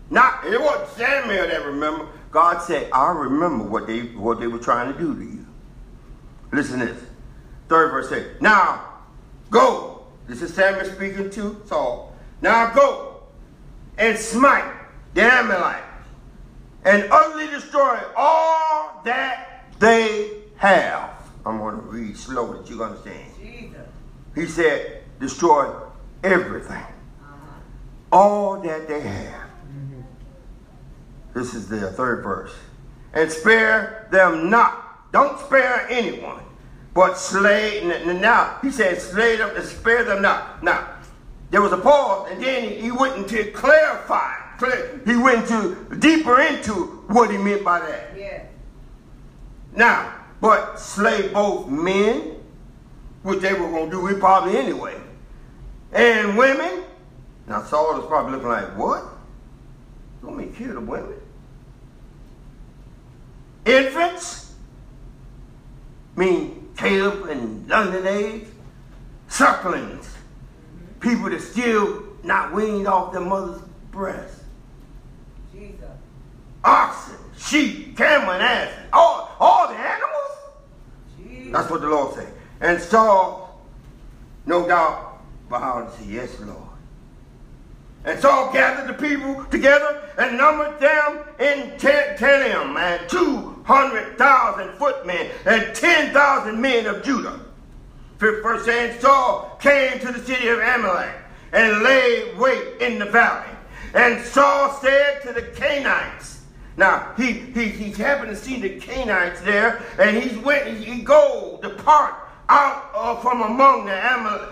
Not 0.09 0.45
it 0.45 0.61
wasn't 0.61 0.89
Samuel 0.97 1.47
that 1.47 1.65
remembered. 1.65 2.09
God 2.33 2.63
said, 2.63 2.91
I 2.93 3.11
remember 3.13 3.65
what 3.65 3.87
they 3.87 4.01
what 4.01 4.41
they 4.41 4.47
were 4.47 4.59
trying 4.59 4.93
to 4.93 4.99
do 4.99 5.15
to 5.15 5.23
you. 5.23 5.47
Listen 6.53 6.81
to 6.81 6.87
this. 6.87 7.03
Third 7.69 7.91
verse 7.93 8.09
says, 8.09 8.41
Now 8.41 8.85
go. 9.51 10.05
This 10.27 10.43
is 10.43 10.55
Samuel 10.55 10.85
speaking 10.85 11.31
to 11.31 11.63
Saul. 11.67 12.15
Now 12.43 12.73
go 12.73 13.23
and 13.99 14.19
smite 14.19 14.65
the 15.15 15.23
Amalekites 15.23 15.90
and 16.85 17.09
utterly 17.11 17.47
destroy 17.49 17.99
all 18.17 19.01
that 19.05 19.65
they 19.79 20.31
have. 20.57 21.11
I'm 21.45 21.59
going 21.59 21.77
to 21.77 21.83
read 21.83 22.17
slow 22.17 22.53
that 22.55 22.69
you 22.69 22.83
understand. 22.83 23.33
Jesus. 23.41 23.87
He 24.35 24.47
said, 24.47 25.03
destroy 25.19 25.75
everything. 26.23 26.77
Uh-huh. 26.77 27.37
All 28.13 28.61
that 28.61 28.87
they 28.87 29.01
have. 29.01 29.49
Mm-hmm. 29.69 30.01
This 31.35 31.55
is 31.55 31.69
the 31.69 31.91
third 31.93 32.23
verse. 32.23 32.55
And 33.13 33.31
spare 33.31 34.09
them 34.13 34.51
not. 34.51 35.11
Don't 35.13 35.39
spare 35.41 35.87
anyone, 35.91 36.43
but 36.95 37.17
slay. 37.17 37.83
Now, 38.05 38.59
he 38.63 38.71
said, 38.71 39.01
slay 39.01 39.37
them 39.37 39.51
and 39.57 39.65
spare 39.65 40.05
them 40.05 40.23
not. 40.23 40.63
Now, 40.63 40.89
there 41.51 41.61
was 41.61 41.73
a 41.73 41.79
pause, 41.79 42.31
and 42.31 42.41
then 42.41 42.69
he 42.81 42.93
went 42.93 43.17
into 43.17 43.51
he 45.07 45.17
went 45.17 45.49
to 45.49 45.97
deeper 45.99 46.41
into 46.41 46.73
what 47.09 47.31
he 47.31 47.39
meant 47.39 47.65
by 47.65 47.81
that. 47.81 48.17
Yeah. 48.17 48.45
Now, 49.75 50.15
but 50.41 50.79
slay 50.79 51.29
both 51.29 51.69
men, 51.69 52.37
which 53.23 53.41
they 53.41 53.53
were 53.53 53.71
going 53.71 53.91
to 53.91 53.97
do 53.97 54.07
it 54.09 54.21
probably 54.21 54.57
anyway, 54.57 55.01
and 55.93 56.37
women. 56.37 56.85
Now 57.47 57.63
Saul 57.63 58.01
is 58.01 58.07
probably 58.07 58.33
looking 58.33 58.49
like, 58.49 58.77
what? 58.77 59.05
You 60.21 60.29
want 60.29 60.39
me 60.39 60.47
to 60.47 60.53
kill 60.53 60.75
the 60.75 60.81
women? 60.81 61.21
Infants? 63.65 64.55
I 66.17 66.21
mean 66.21 66.69
Caleb 66.77 67.29
and 67.29 67.69
London 67.69 68.07
age? 68.07 68.47
Sucklings. 69.29 70.07
Mm-hmm. 70.07 71.01
People 71.01 71.31
that 71.31 71.41
still 71.41 72.05
not 72.23 72.53
weaned 72.53 72.87
off 72.87 73.13
their 73.13 73.23
mother's 73.23 73.61
breast 73.91 74.40
oxen, 76.65 77.17
sheep, 77.39 77.97
camel, 77.97 78.31
and 78.31 78.43
ass, 78.43 78.73
all, 78.93 79.35
all 79.41 79.69
the 79.69 79.75
animals. 79.75 80.11
Jeez. 81.21 81.53
That's 81.53 81.71
what 81.71 81.81
the 81.81 81.89
Lord 81.89 82.15
said. 82.15 82.33
And 82.61 82.81
Saul, 82.81 83.61
no 84.47 84.67
doubt, 84.67 85.21
bowed 85.49 85.85
and 85.85 85.93
said, 85.93 86.07
Yes, 86.07 86.41
Lord. 86.41 86.71
And 88.05 88.19
Saul 88.19 88.51
gathered 88.53 88.89
the 88.89 89.09
people 89.09 89.45
together 89.47 90.03
and 90.17 90.39
numbered 90.39 90.81
them 90.81 91.19
in 91.39 91.73
Telaim 91.79 92.77
and 92.79 93.09
200,000 93.11 94.73
footmen 94.79 95.31
and 95.45 95.75
10,000 95.75 96.61
men 96.61 96.87
of 96.87 97.03
Judah. 97.03 97.41
Fifth 98.19 98.43
verse 98.43 98.65
saying, 98.65 99.01
Saul 99.01 99.59
came 99.61 99.99
to 100.01 100.13
the 100.13 100.19
city 100.21 100.49
of 100.49 100.59
Amalek 100.59 101.15
and 101.53 101.83
laid 101.83 102.39
wait 102.39 102.81
in 102.81 102.99
the 102.99 103.07
valley. 103.07 103.51
And 103.93 104.25
Saul 104.25 104.79
said 104.81 105.21
to 105.23 105.33
the 105.33 105.43
Canaanites, 105.43 106.40
now, 106.81 107.13
he, 107.19 107.33
he, 107.33 107.67
he 107.69 107.93
happened 107.93 108.31
to 108.31 108.37
see 108.37 108.59
the 108.59 108.81
Canaanites 108.81 109.43
there, 109.43 109.83
and 109.99 110.17
he 110.17 110.35
went, 110.39 110.79
he 110.79 111.03
go, 111.03 111.59
depart 111.61 112.15
out 112.49 112.91
uh, 112.95 113.17
from 113.17 113.43
among 113.43 113.85
the 113.85 113.93
Amal, 113.93 114.49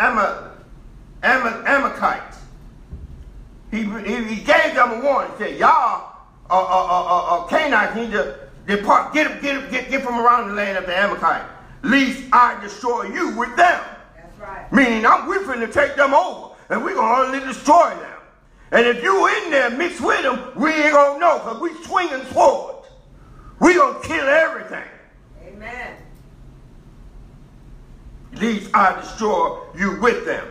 Amal, 0.00 0.52
Amal, 1.22 1.66
Amalekites. 1.66 2.38
He, 3.70 3.82
he, 3.82 4.24
he, 4.24 4.42
gave 4.42 4.74
them 4.74 4.92
a 4.92 5.00
warning. 5.04 5.32
He 5.32 5.44
said, 5.44 5.58
y'all, 5.58 6.16
uh, 6.48 6.54
uh, 6.54 6.64
uh, 6.64 7.44
uh, 7.44 7.46
Canaanites 7.48 7.94
need 7.94 8.12
to 8.12 8.38
depart, 8.66 9.12
get, 9.12 9.42
get, 9.42 9.70
get, 9.70 9.90
get 9.90 10.02
from 10.02 10.18
around 10.18 10.48
the 10.48 10.54
land 10.54 10.78
of 10.78 10.86
the 10.86 10.96
Amalekites, 10.96 11.44
lest 11.82 12.24
I 12.32 12.58
destroy 12.62 13.02
you 13.12 13.36
with 13.36 13.54
them. 13.54 13.82
That's 14.16 14.38
right. 14.40 14.72
Meaning, 14.72 15.04
I'm, 15.04 15.28
we're 15.28 15.44
to 15.44 15.70
take 15.70 15.94
them 15.94 16.14
over, 16.14 16.54
and 16.70 16.82
we're 16.82 16.94
going 16.94 17.32
to 17.32 17.36
only 17.36 17.46
destroy 17.46 17.90
them. 17.90 18.13
And 18.74 18.88
if 18.88 19.04
you 19.04 19.28
in 19.28 19.52
there 19.52 19.70
mixed 19.70 20.00
with 20.00 20.22
them, 20.22 20.50
we 20.56 20.72
ain't 20.72 20.92
gonna 20.92 21.20
know 21.20 21.38
because 21.38 21.60
we 21.60 21.72
swinging 21.84 22.26
swords. 22.32 22.88
We 23.60 23.74
gonna 23.74 24.00
kill 24.00 24.28
everything. 24.28 24.88
Amen. 25.46 25.96
Lest 28.32 28.74
I 28.74 29.00
destroy 29.00 29.60
you 29.78 30.00
with 30.00 30.26
them. 30.26 30.48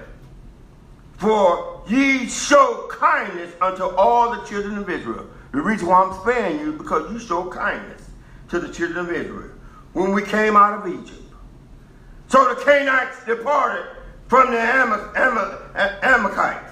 For 1.18 1.84
ye 1.90 2.30
show 2.30 2.88
kindness 2.90 3.52
unto 3.60 3.84
all 3.84 4.34
the 4.34 4.42
children 4.46 4.78
of 4.78 4.90
Israel. 4.90 5.28
The 5.52 5.62
reason 5.62 5.90
why 5.90 6.04
I'm 6.04 6.18
sparing 6.22 6.62
you 6.62 6.72
is 6.72 6.78
because 6.78 7.12
you 7.12 7.20
show 7.20 7.50
kindness 7.50 8.10
to 8.48 8.60
the 8.62 8.72
children 8.72 9.06
of 9.06 9.12
Israel 9.12 9.52
when 9.92 10.14
we 10.14 10.22
came 10.22 10.56
out 10.56 10.80
of 10.80 10.88
Egypt. 10.88 11.20
So 12.30 12.56
the 12.56 12.64
Canaanites 12.64 13.26
departed 13.26 13.86
from 14.30 14.52
the 14.52 14.62
Amalekites 14.62 16.63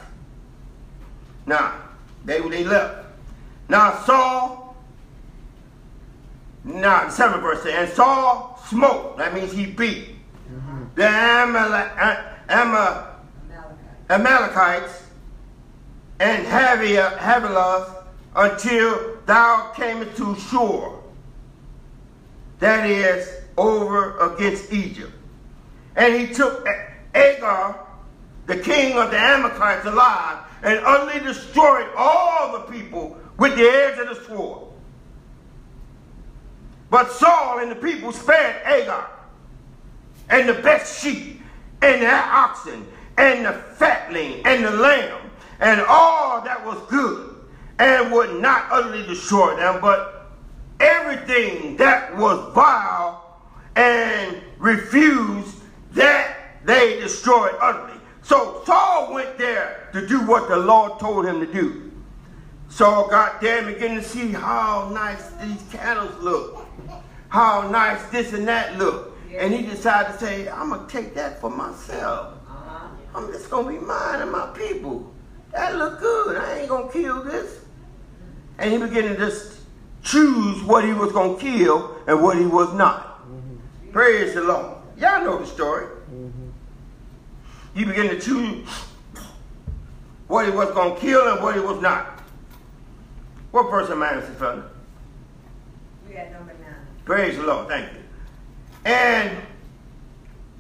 now, 1.45 1.75
they, 2.25 2.39
they 2.49 2.63
left. 2.63 3.05
Now 3.69 4.03
Saul, 4.05 4.75
now 6.63 7.05
the 7.05 7.11
seventh 7.11 7.41
verse 7.41 7.65
and 7.65 7.89
Saul 7.89 8.59
smote, 8.67 9.17
that 9.17 9.33
means 9.33 9.51
he 9.51 9.65
beat 9.65 10.09
mm-hmm. 10.51 10.83
the 10.95 11.07
Amal- 12.49 13.07
Amalekites 14.09 15.03
and 16.19 16.45
Havilah 16.45 18.03
until 18.35 19.17
thou 19.25 19.71
camest 19.75 20.17
to 20.17 20.35
Shur, 20.35 20.91
that 22.59 22.89
is, 22.89 23.27
over 23.57 24.17
against 24.19 24.71
Egypt. 24.71 25.11
And 25.95 26.13
he 26.15 26.33
took 26.33 26.65
Agar, 27.15 27.79
the 28.45 28.57
king 28.57 28.97
of 28.97 29.11
the 29.11 29.17
Amalekites, 29.17 29.85
alive, 29.85 30.39
and 30.63 30.79
utterly 30.85 31.19
destroyed 31.25 31.87
all 31.95 32.53
the 32.53 32.71
people 32.71 33.17
with 33.37 33.55
the 33.55 33.63
edge 33.63 33.97
of 33.99 34.09
the 34.09 34.25
sword. 34.25 34.67
But 36.89 37.11
Saul 37.11 37.59
and 37.59 37.71
the 37.71 37.75
people 37.75 38.11
spared 38.11 38.61
Agag 38.63 39.09
and 40.29 40.47
the 40.47 40.55
best 40.55 41.01
sheep 41.01 41.41
and 41.81 42.01
the 42.01 42.13
oxen 42.13 42.85
and 43.17 43.45
the 43.45 43.53
fatling 43.53 44.41
and 44.45 44.65
the 44.65 44.71
lamb 44.71 45.31
and 45.59 45.81
all 45.81 46.41
that 46.41 46.65
was 46.65 46.77
good 46.89 47.35
and 47.79 48.11
would 48.11 48.41
not 48.41 48.65
utterly 48.71 49.05
destroy 49.07 49.55
them, 49.55 49.79
but 49.81 50.31
everything 50.79 51.77
that 51.77 52.15
was 52.17 52.53
vile 52.53 53.41
and 53.75 54.37
refused 54.59 55.57
that 55.93 56.37
they 56.65 56.99
destroyed 56.99 57.55
utterly. 57.61 57.90
So 58.23 58.61
Saul 58.65 59.13
went 59.13 59.37
there 59.37 59.89
to 59.93 60.07
do 60.07 60.21
what 60.21 60.47
the 60.47 60.57
Lord 60.57 60.99
told 60.99 61.25
him 61.25 61.39
to 61.39 61.51
do. 61.51 61.91
Saul 62.69 63.09
got 63.09 63.41
there 63.41 63.57
and 63.59 63.67
began 63.67 63.95
to 63.95 64.03
see 64.03 64.31
how 64.31 64.89
nice 64.93 65.29
these 65.41 65.61
cattle 65.71 66.09
look. 66.21 66.65
how 67.31 67.69
nice 67.69 68.03
this 68.09 68.33
and 68.33 68.47
that 68.47 68.77
look. 68.77 69.17
And 69.35 69.53
he 69.53 69.61
decided 69.61 70.11
to 70.11 70.19
say, 70.19 70.49
I'm 70.49 70.69
going 70.69 70.85
to 70.85 70.91
take 70.91 71.15
that 71.15 71.39
for 71.39 71.49
myself. 71.49 72.37
Uh-huh. 72.47 72.87
I'm 73.15 73.31
just 73.31 73.49
going 73.49 73.73
to 73.73 73.79
be 73.79 73.85
mine 73.85 74.21
and 74.21 74.31
my 74.31 74.47
people. 74.47 75.13
That 75.53 75.77
look 75.77 75.99
good. 76.01 76.35
I 76.37 76.59
ain't 76.59 76.69
going 76.69 76.87
to 76.87 76.93
kill 76.93 77.23
this. 77.23 77.59
And 78.57 78.71
he 78.71 78.77
began 78.77 79.03
to 79.03 79.17
just 79.17 79.59
choose 80.03 80.61
what 80.63 80.83
he 80.83 80.91
was 80.91 81.13
going 81.13 81.37
to 81.37 81.41
kill 81.41 81.97
and 82.05 82.21
what 82.21 82.37
he 82.37 82.45
was 82.45 82.73
not. 82.73 83.23
Praise 83.93 84.33
the 84.33 84.41
Lord. 84.41 84.77
Y'all 84.97 85.23
know 85.23 85.39
the 85.39 85.45
story. 85.45 85.87
He 87.73 87.85
began 87.85 88.09
to 88.09 88.19
choose 88.19 88.67
what 90.27 90.45
he 90.45 90.51
was 90.51 90.71
going 90.71 90.95
to 90.95 91.01
kill 91.01 91.33
and 91.33 91.41
what 91.41 91.55
he 91.55 91.61
was 91.61 91.81
not. 91.81 92.21
What 93.51 93.69
verse 93.69 93.89
am 93.89 94.03
I 94.03 94.15
in, 94.15 94.21
fella? 94.21 94.63
We 96.07 96.15
at 96.15 96.31
number 96.31 96.53
nine. 96.53 96.75
Praise 97.05 97.37
the 97.37 97.43
Lord. 97.43 97.67
Thank 97.67 97.91
you. 97.93 97.99
And 98.85 99.37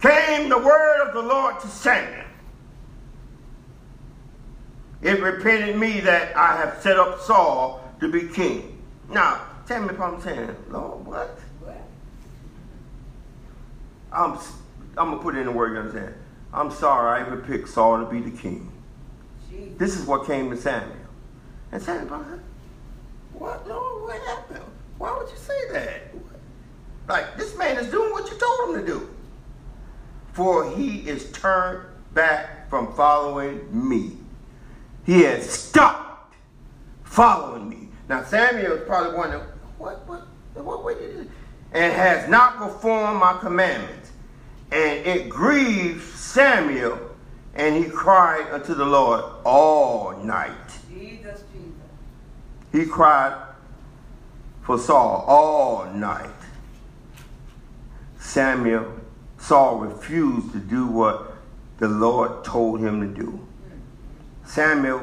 came 0.01 0.49
the 0.49 0.57
word 0.57 1.07
of 1.07 1.13
the 1.13 1.21
Lord 1.21 1.59
to 1.61 1.67
Samuel. 1.67 2.25
It 5.01 5.21
repented 5.21 5.77
me 5.77 5.99
that 6.01 6.35
I 6.35 6.57
have 6.57 6.81
set 6.81 6.97
up 6.97 7.21
Saul 7.21 7.81
to 7.99 8.11
be 8.11 8.27
king. 8.27 8.77
Now, 9.09 9.41
tell 9.65 9.81
me 9.81 9.89
if 9.89 9.99
I'm 9.99 10.21
saying, 10.21 10.55
Lord, 10.69 11.05
what? 11.05 11.39
What? 11.61 11.81
I'm, 14.11 14.37
I'm 14.97 15.07
going 15.07 15.17
to 15.17 15.23
put 15.23 15.35
it 15.35 15.39
in 15.39 15.45
the 15.47 15.51
word 15.51 15.73
you 15.73 15.79
understand. 15.79 16.13
I'm 16.53 16.71
sorry 16.71 17.21
I 17.21 17.25
even 17.25 17.41
picked 17.41 17.69
Saul 17.69 17.99
to 17.99 18.05
be 18.05 18.19
the 18.19 18.35
king. 18.35 18.71
Jesus. 19.49 19.77
This 19.77 19.97
is 19.97 20.05
what 20.05 20.25
came 20.25 20.49
to 20.49 20.57
Samuel. 20.57 20.97
And 21.71 21.81
Samuel 21.81 22.09
said, 22.09 22.39
What, 23.33 23.67
Lord? 23.67 24.03
What 24.03 24.21
happened? 24.23 24.65
Why 24.97 25.17
would 25.17 25.29
you 25.29 25.37
say 25.37 25.71
that? 25.71 26.13
Like, 27.07 27.37
this 27.37 27.57
man 27.57 27.77
is 27.77 27.89
doing 27.89 28.11
what 28.11 28.29
you 28.29 28.37
told 28.37 28.69
him 28.75 28.85
to 28.85 28.85
do. 28.85 29.09
For 30.33 30.69
he 30.71 30.99
is 31.09 31.31
turned 31.31 31.85
back 32.13 32.69
from 32.69 32.93
following 32.93 33.67
me. 33.71 34.17
He 35.05 35.21
has 35.23 35.49
stopped 35.49 36.35
following 37.03 37.69
me. 37.69 37.89
Now, 38.07 38.23
Samuel 38.23 38.73
is 38.73 38.85
probably 38.85 39.17
wondering, 39.17 39.43
What, 39.77 40.07
what, 40.07 40.27
what, 40.53 40.83
what 40.83 40.99
did 40.99 41.15
you 41.15 41.31
And 41.73 41.93
has 41.93 42.29
not 42.29 42.57
performed 42.57 43.19
my 43.19 43.37
commandments. 43.39 44.00
And 44.71 45.05
it 45.05 45.29
grieved 45.29 46.03
Samuel, 46.15 46.97
and 47.55 47.75
he 47.75 47.89
cried 47.89 48.49
unto 48.51 48.73
the 48.73 48.85
Lord 48.85 49.23
all 49.43 50.17
night. 50.23 50.51
Jesus, 50.89 51.43
Jesus. 51.53 51.71
He 52.71 52.85
cried 52.85 53.37
for 54.61 54.77
Saul 54.77 55.25
all 55.27 55.91
night. 55.93 56.29
Samuel, 58.19 58.93
Saul 59.37 59.79
refused 59.79 60.53
to 60.53 60.59
do 60.59 60.87
what 60.87 61.33
the 61.79 61.87
Lord 61.87 62.45
told 62.45 62.79
him 62.79 63.01
to 63.01 63.21
do. 63.21 63.45
Samuel 64.45 65.01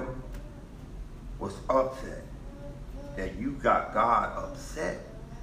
was 1.39 1.55
upset 1.69 2.23
that 3.17 3.35
you 3.35 3.51
got 3.53 3.93
God 3.93 4.37
upset 4.39 5.01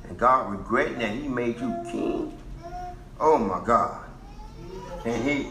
and 0.08 0.18
God 0.18 0.52
regretting 0.52 1.00
that 1.00 1.12
he 1.12 1.28
made 1.28 1.60
you 1.60 1.76
king. 1.92 2.38
Oh 3.20 3.38
my 3.38 3.64
God. 3.64 4.05
And 5.06 5.24
he 5.24 5.48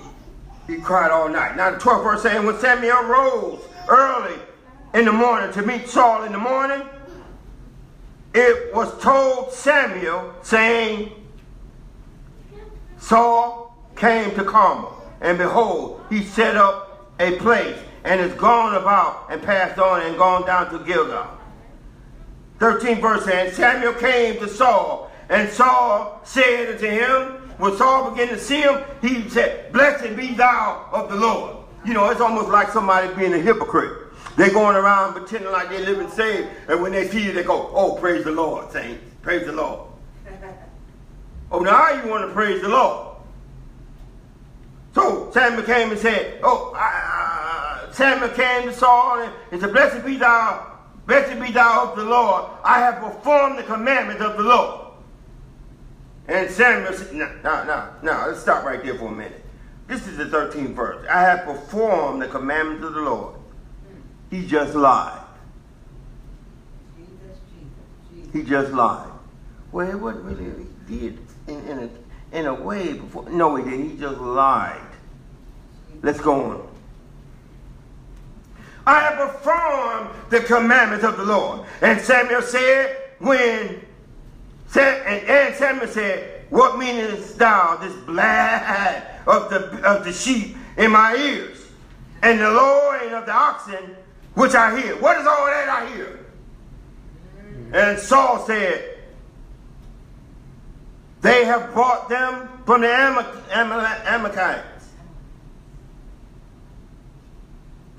he 0.66 0.76
cried 0.78 1.10
all 1.10 1.28
night. 1.28 1.56
Now 1.56 1.70
the 1.70 1.76
12th 1.76 2.02
verse 2.02 2.22
saying, 2.22 2.46
when 2.46 2.58
Samuel 2.58 3.02
rose 3.04 3.60
early 3.88 4.38
in 4.94 5.04
the 5.04 5.12
morning 5.12 5.52
to 5.52 5.62
meet 5.62 5.88
Saul 5.88 6.24
in 6.24 6.32
the 6.32 6.38
morning, 6.38 6.82
it 8.34 8.74
was 8.74 9.00
told 9.02 9.52
Samuel, 9.52 10.34
saying, 10.42 11.12
Saul 12.98 13.76
came 13.94 14.34
to 14.34 14.44
Carmel, 14.44 15.00
and 15.20 15.38
behold, 15.38 16.00
he 16.10 16.24
set 16.24 16.56
up 16.56 17.14
a 17.20 17.36
place, 17.36 17.78
and 18.02 18.20
is 18.20 18.32
gone 18.34 18.74
about 18.74 19.26
and 19.30 19.42
passed 19.42 19.78
on 19.78 20.02
and 20.02 20.16
gone 20.16 20.46
down 20.46 20.70
to 20.72 20.84
Gilgal. 20.84 21.26
13 22.58 23.00
verse 23.00 23.28
and 23.28 23.52
Samuel 23.52 23.92
came 23.94 24.38
to 24.38 24.48
Saul, 24.48 25.10
and 25.28 25.48
Saul 25.50 26.20
said 26.24 26.74
unto 26.74 26.88
him, 26.88 27.43
when 27.58 27.76
Saul 27.76 28.10
began 28.10 28.28
to 28.28 28.38
see 28.38 28.60
him, 28.60 28.82
he 29.00 29.28
said, 29.28 29.72
Blessed 29.72 30.16
be 30.16 30.34
thou 30.34 30.88
of 30.92 31.08
the 31.08 31.16
Lord. 31.16 31.56
You 31.84 31.94
know, 31.94 32.08
it's 32.10 32.20
almost 32.20 32.48
like 32.48 32.70
somebody 32.70 33.12
being 33.14 33.34
a 33.34 33.38
hypocrite. 33.38 34.12
They're 34.36 34.52
going 34.52 34.76
around 34.76 35.12
pretending 35.12 35.52
like 35.52 35.68
they're 35.68 35.84
living 35.84 36.10
saved, 36.10 36.48
and 36.68 36.82
when 36.82 36.92
they 36.92 37.08
see 37.08 37.24
you, 37.24 37.32
they 37.32 37.44
go, 37.44 37.70
Oh, 37.72 37.96
praise 37.96 38.24
the 38.24 38.32
Lord, 38.32 38.70
saints. 38.72 39.02
Praise 39.22 39.46
the 39.46 39.52
Lord. 39.52 39.90
Oh, 41.52 41.60
now 41.60 41.90
you 41.90 42.10
want 42.10 42.26
to 42.26 42.32
praise 42.32 42.62
the 42.62 42.68
Lord. 42.68 43.16
So 44.92 45.30
Samuel 45.32 45.62
came 45.62 45.90
and 45.90 46.00
said, 46.00 46.40
Oh, 46.42 46.72
uh, 46.76 47.92
Samuel 47.92 48.30
came 48.30 48.68
to 48.68 48.72
Saul 48.72 49.20
and, 49.20 49.32
and 49.52 49.60
said, 49.60 49.72
Blessed 49.72 50.04
be 50.04 50.16
thou, 50.16 50.78
blessed 51.06 51.40
be 51.40 51.52
thou 51.52 51.90
of 51.90 51.96
the 51.96 52.04
Lord. 52.04 52.46
I 52.64 52.80
have 52.80 53.00
performed 53.00 53.58
the 53.58 53.62
commandments 53.62 54.22
of 54.22 54.36
the 54.36 54.42
Lord. 54.42 54.83
And 56.26 56.50
Samuel 56.50 56.92
said, 56.94 57.14
no, 57.14 57.30
no, 57.42 57.64
no, 57.64 57.88
no, 58.02 58.24
let's 58.28 58.40
stop 58.40 58.64
right 58.64 58.82
there 58.82 58.96
for 58.96 59.08
a 59.08 59.12
minute. 59.12 59.44
This 59.86 60.06
is 60.06 60.16
the 60.16 60.24
13th 60.24 60.74
verse. 60.74 61.06
I 61.10 61.20
have 61.20 61.44
performed 61.44 62.22
the 62.22 62.28
commandments 62.28 62.84
of 62.84 62.94
the 62.94 63.02
Lord. 63.02 63.34
He 64.30 64.46
just 64.46 64.74
lied. 64.74 65.20
Jesus, 66.96 67.38
Jesus, 67.52 68.24
Jesus. 68.24 68.32
He 68.32 68.42
just 68.42 68.72
lied. 68.72 69.10
Well, 69.70 69.88
it 69.88 70.00
wasn't 70.00 70.24
really, 70.24 70.66
he 70.88 70.98
did 70.98 71.18
in, 71.46 71.60
in, 71.68 71.78
a, 71.78 72.38
in 72.38 72.46
a 72.46 72.54
way 72.54 72.94
before. 72.94 73.28
No, 73.28 73.56
he 73.56 73.64
didn't. 73.64 73.90
He 73.90 73.96
just 73.98 74.18
lied. 74.18 74.80
Let's 76.02 76.20
go 76.20 76.42
on. 76.42 76.68
I 78.86 79.00
have 79.00 79.32
performed 79.32 80.10
the 80.30 80.40
commandments 80.40 81.04
of 81.04 81.16
the 81.16 81.24
Lord. 81.24 81.66
And 81.80 82.00
Samuel 82.00 82.42
said, 82.42 82.96
when 83.18 83.83
and, 84.76 85.06
and 85.06 85.28
eh, 85.28 85.48
eh, 85.50 85.52
Samuel 85.54 85.88
said, 85.88 86.44
What 86.50 86.78
meanest 86.78 87.38
thou 87.38 87.76
this 87.76 87.94
blab 88.04 89.04
of 89.26 89.50
the 89.50 89.80
of 89.82 90.04
the 90.04 90.12
sheep 90.12 90.56
in 90.76 90.90
my 90.90 91.14
ears, 91.14 91.66
and 92.22 92.40
the 92.40 92.50
lowing 92.50 93.12
of 93.12 93.26
the 93.26 93.32
oxen 93.32 93.96
which 94.34 94.54
I 94.54 94.80
hear? 94.80 94.96
What 94.96 95.18
is 95.18 95.26
all 95.26 95.46
that 95.46 95.68
I 95.68 95.94
hear? 95.94 96.20
And 97.72 97.98
Saul 97.98 98.44
said, 98.46 98.98
They 101.20 101.44
have 101.44 101.72
brought 101.72 102.08
them 102.08 102.48
from 102.66 102.80
the 102.82 102.92
Amalekites. 103.52 104.88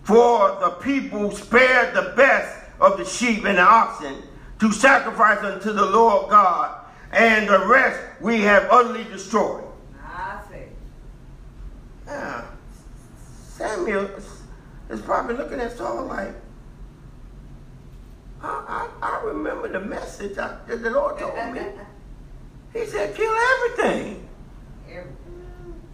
For 0.03 0.57
the 0.59 0.69
people 0.81 1.31
spared 1.31 1.95
the 1.95 2.13
best 2.15 2.59
of 2.79 2.97
the 2.97 3.05
sheep 3.05 3.45
and 3.45 3.57
the 3.57 3.63
oxen 3.63 4.21
to 4.65 4.77
sacrifice 4.77 5.39
unto 5.43 5.71
the 5.71 5.85
Lord 5.85 6.29
God, 6.29 6.75
and 7.11 7.47
the 7.47 7.65
rest 7.67 7.99
we 8.19 8.41
have 8.41 8.67
utterly 8.71 9.03
destroyed. 9.03 9.63
I 10.03 10.39
see. 10.49 10.55
Yeah. 12.07 12.45
Samuel 13.49 14.09
is 14.89 15.01
probably 15.01 15.35
looking 15.35 15.59
at 15.59 15.77
Saul 15.77 16.05
like, 16.05 16.33
I, 18.41 18.89
I, 19.01 19.07
I 19.07 19.23
remember 19.23 19.67
the 19.67 19.79
message 19.79 20.37
I, 20.37 20.57
that 20.67 20.81
the 20.83 20.89
Lord 20.89 21.19
told 21.19 21.35
me. 21.53 21.61
He 22.73 22.85
said, 22.87 23.15
kill 23.15 23.33
everything. 23.33 24.27
Everything. 24.89 25.15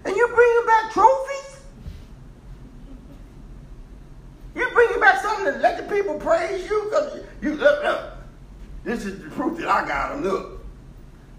And 0.04 0.16
you're 0.16 0.34
bringing 0.34 0.66
back 0.66 0.92
trophies? 0.92 1.62
You're 4.56 4.72
bringing 4.72 5.00
back 5.00 5.22
something 5.22 5.54
to 5.54 5.60
let 5.60 5.78
the 5.78 5.96
people 5.96 6.16
praise 6.16 6.68
you? 6.68 6.86
Because 6.86 7.20
you, 7.40 7.54
look, 7.54 7.84
look, 7.84 8.14
this 8.84 9.06
is 9.06 9.22
the 9.22 9.30
proof 9.30 9.60
that 9.60 9.68
I 9.68 9.88
got 9.88 10.14
them. 10.14 10.24
Look, 10.24 10.66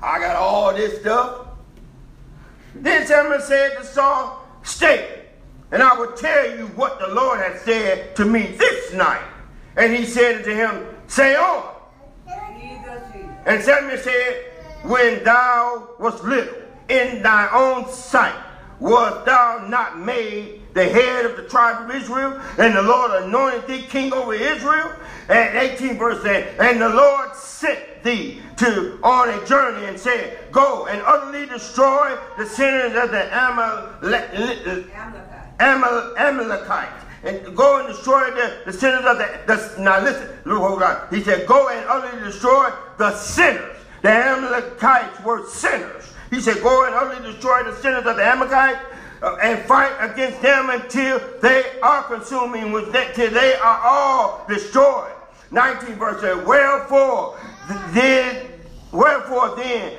I 0.00 0.18
got 0.18 0.36
all 0.36 0.74
this 0.74 1.00
stuff. 1.00 1.48
Then 2.74 3.06
Samuel 3.06 3.40
said 3.40 3.76
to 3.78 3.84
Saul, 3.84 4.46
Stay, 4.62 5.24
and 5.70 5.82
I 5.82 5.94
will 5.94 6.12
tell 6.12 6.56
you 6.56 6.66
what 6.68 6.98
the 6.98 7.08
Lord 7.08 7.40
has 7.40 7.60
said 7.62 8.16
to 8.16 8.24
me 8.24 8.54
this 8.58 8.92
night. 8.92 9.22
And 9.76 9.94
he 9.94 10.04
said 10.04 10.44
to 10.44 10.54
him, 10.54 10.86
Say 11.06 11.36
on. 11.36 11.72
And 13.44 13.62
Samuel 13.62 13.98
said, 13.98 14.44
When 14.84 15.24
thou 15.24 15.88
wast 15.98 16.22
little 16.24 16.54
in 16.88 17.22
thy 17.22 17.48
own 17.52 17.90
sight, 17.90 18.34
was 18.78 19.24
thou 19.26 19.66
not 19.68 19.98
made 19.98 20.61
the 20.74 20.84
head 20.84 21.24
of 21.24 21.36
the 21.36 21.44
tribe 21.44 21.88
of 21.88 21.94
Israel, 21.94 22.40
and 22.58 22.74
the 22.74 22.82
Lord 22.82 23.22
anointed 23.22 23.66
thee 23.66 23.82
king 23.82 24.12
over 24.12 24.34
Israel? 24.34 24.92
And 25.28 25.56
18 25.56 25.98
verse 25.98 26.22
said, 26.22 26.58
And 26.58 26.80
the 26.80 26.88
Lord 26.88 27.34
sent 27.34 28.02
thee 28.02 28.40
to 28.56 28.98
on 29.02 29.28
a 29.28 29.46
journey 29.46 29.86
and 29.86 29.98
said, 29.98 30.38
Go 30.50 30.86
and 30.86 31.00
utterly 31.02 31.46
destroy 31.46 32.16
the 32.36 32.46
sinners 32.46 32.96
of 32.96 33.10
the 33.10 33.26
Amalek, 33.28 34.86
Amal, 35.60 36.14
Amalekites. 36.18 37.04
And 37.24 37.56
go 37.56 37.78
and 37.78 37.88
destroy 37.88 38.30
the, 38.30 38.62
the 38.66 38.72
sinners 38.72 39.04
of 39.04 39.18
the, 39.18 39.40
the 39.46 39.80
now 39.80 40.02
listen, 40.02 40.28
hold 40.44 40.82
on. 40.82 41.06
He 41.10 41.22
said, 41.22 41.46
Go 41.46 41.68
and 41.68 41.86
utterly 41.88 42.24
destroy 42.24 42.70
the 42.98 43.14
sinners 43.16 43.76
The 44.02 44.10
Amalekites 44.10 45.22
were 45.24 45.46
sinners. 45.46 46.12
He 46.30 46.40
said, 46.40 46.60
Go 46.62 46.84
and 46.86 46.94
utterly 46.94 47.32
destroy 47.32 47.62
the 47.62 47.76
sinners 47.76 48.04
of 48.04 48.16
the 48.16 48.24
Amalekites 48.24 48.80
Uh, 49.22 49.36
and 49.40 49.62
fight 49.66 49.92
against 50.00 50.42
them 50.42 50.68
until 50.68 51.20
they 51.40 51.64
are 51.80 52.02
consuming, 52.04 52.72
till 53.14 53.30
they 53.30 53.54
are 53.54 53.80
all 53.84 54.44
destroyed. 54.48 55.12
19 55.52 55.94
verse 55.94 56.20
says, 56.20 56.44
Wherefore 56.44 57.38
did 57.94 58.50
wherefore 58.90 59.56
then 59.56 59.96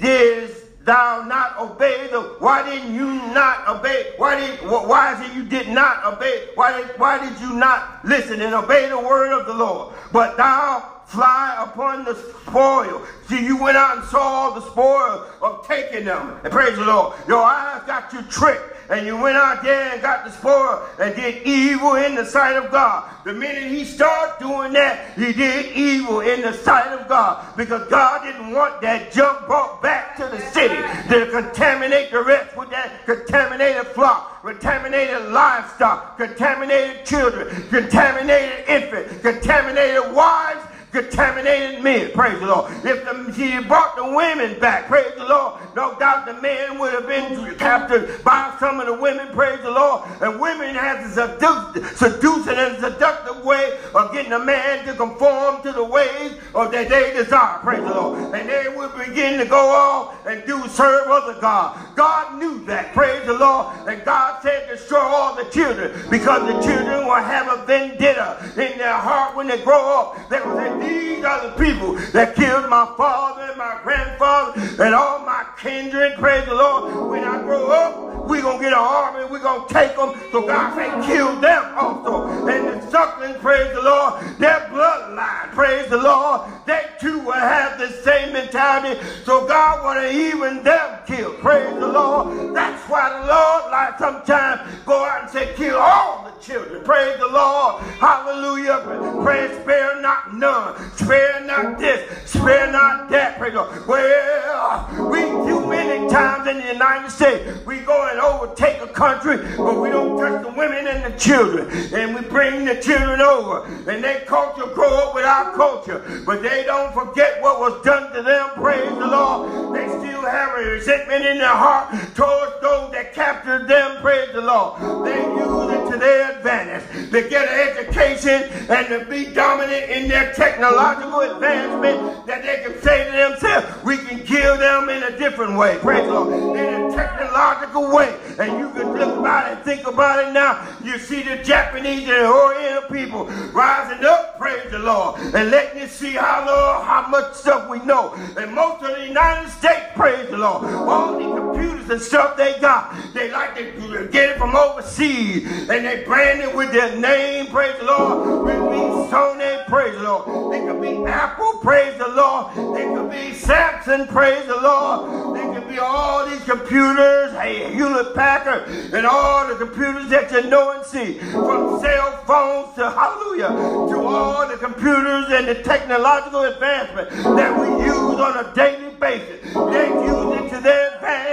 didst 0.00 0.84
thou 0.84 1.24
not 1.26 1.58
obey 1.58 2.08
the 2.10 2.20
why 2.38 2.62
didn't 2.68 2.94
you 2.94 3.06
not 3.32 3.66
obey 3.68 4.12
why 4.18 4.38
did 4.38 4.58
why 4.68 5.14
is 5.14 5.30
it 5.30 5.34
you 5.34 5.44
did 5.44 5.68
not 5.68 6.04
obey 6.04 6.48
why 6.54 6.76
did, 6.80 6.88
why 6.98 7.18
did 7.18 7.40
you 7.40 7.54
not 7.54 8.04
listen 8.04 8.40
and 8.40 8.54
obey 8.54 8.88
the 8.88 8.98
word 8.98 9.32
of 9.32 9.46
the 9.46 9.54
lord 9.54 9.94
but 10.12 10.36
thou 10.36 10.95
fly 11.06 11.56
upon 11.62 12.04
the 12.04 12.14
spoil. 12.14 13.06
See, 13.28 13.44
you 13.44 13.56
went 13.56 13.76
out 13.76 13.98
and 13.98 14.06
saw 14.06 14.18
all 14.18 14.54
the 14.54 14.70
spoil 14.70 15.26
of 15.40 15.66
taking 15.66 16.04
them. 16.04 16.38
And 16.42 16.52
praise 16.52 16.76
the 16.76 16.84
Lord. 16.84 17.16
Your 17.28 17.42
eyes 17.42 17.82
got 17.86 18.12
you 18.12 18.22
tricked. 18.22 18.74
And 18.88 19.04
you 19.04 19.16
went 19.16 19.36
out 19.36 19.64
there 19.64 19.92
and 19.92 20.00
got 20.00 20.24
the 20.24 20.30
spoil 20.30 20.86
and 21.00 21.14
did 21.16 21.44
evil 21.44 21.96
in 21.96 22.14
the 22.14 22.24
sight 22.24 22.56
of 22.56 22.70
God. 22.70 23.10
The 23.24 23.32
minute 23.32 23.64
he 23.64 23.84
started 23.84 24.38
doing 24.38 24.72
that, 24.74 25.14
he 25.16 25.32
did 25.32 25.74
evil 25.76 26.20
in 26.20 26.42
the 26.42 26.52
sight 26.52 26.92
of 26.92 27.08
God. 27.08 27.56
Because 27.56 27.88
God 27.88 28.22
didn't 28.22 28.52
want 28.52 28.80
that 28.82 29.10
junk 29.12 29.46
brought 29.46 29.82
back 29.82 30.16
to 30.18 30.26
the 30.26 30.40
city 30.52 30.76
to 31.08 31.30
contaminate 31.32 32.12
the 32.12 32.22
rest 32.22 32.56
with 32.56 32.70
that 32.70 33.04
contaminated 33.06 33.86
flock, 33.88 34.42
contaminated 34.42 35.32
livestock, 35.32 36.16
contaminated 36.16 37.04
children, 37.04 37.48
contaminated 37.68 38.68
infants, 38.68 39.20
contaminated 39.20 40.12
wives, 40.12 40.64
contaminated 40.96 41.82
men. 41.82 42.10
Praise 42.12 42.40
the 42.40 42.46
Lord. 42.46 42.72
If 42.84 43.04
the, 43.04 43.32
he 43.32 43.60
brought 43.62 43.96
the 43.96 44.04
women 44.04 44.58
back, 44.58 44.86
praise 44.86 45.14
the 45.16 45.24
Lord, 45.24 45.60
no 45.74 45.98
doubt 45.98 46.26
the 46.26 46.40
men 46.40 46.78
would 46.78 46.92
have 46.92 47.06
been 47.06 47.54
captured 47.56 48.24
by 48.24 48.56
some 48.58 48.80
of 48.80 48.86
the 48.86 48.94
women, 48.94 49.28
praise 49.28 49.60
the 49.60 49.70
Lord. 49.70 50.08
And 50.22 50.40
women 50.40 50.74
have 50.74 51.04
a 51.04 51.96
seducing 51.96 52.56
and 52.56 52.78
seductive 52.78 53.44
way 53.44 53.78
of 53.94 54.12
getting 54.12 54.32
a 54.32 54.38
man 54.38 54.86
to 54.86 54.94
conform 54.94 55.62
to 55.62 55.72
the 55.72 55.84
ways 55.84 56.32
of 56.54 56.72
that 56.72 56.88
they 56.88 57.12
desire, 57.12 57.58
praise 57.58 57.82
the 57.82 57.94
Lord. 57.94 58.34
And 58.34 58.48
they 58.48 58.72
would 58.74 58.96
begin 58.96 59.38
to 59.38 59.44
go 59.44 59.68
off 59.68 60.26
and 60.26 60.44
do 60.46 60.66
serve 60.68 61.08
other 61.08 61.38
God. 61.40 61.78
God 61.94 62.38
knew 62.38 62.64
that, 62.64 62.94
praise 62.94 63.26
the 63.26 63.34
Lord. 63.34 63.66
And 63.86 64.02
God 64.04 64.40
said, 64.42 64.68
destroy 64.68 64.98
all 64.98 65.34
the 65.34 65.44
children 65.50 65.92
because 66.10 66.46
the 66.46 66.60
children 66.62 67.06
will 67.06 67.14
have 67.14 67.48
a 67.48 67.66
vendetta 67.66 68.38
in 68.56 68.78
their 68.78 68.94
heart 68.94 69.36
when 69.36 69.46
they 69.46 69.62
grow 69.62 70.00
up. 70.00 70.28
They 70.30 70.40
will 70.40 70.80
these 70.88 71.24
are 71.24 71.48
the 71.48 71.64
people 71.64 71.94
that 72.12 72.34
killed 72.36 72.68
my 72.68 72.92
father 72.96 73.42
and 73.42 73.56
my 73.58 73.80
grandfather 73.82 74.60
and 74.82 74.94
all 74.94 75.20
my 75.20 75.44
kindred. 75.58 76.14
Praise 76.18 76.46
the 76.46 76.54
Lord. 76.54 77.10
When 77.10 77.24
I 77.24 77.40
grow 77.42 77.70
up, 77.70 78.28
we're 78.28 78.42
going 78.42 78.58
to 78.58 78.64
get 78.64 78.72
an 78.72 78.78
army. 78.78 79.24
We're 79.30 79.38
going 79.38 79.66
to 79.66 79.74
take 79.74 79.96
them. 79.96 80.14
So 80.32 80.46
God 80.46 80.74
said, 80.74 81.06
kill 81.06 81.40
them 81.40 81.74
also. 81.78 82.26
And 82.48 82.68
the 82.68 82.90
sucklings, 82.90 83.38
praise 83.38 83.72
the 83.74 83.82
Lord, 83.82 84.20
their 84.38 84.60
bloodline, 84.72 85.52
praise 85.52 85.88
the 85.88 85.96
Lord, 85.96 86.50
they 86.66 86.84
too 87.00 87.20
will 87.20 87.32
have 87.32 87.78
the 87.78 87.88
same 88.02 88.32
mentality. 88.32 89.00
So 89.24 89.46
God 89.46 89.84
want 89.84 90.00
to 90.00 90.10
even 90.10 90.62
them 90.62 90.98
kill. 91.06 91.32
Praise 91.34 91.74
the 91.78 91.86
Lord. 91.86 92.54
That's 92.54 92.82
why 92.90 93.10
the 93.10 93.26
Lord, 93.26 93.70
like 93.70 93.98
sometimes, 93.98 94.84
go 94.84 95.04
out 95.04 95.22
and 95.22 95.30
say, 95.30 95.54
kill 95.54 95.76
all 95.76 96.24
the 96.24 96.35
children. 96.40 96.82
Praise 96.84 97.18
the 97.18 97.28
Lord. 97.28 97.82
Hallelujah. 97.82 98.80
Pray, 99.22 99.48
spare 99.62 100.00
not 100.00 100.34
none. 100.34 100.76
Spare 100.96 101.44
not 101.44 101.78
this. 101.78 102.30
Spare 102.30 102.70
not 102.72 103.10
that. 103.10 103.38
Praise 103.38 103.52
the 103.52 103.60
Lord. 103.60 103.86
Well, 103.86 105.10
we 105.10 105.20
do 105.20 105.66
many 105.66 106.08
times 106.10 106.48
in 106.48 106.58
the 106.58 106.72
United 106.72 107.10
States. 107.10 107.64
We 107.66 107.80
go 107.80 108.08
and 108.08 108.20
overtake 108.20 108.80
a 108.80 108.88
country, 108.88 109.36
but 109.56 109.80
we 109.80 109.88
don't 109.90 110.18
touch 110.18 110.42
the 110.42 110.52
women 110.52 110.86
and 110.86 111.12
the 111.12 111.18
children. 111.18 111.68
And 111.94 112.14
we 112.14 112.22
bring 112.22 112.64
the 112.64 112.80
children 112.80 113.20
over. 113.20 113.64
And 113.90 114.02
their 114.02 114.20
culture 114.26 114.66
grow 114.74 115.08
up 115.08 115.14
with 115.14 115.24
our 115.24 115.54
culture. 115.54 116.22
But 116.24 116.42
they 116.42 116.64
don't 116.64 116.92
forget 116.92 117.40
what 117.42 117.60
was 117.60 117.84
done 117.84 118.12
to 118.12 118.22
them. 118.22 118.50
Praise 118.54 118.90
the 118.90 119.06
Lord. 119.06 119.74
They 119.74 119.86
still 119.88 120.22
have 120.22 120.58
a 120.58 120.62
resentment 120.70 121.24
in 121.24 121.38
their 121.38 121.48
heart 121.48 121.90
towards 122.14 122.60
those 122.60 122.92
that 122.92 123.12
captured 123.14 123.68
them. 123.68 124.00
Praise 124.00 124.32
the 124.32 124.42
Lord. 124.42 125.06
They 125.06 125.22
use 125.22 125.72
it 125.72 125.85
to 125.90 125.96
their 125.96 126.36
advantage 126.36 127.10
to 127.10 127.28
get 127.28 127.48
an 127.48 127.76
education 127.76 128.42
and 128.70 128.88
to 128.88 129.04
be 129.10 129.26
dominant 129.32 129.90
in 129.90 130.08
their 130.08 130.32
technological 130.32 131.20
advancement 131.20 132.26
that 132.26 132.42
they 132.42 132.62
can 132.62 132.80
say 132.82 133.04
to 133.04 133.16
themselves, 133.16 133.84
we 133.84 133.96
can 133.98 134.20
kill 134.20 134.56
them 134.56 134.88
in 134.88 135.02
a 135.02 135.18
different 135.18 135.56
way. 135.56 135.78
Praise 135.78 136.06
the 136.06 136.12
Lord. 136.12 136.58
In 136.58 136.90
a 136.90 136.94
technological 136.94 137.94
way. 137.94 138.18
And 138.38 138.58
you 138.58 138.70
can 138.70 138.92
look 138.92 139.18
about 139.18 139.52
it, 139.52 139.64
think 139.64 139.86
about 139.86 140.26
it 140.26 140.32
now. 140.32 140.66
You 140.82 140.98
see 140.98 141.22
the 141.22 141.42
Japanese 141.42 142.08
and 142.08 142.08
the 142.08 142.32
Oriental 142.32 142.90
people 142.90 143.26
rising 143.52 144.04
up, 144.04 144.38
praise 144.38 144.70
the 144.70 144.78
Lord, 144.78 145.20
and 145.20 145.50
letting 145.50 145.80
you 145.80 145.88
see 145.88 146.12
how, 146.12 146.44
Lord, 146.46 146.84
how 146.84 147.08
much 147.08 147.34
stuff 147.34 147.68
we 147.68 147.78
know. 147.80 148.14
And 148.36 148.54
most 148.54 148.82
of 148.82 148.96
the 148.96 149.06
United 149.06 149.48
States, 149.50 149.86
praise 149.94 150.28
the 150.30 150.38
Lord, 150.38 150.64
all 150.64 151.18
the 151.18 151.40
computers 151.40 151.88
and 151.90 152.00
stuff 152.00 152.36
they 152.36 152.58
got, 152.60 152.94
they 153.14 153.30
like 153.30 153.54
to 153.56 154.08
get 154.10 154.30
it 154.30 154.38
from 154.38 154.54
overseas. 154.54 155.46
And 155.68 155.85
they 155.86 156.02
branded 156.02 156.52
with 156.54 156.72
their 156.72 156.96
name, 156.96 157.46
praise 157.46 157.76
the 157.78 157.84
Lord. 157.84 158.48
It 158.48 158.58
could 158.58 158.70
be 158.70 158.76
Sony, 159.12 159.66
praise 159.66 159.94
the 159.94 160.02
Lord. 160.02 160.54
It 160.54 160.66
could 160.66 160.82
be 160.82 161.04
Apple, 161.04 161.60
praise 161.62 161.96
the 161.96 162.08
Lord. 162.08 162.54
They 162.76 162.84
could 162.86 163.10
be 163.10 163.36
Samsung, 163.38 164.08
praise 164.08 164.46
the 164.46 164.60
Lord. 164.60 165.36
They 165.36 165.54
could 165.54 165.68
be 165.68 165.78
all 165.78 166.26
these 166.28 166.42
computers, 166.42 167.30
hey, 167.32 167.72
Hewlett 167.72 168.16
Packard, 168.16 168.68
and 168.92 169.06
all 169.06 169.46
the 169.46 169.54
computers 169.54 170.08
that 170.08 170.32
you 170.32 170.50
know 170.50 170.72
and 170.72 170.84
see. 170.84 171.18
From 171.18 171.78
cell 171.80 172.24
phones 172.26 172.74
to 172.74 172.90
hallelujah, 172.90 173.48
to 173.48 174.00
all 174.02 174.48
the 174.48 174.56
computers 174.56 175.26
and 175.30 175.46
the 175.46 175.62
technological 175.62 176.42
advancement 176.42 177.10
that 177.36 177.60
we 177.60 177.84
use 177.84 178.18
on 178.18 178.44
a 178.44 178.52
daily 178.54 178.94
basis. 178.96 179.54
They 179.54 179.88
use 179.88 180.40
it 180.40 180.50
to 180.50 180.60
their 180.60 180.94
advantage 180.96 181.26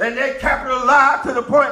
and 0.00 0.16
they 0.16 0.36
capitalize 0.40 1.22
to 1.24 1.32
the 1.32 1.42
point 1.42 1.63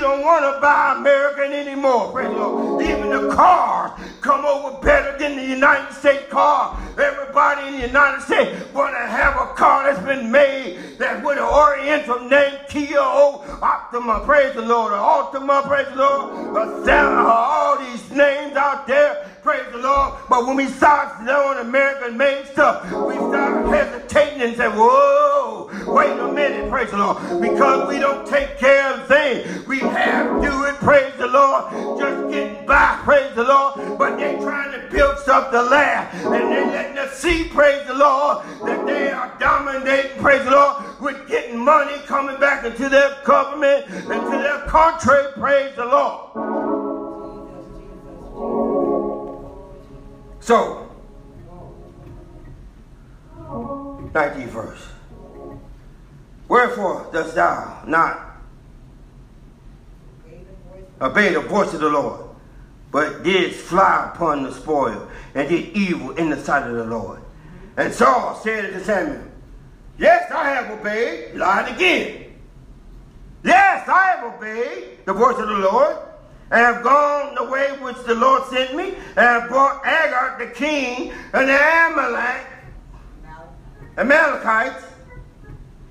don't 0.00 0.22
want 0.22 0.44
to 0.44 0.60
buy 0.60 0.96
American 0.98 1.52
anymore. 1.52 2.12
Praise 2.12 2.28
Lord. 2.28 2.82
Even 2.84 3.10
the 3.10 3.34
cars 3.34 4.00
come 4.20 4.44
over 4.44 4.80
better 4.80 5.16
than 5.18 5.36
the 5.36 5.44
United 5.44 5.92
States 5.94 6.24
car. 6.30 6.78
Everybody 6.98 7.68
in 7.68 7.80
the 7.80 7.86
United 7.86 8.22
States 8.22 8.72
want 8.72 8.94
to 8.94 9.06
have 9.06 9.36
a 9.36 9.54
car 9.54 9.84
that's 9.84 10.04
been 10.04 10.30
made 10.30 10.78
that 10.98 11.24
with 11.24 11.38
an 11.38 11.44
oriental 11.44 12.20
name, 12.28 12.58
Kia 12.68 12.98
O 12.98 13.44
Optima, 13.62 14.20
praise 14.24 14.54
the 14.54 14.62
Lord, 14.62 14.92
or 14.92 14.96
Altima, 14.96 15.62
praise 15.66 15.88
the 15.88 15.96
Lord, 15.96 16.56
all 16.76 17.78
these 17.78 18.10
names 18.10 18.56
out 18.56 18.86
there, 18.86 19.26
praise 19.42 19.70
the 19.72 19.78
Lord. 19.78 20.14
But 20.28 20.46
when 20.46 20.56
we 20.56 20.66
start 20.66 21.22
knowing 21.22 21.58
American 21.58 22.16
made 22.16 22.46
stuff, 22.46 22.84
we 22.84 23.14
start 23.14 23.66
hesitating 23.68 24.42
and 24.42 24.56
say, 24.56 24.68
whoa, 24.68 25.70
wait 25.86 26.18
a 26.18 26.32
minute, 26.32 26.68
praise 26.70 26.90
the 26.90 26.98
Lord, 26.98 27.18
because 27.40 27.88
we 27.88 27.98
don't 27.98 28.26
take 28.26 28.58
care 28.58 28.94
of 28.94 29.06
things. 29.06 29.66
We 29.66 29.78
have 29.78 30.40
to 30.42 30.48
do 30.48 30.64
it, 30.64 30.74
praise 30.76 31.14
the 31.16 31.28
Lord, 31.28 31.98
just 31.98 32.30
getting 32.30 32.66
by, 32.66 32.98
praise 33.04 33.34
the 33.34 33.44
Lord, 33.44 33.98
but 33.98 34.16
they're 34.16 34.40
trying 34.40 34.72
to 34.72 34.88
build 34.90 35.18
stuff 35.18 35.50
to 35.52 35.62
last, 35.62 36.14
and 36.24 36.32
they're 36.32 36.66
letting 36.66 36.98
us 36.98 37.18
see, 37.18 37.44
praise 37.48 37.86
the 37.86 37.94
Lord, 37.94 38.44
that 38.64 38.84
they 38.86 39.10
are 39.12 39.34
dominating, 39.38 40.20
praise 40.20 40.44
the 40.44 40.50
Lord, 40.50 40.84
with 41.00 41.28
getting 41.28 41.58
money 41.58 41.96
coming 42.06 42.38
back 42.40 42.64
into 42.64 42.88
their 42.88 43.16
government, 43.24 43.86
into 43.86 44.30
their 44.30 44.60
country, 44.66 45.18
praise 45.34 45.74
the 45.76 45.84
Lord. 45.84 46.30
So, 50.40 50.88
19th 54.12 54.48
verse. 54.48 54.86
Wherefore 56.48 57.08
dost 57.12 57.34
thou 57.34 57.82
not 57.86 58.40
obey 61.00 61.34
the 61.34 61.40
voice 61.40 61.74
of 61.74 61.80
the 61.80 61.90
Lord, 61.90 62.20
but 62.90 63.22
didst 63.22 63.60
fly 63.60 64.10
upon 64.14 64.42
the 64.42 64.52
spoil 64.52 65.08
and 65.34 65.48
did 65.48 65.76
evil 65.76 66.12
in 66.12 66.30
the 66.30 66.40
sight 66.42 66.66
of 66.68 66.74
the 66.74 66.84
Lord? 66.84 67.20
And 67.76 67.92
Saul 67.92 68.40
said 68.42 68.72
to 68.72 68.82
Samuel, 68.82 69.27
Yes, 69.98 70.30
I 70.30 70.50
have 70.50 70.70
obeyed. 70.70 71.34
Lied 71.34 71.74
again. 71.74 72.34
Yes, 73.42 73.88
I 73.88 74.16
have 74.16 74.34
obeyed 74.34 75.04
the 75.04 75.12
voice 75.12 75.38
of 75.38 75.48
the 75.48 75.58
Lord 75.58 75.96
and 76.50 76.60
have 76.60 76.82
gone 76.82 77.34
the 77.34 77.44
way 77.44 77.76
which 77.80 77.96
the 78.06 78.14
Lord 78.14 78.44
sent 78.44 78.74
me, 78.74 78.94
and 78.94 79.18
have 79.18 79.48
brought 79.48 79.84
Agag 79.84 80.38
the 80.48 80.54
king 80.54 81.12
and 81.34 81.48
the 81.48 81.54
Amalek, 81.54 82.46
Amalekites, 83.98 84.84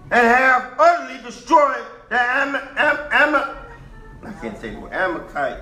and 0.10 0.28
have 0.28 0.74
utterly 0.80 1.22
destroyed 1.22 1.86
the 2.10 2.20
Am, 2.20 2.55
Am, 2.55 2.97
Am, 3.12 3.36
I 4.24 4.34
can't 4.41 4.60
say 4.60 4.72
the 4.72 4.80
word, 4.80 4.93
Amalekite, 4.93 5.62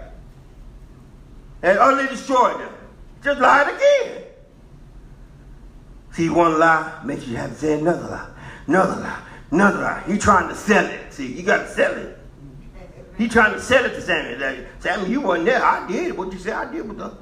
and 1.61 1.77
utterly 1.77 2.07
destroyed 2.07 2.59
them. 2.61 2.73
Just 3.21 3.41
lied 3.41 3.75
again. 3.75 4.23
See, 6.13 6.29
one 6.29 6.57
lie 6.57 7.01
makes 7.03 7.27
you 7.27 7.35
have 7.35 7.49
to 7.49 7.55
say 7.57 7.79
another 7.79 8.07
lie, 8.07 8.29
another 8.67 9.01
lie, 9.01 9.21
another 9.51 9.79
lie. 9.79 10.03
He 10.07 10.17
trying 10.17 10.49
to 10.49 10.55
sell 10.55 10.85
it. 10.85 11.13
See, 11.13 11.27
you 11.27 11.43
got 11.43 11.67
to 11.67 11.69
sell 11.69 11.95
it. 11.95 12.19
He 13.17 13.29
trying 13.29 13.53
to 13.53 13.61
sell 13.61 13.85
it 13.85 13.89
to 13.89 14.01
Samuel. 14.01 14.39
Like, 14.39 14.67
Samuel, 14.79 15.09
you 15.09 15.21
wasn't 15.21 15.45
there. 15.45 15.63
I 15.63 15.87
did 15.87 16.17
what 16.17 16.33
you 16.33 16.39
said 16.39 16.53
I 16.53 16.71
did 16.71 16.87
with 16.87 16.97
the 16.97 17.15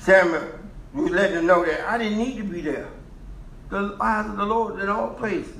Samuel. 0.00 0.48
You 0.94 1.08
letting 1.08 1.38
him 1.38 1.46
know 1.46 1.64
that 1.64 1.88
I 1.88 1.98
didn't 1.98 2.18
need 2.18 2.36
to 2.36 2.44
be 2.44 2.60
there. 2.60 2.88
The 3.70 3.96
eyes 4.00 4.26
of 4.26 4.36
the 4.36 4.44
Lord 4.44 4.80
in 4.80 4.88
all 4.88 5.10
places. 5.10 5.54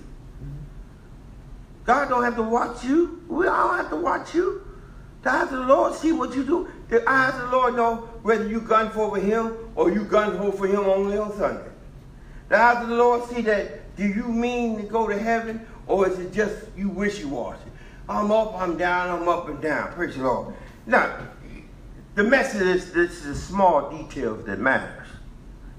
God 1.85 2.09
don't 2.09 2.23
have 2.23 2.37
to 2.37 2.43
watch 2.43 2.85
you. 2.85 3.23
We 3.29 3.47
don't 3.47 3.77
have 3.77 3.91
to 3.91 3.97
watch 3.97 4.35
you. 4.35 4.63
The 5.23 5.31
eyes 5.31 5.45
of 5.45 5.51
the 5.51 5.61
Lord 5.61 5.95
see 5.95 6.13
what 6.13 6.35
you 6.35 6.45
do. 6.45 6.69
The 6.89 7.09
eyes 7.09 7.35
of 7.35 7.51
the 7.51 7.57
Lord 7.57 7.77
know 7.77 7.97
whether 8.23 8.47
you 8.47 8.61
gun 8.61 8.91
for 8.91 9.17
him 9.17 9.57
or 9.75 9.91
you 9.91 10.05
gun 10.05 10.53
for 10.53 10.67
him 10.67 10.81
only 10.81 11.17
on 11.19 11.37
Sunday. 11.37 11.71
The 12.49 12.57
eyes 12.57 12.83
of 12.83 12.89
the 12.89 12.97
Lord 12.97 13.29
see 13.31 13.43
that 13.43 13.80
do 14.01 14.07
you 14.09 14.25
mean 14.25 14.79
to 14.79 14.83
go 14.85 15.07
to 15.07 15.19
heaven 15.19 15.67
or 15.87 16.09
is 16.09 16.19
it 16.19 16.33
just 16.33 16.57
you 16.75 16.89
wishy-washy? 16.89 17.61
I'm 18.09 18.31
up, 18.33 18.55
I'm 18.59 18.79
down, 18.79 19.11
I'm 19.11 19.29
up 19.29 19.47
and 19.51 19.61
down. 19.61 19.93
Praise 19.93 20.17
the 20.17 20.23
Lord. 20.23 20.55
Now, 20.87 21.19
the 22.15 22.25
message 22.25 22.63
is 22.63 22.93
this 22.93 23.11
is 23.11 23.25
the 23.25 23.35
small 23.35 23.91
details 23.91 24.47
that 24.47 24.59
matters. 24.59 25.07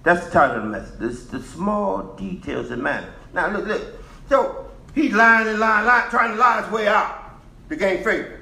That's 0.03 0.23
the 0.27 0.31
title 0.31 0.57
of 0.57 0.63
the 0.65 0.69
message. 0.69 1.01
It's 1.01 1.25
the 1.25 1.41
small 1.41 2.13
details 2.15 2.69
that 2.69 2.77
matter. 2.77 3.11
Now 3.33 3.49
look, 3.49 3.65
look. 3.65 3.81
So 4.29 4.69
he's 4.93 5.13
lying 5.13 5.47
and 5.47 5.57
lying, 5.57 5.87
lying, 5.87 6.09
trying 6.11 6.33
to 6.33 6.37
lie 6.37 6.61
his 6.61 6.71
way 6.71 6.87
out 6.87 7.41
to 7.69 7.75
gain 7.75 8.03
favor. 8.03 8.39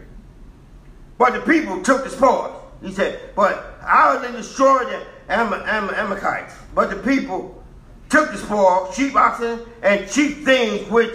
But 1.17 1.31
the 1.31 1.39
people 1.41 1.81
took 1.83 2.03
the 2.03 2.09
spoils. 2.09 2.61
He 2.81 2.91
said, 2.91 3.17
but 3.33 3.79
I 3.81 4.17
will 4.17 4.31
destroy 4.33 4.79
the 4.79 5.05
Am- 5.29 5.53
Am- 5.53 5.89
Amalekites. 5.89 6.53
But 6.75 6.89
the 6.89 6.97
people 6.97 7.58
took 8.09 8.31
the 8.31 8.37
spoil, 8.37 8.91
sheep, 8.91 9.15
oxen, 9.15 9.61
and 9.81 10.09
cheap 10.09 10.43
things 10.43 10.89
which 10.89 11.11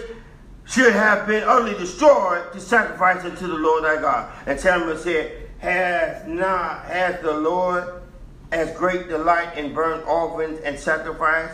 should 0.65 0.93
have 0.93 1.27
been 1.27 1.43
utterly 1.43 1.77
destroyed 1.77 2.51
to 2.53 2.59
sacrifice 2.59 3.23
unto 3.23 3.47
the 3.47 3.53
Lord 3.53 3.83
thy 3.83 4.01
God. 4.01 4.31
And 4.45 4.59
Samuel 4.59 4.97
said, 4.97 5.49
Has 5.59 6.27
not 6.27 6.85
has 6.85 7.21
the 7.21 7.33
Lord 7.33 8.01
as 8.51 8.75
great 8.77 9.07
delight 9.07 9.57
in 9.57 9.73
burnt 9.73 10.05
offerings 10.07 10.59
and 10.61 10.79
sacrifice 10.79 11.51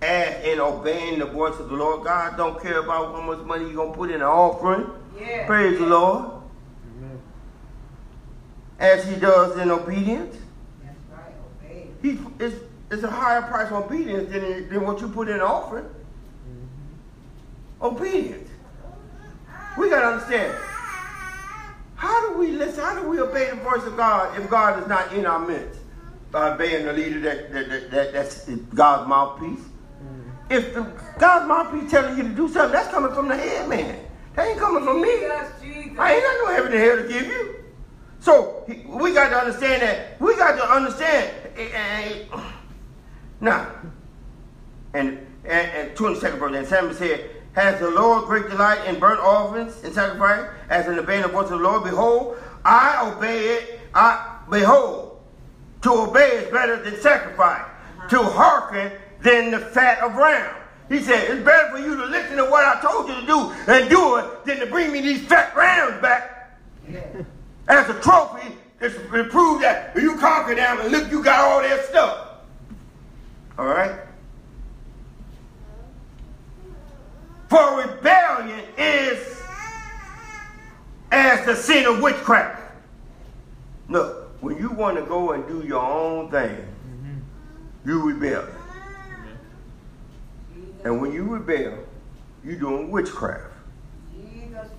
as 0.00 0.44
in 0.44 0.60
obeying 0.60 1.18
the 1.18 1.26
voice 1.26 1.58
of 1.58 1.68
the 1.68 1.76
Lord? 1.76 2.04
God 2.04 2.36
don't 2.36 2.60
care 2.62 2.78
about 2.78 3.14
how 3.14 3.20
much 3.20 3.40
money 3.40 3.64
you're 3.64 3.74
gonna 3.74 3.92
put 3.92 4.10
in 4.10 4.16
an 4.16 4.22
offering. 4.22 4.90
Yeah. 5.18 5.46
Praise 5.46 5.78
the 5.78 5.86
Lord 5.86 6.34
as 8.78 9.06
he 9.08 9.16
does 9.16 9.56
in 9.58 9.70
obedience. 9.70 10.36
That's 10.82 10.98
right, 11.10 11.32
obey. 11.62 11.88
He, 12.02 12.18
it's, 12.38 12.56
it's 12.94 13.02
a 13.02 13.10
higher 13.10 13.42
price 13.42 13.66
of 13.72 13.84
obedience 13.84 14.30
than, 14.30 14.68
than 14.68 14.82
what 14.82 15.00
you 15.00 15.08
put 15.08 15.28
in 15.28 15.34
an 15.34 15.40
offering. 15.40 15.86
Obedience. 17.82 18.48
We 19.76 19.90
got 19.90 20.00
to 20.00 20.06
understand. 20.06 20.56
How 21.96 22.28
do 22.28 22.38
we 22.38 22.52
listen? 22.52 22.82
How 22.82 23.00
do 23.00 23.08
we 23.08 23.20
obey 23.20 23.50
the 23.50 23.56
voice 23.56 23.82
of 23.84 23.96
God 23.96 24.38
if 24.40 24.48
God 24.48 24.80
is 24.80 24.88
not 24.88 25.12
in 25.12 25.26
our 25.26 25.38
midst? 25.38 25.80
By 26.30 26.52
obeying 26.52 26.86
the 26.86 26.92
leader 26.92 27.20
that, 27.20 27.52
that, 27.52 27.68
that, 27.68 27.90
that 27.90 28.12
that's 28.12 28.48
God's 28.48 29.08
mouthpiece. 29.08 29.64
If 30.50 30.74
the, 30.74 30.82
God's 31.18 31.48
mouthpiece 31.48 31.90
telling 31.90 32.16
you 32.16 32.22
to 32.24 32.28
do 32.28 32.48
something, 32.48 32.72
that's 32.72 32.88
coming 32.88 33.12
from 33.12 33.28
the 33.28 33.36
head 33.36 33.68
man. 33.68 34.04
That 34.34 34.48
ain't 34.48 34.58
coming 34.58 34.84
from 34.84 35.00
me. 35.00 35.10
Jesus, 35.10 35.48
Jesus. 35.62 35.98
I 35.98 36.14
ain't 36.14 36.22
got 36.24 36.46
no 36.46 36.54
heaven 36.54 36.72
and 36.72 36.80
hell 36.80 36.96
to 36.96 37.08
give 37.08 37.26
you. 37.26 37.54
So 38.20 38.64
we 38.86 39.12
got 39.14 39.30
to 39.30 39.36
understand 39.36 39.82
that. 39.82 40.20
We 40.20 40.36
got 40.36 40.56
to 40.56 40.64
understand. 40.64 41.30
eh, 41.56 42.24
Now, 43.44 43.70
and, 44.94 45.18
and, 45.44 45.70
and 45.70 45.90
22nd 45.94 46.38
verse, 46.38 46.56
and 46.56 46.66
Samuel 46.66 46.94
said, 46.94 47.28
Has 47.52 47.78
the 47.78 47.90
Lord 47.90 48.24
great 48.24 48.48
delight 48.48 48.86
in 48.86 48.98
burnt 48.98 49.20
offerings 49.20 49.84
and 49.84 49.92
sacrifice, 49.92 50.48
as 50.70 50.86
in 50.86 50.98
obeying 50.98 51.20
the 51.20 51.28
voice 51.28 51.50
of 51.50 51.58
the 51.58 51.64
Lord? 51.64 51.84
Behold, 51.84 52.38
I 52.64 53.12
obey 53.12 53.56
it. 53.56 53.80
I 53.94 54.38
behold, 54.48 55.20
to 55.82 55.92
obey 55.92 56.30
is 56.38 56.50
better 56.50 56.82
than 56.82 56.98
sacrifice, 57.02 57.60
uh-huh. 57.60 58.08
to 58.08 58.22
hearken 58.22 58.92
than 59.20 59.50
the 59.50 59.58
fat 59.58 60.02
of 60.02 60.14
ram. 60.14 60.56
He 60.88 61.00
said, 61.00 61.30
It's 61.30 61.44
better 61.44 61.70
for 61.70 61.78
you 61.78 61.96
to 61.98 62.06
listen 62.06 62.38
to 62.38 62.44
what 62.44 62.64
I 62.64 62.80
told 62.80 63.08
you 63.10 63.20
to 63.20 63.26
do 63.26 63.50
and 63.70 63.90
do 63.90 64.16
it 64.16 64.46
than 64.46 64.58
to 64.60 64.66
bring 64.66 64.90
me 64.90 65.02
these 65.02 65.26
fat 65.26 65.54
rams 65.54 66.00
back 66.00 66.58
Yeah. 66.90 67.02
as 67.68 67.90
a 67.90 68.00
trophy 68.00 68.56
to 68.80 69.24
prove 69.24 69.60
that 69.60 69.94
you 69.96 70.16
conquered 70.16 70.56
them 70.56 70.80
and 70.80 70.90
look, 70.90 71.10
you 71.10 71.22
got 71.22 71.40
all 71.40 71.60
their 71.60 71.82
stuff. 71.82 72.23
All 73.58 73.66
right? 73.66 74.00
For 77.48 77.82
rebellion 77.82 78.64
is 78.76 79.42
as 81.12 81.46
the 81.46 81.54
sin 81.54 81.86
of 81.86 82.02
witchcraft. 82.02 82.60
Look, 83.88 84.42
when 84.42 84.58
you 84.58 84.70
want 84.70 84.96
to 84.96 85.04
go 85.04 85.32
and 85.32 85.46
do 85.46 85.66
your 85.66 85.82
own 85.82 86.30
thing, 86.30 86.50
mm-hmm. 86.50 87.88
you 87.88 88.12
rebel. 88.12 88.48
And 90.82 91.00
when 91.00 91.12
you 91.12 91.24
rebel, 91.24 91.78
you're 92.44 92.58
doing 92.58 92.90
witchcraft. 92.90 93.52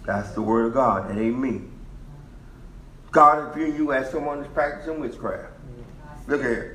That's 0.06 0.32
the 0.32 0.42
word 0.42 0.68
of 0.68 0.74
God. 0.74 1.10
It 1.10 1.20
ain't 1.20 1.40
me. 1.40 1.62
God 3.12 3.48
is 3.48 3.56
viewing 3.56 3.76
you 3.76 3.94
as 3.94 4.12
someone 4.12 4.42
that's 4.42 4.54
practicing 4.54 5.00
witchcraft. 5.00 5.46
Mm-hmm. 5.46 6.32
Look 6.32 6.42
here. 6.42 6.75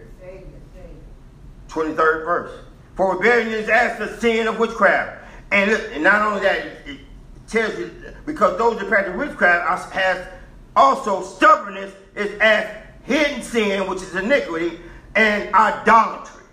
Savior, 1.71 1.91
Savior. 1.91 1.95
23rd 1.95 2.25
verse. 2.25 2.65
For 2.97 3.17
rebellion 3.17 3.49
is 3.49 3.69
as 3.69 3.99
the 3.99 4.21
sin 4.21 4.47
of 4.47 4.59
witchcraft. 4.59 5.25
And, 5.53 5.71
and 5.71 6.05
not 6.05 6.23
only 6.23 6.43
that, 6.43 6.67
it, 6.87 7.01
tells 7.49 7.77
you, 7.79 7.91
because 8.27 8.57
those 8.59 8.79
that 8.79 8.89
practice 8.89 9.17
witchcraft 9.17 9.93
has 9.93 10.27
also 10.77 11.23
stubbornness 11.23 11.93
is 12.15 12.39
as 12.41 12.69
hidden 13.05 13.43
sin, 13.43 13.89
which 13.89 14.03
is 14.03 14.15
iniquity, 14.15 14.79
and 15.17 15.53
idolatry. 15.55 16.45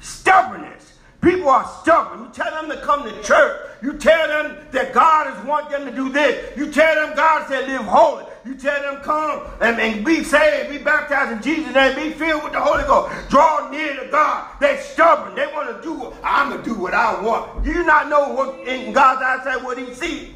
Stubbornness. 0.00 0.92
People 1.20 1.48
are 1.48 1.66
stubborn. 1.82 2.24
You 2.24 2.30
tell 2.32 2.50
them 2.50 2.70
to 2.70 2.80
come 2.82 3.02
to 3.02 3.22
church. 3.22 3.60
You 3.82 3.94
tell 3.94 4.28
them 4.28 4.56
that 4.70 4.92
God 4.92 5.36
is 5.36 5.44
want 5.44 5.70
them 5.70 5.84
to 5.84 5.90
do 5.90 6.10
this. 6.10 6.56
You 6.56 6.70
tell 6.70 6.94
them 6.94 7.16
God 7.16 7.48
said 7.48 7.68
live 7.68 7.82
holy. 7.82 8.24
You 8.46 8.54
tell 8.54 8.80
them 8.80 9.02
come 9.02 9.42
and, 9.60 9.80
and 9.80 10.04
be 10.04 10.22
saved, 10.22 10.70
be 10.70 10.78
baptized 10.78 11.32
in 11.32 11.42
Jesus' 11.42 11.74
name, 11.74 11.96
be 11.96 12.16
filled 12.16 12.44
with 12.44 12.52
the 12.52 12.60
Holy 12.60 12.84
Ghost. 12.84 13.28
Draw 13.28 13.70
near 13.70 14.04
to 14.04 14.08
God. 14.08 14.48
They're 14.60 14.80
stubborn. 14.80 15.34
They 15.34 15.46
want 15.46 15.76
to 15.76 15.82
do. 15.82 16.12
I'm 16.22 16.50
gonna 16.50 16.62
do 16.62 16.74
what 16.74 16.94
I 16.94 17.20
want. 17.20 17.64
Do 17.64 17.72
you 17.72 17.84
not 17.84 18.08
know 18.08 18.32
what 18.34 18.66
in 18.68 18.92
God's 18.92 19.22
eyesight 19.22 19.64
what 19.64 19.78
He 19.78 19.92
sees? 19.94 20.30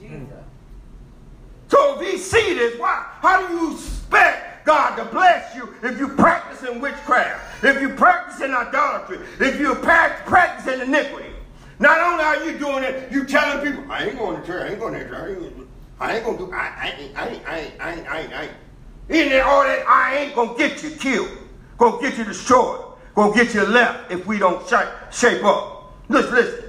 Jesus. 0.00 0.26
So 1.68 2.00
if 2.00 2.10
He 2.10 2.18
see 2.18 2.54
this, 2.54 2.80
why? 2.80 3.06
How 3.20 3.46
do 3.46 3.54
you 3.54 3.74
expect 3.74 4.66
God 4.66 4.96
to 4.96 5.04
bless 5.04 5.54
you 5.54 5.72
if 5.84 6.00
you 6.00 6.08
practicing 6.08 6.80
witchcraft, 6.80 7.62
if 7.64 7.80
you 7.80 7.90
practicing 7.90 8.52
idolatry, 8.52 9.20
if 9.38 9.60
you 9.60 9.76
prac- 9.76 10.26
practicing 10.26 10.80
iniquity? 10.80 11.30
Not 11.78 12.00
only 12.00 12.24
are 12.24 12.44
you 12.44 12.58
doing 12.58 12.82
it, 12.82 13.12
you 13.12 13.24
telling 13.24 13.64
people, 13.64 13.84
I 13.92 14.06
ain't 14.06 14.18
going 14.18 14.40
to 14.40 14.46
church, 14.46 14.68
I 14.68 14.72
ain't 14.72 14.80
going 14.80 14.94
to 14.94 15.08
church, 15.08 15.52
I 15.98 16.16
ain't, 16.18 16.26
to 16.26 16.36
do, 16.46 16.52
I, 16.52 16.56
I, 16.56 16.60
I, 16.60 16.98
ain't- 16.98 17.16
I, 17.16 17.28
ain't- 17.28 17.48
I, 17.48 17.58
ain't- 17.58 17.80
I, 17.80 17.92
ain't- 18.20 18.32
I, 18.34 18.42
ain't. 18.42 18.52
In 19.08 19.28
there, 19.28 19.44
all 19.44 19.62
that, 19.62 19.84
I 19.88 20.16
ain't 20.18 20.34
to 20.34 20.54
get 20.58 20.82
you 20.82 20.90
killed, 20.90 21.28
to 21.78 21.98
get 22.00 22.18
you 22.18 22.24
destroyed, 22.24 22.80
to 23.16 23.32
get 23.34 23.54
you 23.54 23.64
left 23.64 24.10
if 24.10 24.26
we 24.26 24.38
don't 24.38 24.66
shape, 24.68 24.88
shape 25.12 25.44
up. 25.44 25.92
Listen, 26.08 26.34
listen. 26.34 26.62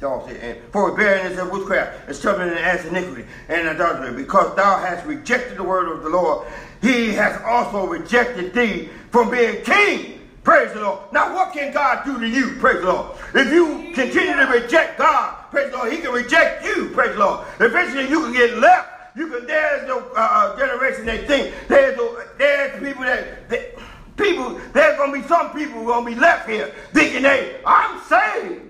Y'all 0.00 0.26
say, 0.26 0.38
and 0.40 0.58
for 0.72 0.90
rebellion 0.90 1.30
is 1.32 1.38
of 1.38 1.50
witchcraft, 1.52 2.06
and 2.08 2.16
stubbornness 2.16 2.58
as 2.60 2.86
iniquity, 2.86 3.26
and 3.48 3.68
idolatry. 3.68 4.16
Because 4.22 4.56
thou 4.56 4.78
hast 4.78 5.04
rejected 5.06 5.58
the 5.58 5.62
word 5.62 5.88
of 5.94 6.02
the 6.02 6.08
Lord, 6.08 6.46
he 6.80 7.12
has 7.12 7.38
also 7.44 7.86
rejected 7.86 8.54
thee 8.54 8.88
from 9.10 9.30
being 9.30 9.62
king. 9.62 10.19
Praise 10.42 10.72
the 10.72 10.80
Lord. 10.80 11.00
Now, 11.12 11.34
what 11.34 11.52
can 11.52 11.72
God 11.72 12.04
do 12.04 12.18
to 12.18 12.26
you? 12.26 12.56
Praise 12.58 12.80
the 12.80 12.86
Lord. 12.86 13.16
If 13.34 13.52
you 13.52 13.92
continue 13.94 14.36
to 14.36 14.46
reject 14.46 14.98
God, 14.98 15.34
praise 15.50 15.70
the 15.70 15.76
Lord, 15.76 15.92
he 15.92 15.98
can 15.98 16.12
reject 16.12 16.64
you. 16.64 16.90
Praise 16.90 17.12
the 17.12 17.18
Lord. 17.18 17.46
Eventually, 17.60 18.08
you 18.08 18.22
can 18.22 18.32
get 18.32 18.58
left. 18.58 19.16
You 19.16 19.28
can. 19.28 19.46
There's 19.46 19.86
no 19.86 19.98
uh, 20.16 20.56
generation 20.56 21.04
that 21.06 21.26
think 21.26 21.54
there's 21.68 21.96
no, 21.96 22.22
there's 22.38 22.82
people 22.82 23.02
that, 23.02 23.48
that 23.50 23.74
people. 24.16 24.58
There's 24.72 24.96
gonna 24.96 25.12
be 25.12 25.22
some 25.22 25.52
people 25.52 25.84
gonna 25.84 26.06
be 26.06 26.14
left 26.14 26.48
here 26.48 26.72
thinking 26.92 27.22
they 27.22 27.60
I'm 27.66 28.00
saved. 28.02 28.62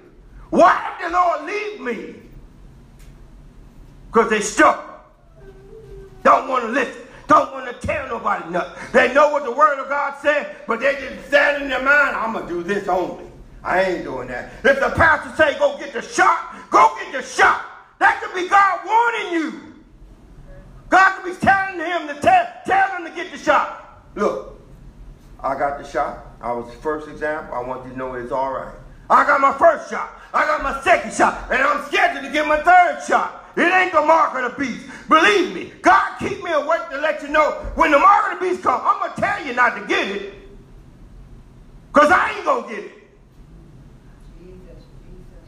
Why 0.48 0.96
did 0.98 1.10
the 1.10 1.12
Lord 1.12 1.44
leave 1.44 1.80
me? 1.80 2.14
Because 4.06 4.30
they 4.30 4.40
stuck. 4.40 5.08
Don't 6.24 6.48
want 6.48 6.64
to 6.64 6.70
listen. 6.70 6.99
Don't 7.30 7.52
want 7.52 7.66
to 7.68 7.86
tell 7.86 8.08
nobody 8.08 8.50
nothing. 8.50 8.82
They 8.92 9.14
know 9.14 9.30
what 9.30 9.44
the 9.44 9.52
word 9.52 9.78
of 9.78 9.88
God 9.88 10.18
said, 10.20 10.56
but 10.66 10.80
they 10.80 10.96
just 10.96 11.28
stand 11.28 11.62
in 11.62 11.68
their 11.68 11.80
mind, 11.80 12.16
I'm 12.16 12.32
going 12.32 12.48
to 12.48 12.52
do 12.52 12.62
this 12.64 12.88
only. 12.88 13.24
I 13.62 13.82
ain't 13.84 14.02
doing 14.02 14.26
that. 14.26 14.50
If 14.64 14.80
the 14.80 14.90
pastor 14.96 15.32
say 15.36 15.56
go 15.56 15.78
get 15.78 15.92
the 15.92 16.02
shot, 16.02 16.56
go 16.72 16.92
get 16.96 17.12
the 17.12 17.22
shot. 17.22 17.64
That 18.00 18.20
could 18.20 18.34
be 18.34 18.48
God 18.48 18.80
warning 18.84 19.32
you. 19.32 19.74
God 20.88 21.22
could 21.22 21.32
be 21.32 21.40
telling 21.40 21.78
him 21.78 22.08
to 22.08 22.20
tell, 22.20 22.48
tell 22.66 22.96
him 22.96 23.04
to 23.08 23.14
get 23.14 23.30
the 23.30 23.38
shot. 23.38 24.10
Look, 24.16 24.60
I 25.38 25.56
got 25.56 25.78
the 25.78 25.88
shot. 25.88 26.34
I 26.40 26.50
was 26.50 26.68
the 26.68 26.78
first 26.78 27.06
example. 27.06 27.54
I 27.54 27.60
want 27.60 27.84
you 27.84 27.92
to 27.92 27.96
know 27.96 28.14
it's 28.14 28.32
all 28.32 28.52
right. 28.52 28.74
I 29.08 29.24
got 29.24 29.40
my 29.40 29.52
first 29.52 29.88
shot. 29.88 30.20
I 30.34 30.46
got 30.46 30.64
my 30.64 30.80
second 30.82 31.12
shot. 31.12 31.46
And 31.52 31.62
I'm 31.62 31.86
scheduled 31.86 32.24
to 32.24 32.32
get 32.32 32.48
my 32.48 32.60
third 32.60 33.04
shot. 33.06 33.39
It 33.56 33.72
ain't 33.72 33.92
the 33.92 34.02
mark 34.02 34.34
of 34.34 34.52
the 34.52 34.58
beast. 34.58 34.86
Believe 35.08 35.54
me, 35.54 35.72
God 35.82 36.18
keep 36.18 36.42
me 36.42 36.52
awake 36.52 36.88
to 36.90 36.98
let 36.98 37.22
you 37.22 37.28
know 37.28 37.50
when 37.74 37.90
the 37.90 37.98
mark 37.98 38.32
of 38.32 38.38
the 38.38 38.46
beast 38.46 38.62
come, 38.62 38.80
I'm 38.82 39.00
going 39.00 39.14
to 39.14 39.20
tell 39.20 39.44
you 39.44 39.54
not 39.54 39.76
to 39.76 39.86
get 39.86 40.08
it. 40.08 40.34
Because 41.92 42.10
I 42.10 42.32
ain't 42.36 42.44
going 42.44 42.68
to 42.68 42.76
get 42.76 42.84
it. 42.84 42.92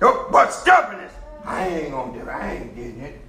Oh, 0.01 0.29
but 0.33 0.53
stubbornness, 0.53 1.13
I 1.45 1.69
ain't 1.69 1.91
going 1.93 2.13
to 2.13 2.19
get 2.19 2.27
it. 2.27 2.31
I 2.31 2.55
ain't 2.55 2.75
getting 2.75 3.01
it. 3.01 3.21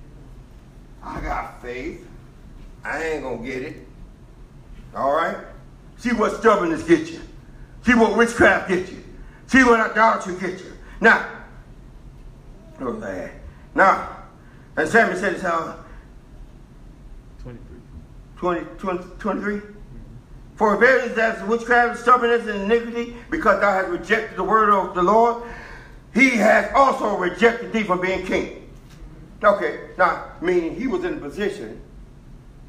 I 1.04 1.22
got 1.22 1.62
faith. 1.62 2.08
I 2.84 3.04
ain't 3.04 3.24
going 3.24 3.44
to 3.44 3.48
get 3.48 3.62
it. 3.62 3.88
All 4.96 5.14
right? 5.14 5.38
See 5.98 6.14
what 6.14 6.40
stubbornness 6.40 6.84
gets 6.84 7.12
you. 7.12 7.22
See 7.86 7.94
what 7.94 8.18
witchcraft 8.18 8.70
gets 8.70 8.92
you. 8.92 9.04
See 9.48 9.64
what 9.64 9.80
idolatry 9.80 10.36
gets 10.40 10.64
you. 10.64 10.74
Now, 11.00 11.28
oh 12.80 12.94
man. 12.94 13.30
Now, 13.76 14.23
and 14.76 14.90
Samuel 14.90 15.18
said 15.20 15.36
this 15.36 15.42
how 15.42 15.80
23. 17.42 17.78
20, 18.38 18.62
20, 18.78 19.04
23? 19.20 19.62
For 20.56 20.76
rebellion 20.76 21.16
that's 21.16 21.42
witchcraft, 21.44 22.00
stubbornness, 22.00 22.48
and 22.48 22.72
iniquity, 22.72 23.16
because 23.30 23.60
thou 23.60 23.74
hast 23.74 23.90
rejected 23.90 24.38
the 24.38 24.44
word 24.44 24.70
of 24.70 24.94
the 24.94 25.02
Lord, 25.02 25.44
he 26.14 26.32
has 26.32 26.72
also 26.76 27.18
rejected 27.18 27.74
thee 27.74 27.84
from 27.84 28.02
being 28.02 28.26
king. 28.26 28.70
Okay, 29.44 29.90
now, 29.98 30.26
meaning 30.42 30.76
he 30.76 30.88
was 30.88 31.04
in 31.04 31.16
a 31.16 31.18
position, 31.18 31.82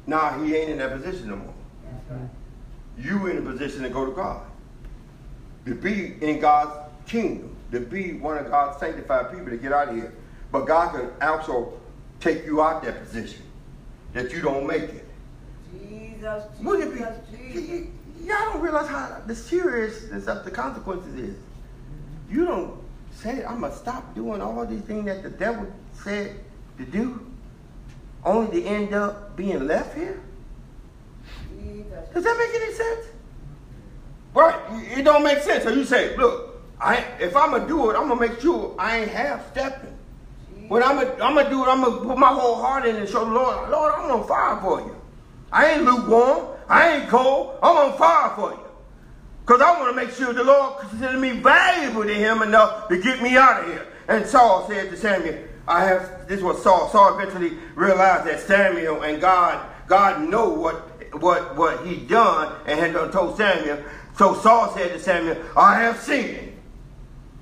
now 0.07 0.37
he 0.43 0.55
ain't 0.55 0.71
in 0.71 0.77
that 0.79 0.91
position 0.91 1.29
no 1.29 1.35
more. 1.37 1.53
Right. 2.09 2.29
You 2.97 3.27
in 3.27 3.37
a 3.37 3.41
position 3.41 3.83
to 3.83 3.89
go 3.89 4.05
to 4.05 4.11
God. 4.11 4.45
To 5.65 5.75
be 5.75 6.15
in 6.21 6.39
God's 6.39 6.91
kingdom. 7.07 7.55
To 7.71 7.79
be 7.79 8.13
one 8.13 8.37
of 8.37 8.49
God's 8.49 8.79
sanctified 8.79 9.31
people 9.31 9.49
to 9.49 9.57
get 9.57 9.71
out 9.71 9.89
of 9.89 9.95
here. 9.95 10.13
But 10.51 10.65
God 10.65 10.93
can 10.93 11.09
also 11.27 11.73
take 12.19 12.45
you 12.45 12.61
out 12.61 12.83
that 12.83 13.03
position 13.03 13.43
that 14.13 14.31
you 14.31 14.41
don't 14.41 14.65
make 14.65 14.83
it. 14.83 15.05
Jesus, 15.71 16.43
Jesus, 16.61 17.17
Jesus. 17.31 17.87
Y'all 18.23 18.53
don't 18.53 18.61
realize 18.61 18.87
how 18.87 19.21
the 19.27 19.35
seriousness 19.35 20.27
of 20.27 20.45
the 20.45 20.51
consequences 20.51 21.13
is. 21.15 21.35
You 22.29 22.45
don't 22.45 22.79
say, 23.11 23.43
I'm 23.45 23.59
going 23.59 23.71
to 23.71 23.77
stop 23.77 24.15
doing 24.15 24.41
all 24.41 24.65
these 24.65 24.81
things 24.81 25.05
that 25.05 25.21
the 25.21 25.29
devil 25.29 25.71
said 25.93 26.35
to 26.77 26.85
do, 26.85 27.25
only 28.23 28.61
to 28.61 28.67
end 28.67 28.93
up 28.93 29.35
being 29.35 29.67
left 29.67 29.95
here? 29.95 30.21
Jesus. 31.59 32.09
Does 32.13 32.23
that 32.23 32.37
make 32.37 32.61
any 32.61 32.73
sense? 32.73 33.05
Right. 34.33 34.97
It 34.97 35.03
don't 35.03 35.23
make 35.23 35.39
sense. 35.39 35.63
So 35.63 35.69
you 35.69 35.85
say, 35.85 36.15
look, 36.17 36.61
I, 36.79 36.97
if 37.19 37.35
I'm 37.35 37.51
going 37.51 37.61
to 37.63 37.67
do 37.67 37.89
it, 37.91 37.95
I'm 37.95 38.07
going 38.07 38.19
to 38.19 38.27
make 38.27 38.41
sure 38.41 38.75
I 38.77 38.99
ain't 38.99 39.11
half 39.11 39.51
stepping. 39.51 39.94
When 40.67 40.81
I'm 40.81 40.95
gonna, 40.95 41.23
I'm 41.23 41.49
do 41.49 41.63
it, 41.63 41.67
I'm 41.67 41.81
gonna 41.81 42.05
put 42.05 42.17
my 42.17 42.33
whole 42.33 42.55
heart 42.55 42.85
in 42.85 42.95
and 42.95 43.07
show 43.07 43.23
the 43.23 43.31
Lord, 43.31 43.69
Lord, 43.69 43.93
I'm 43.95 44.11
on 44.11 44.27
fire 44.27 44.59
for 44.61 44.79
you. 44.79 44.95
I 45.51 45.71
ain't 45.71 45.83
lukewarm. 45.83 46.57
I 46.67 46.97
ain't 46.97 47.09
cold. 47.09 47.59
I'm 47.61 47.77
on 47.77 47.97
fire 47.97 48.35
for 48.35 48.51
you. 48.51 48.59
Because 49.41 49.61
I 49.61 49.79
want 49.79 49.95
to 49.95 49.95
make 49.95 50.13
sure 50.13 50.33
the 50.33 50.43
Lord 50.43 50.79
considers 50.79 51.21
me 51.21 51.31
valuable 51.39 52.03
to 52.03 52.13
him 52.13 52.41
enough 52.41 52.87
to 52.89 52.99
get 52.99 53.21
me 53.21 53.37
out 53.37 53.63
of 53.63 53.67
here. 53.67 53.87
And 54.07 54.25
Saul 54.25 54.67
said 54.67 54.89
to 54.89 54.97
Samuel, 54.97 55.37
I 55.67 55.85
have, 55.85 56.27
this 56.27 56.41
was 56.41 56.61
Saul. 56.63 56.89
Saul 56.89 57.19
eventually 57.19 57.57
realized 57.75 58.25
that 58.25 58.39
Samuel 58.39 59.03
and 59.03 59.21
God, 59.21 59.63
God 59.87 60.27
know 60.27 60.49
what, 60.49 60.75
what, 61.21 61.55
what 61.55 61.85
he 61.85 61.97
done 61.97 62.55
and 62.65 62.79
had 62.79 62.93
done 62.93 63.11
told 63.11 63.37
Samuel. 63.37 63.83
So 64.17 64.33
Saul 64.33 64.73
said 64.75 64.93
to 64.93 64.99
Samuel, 64.99 65.37
I 65.55 65.79
have 65.81 65.99
sinned, 65.99 66.59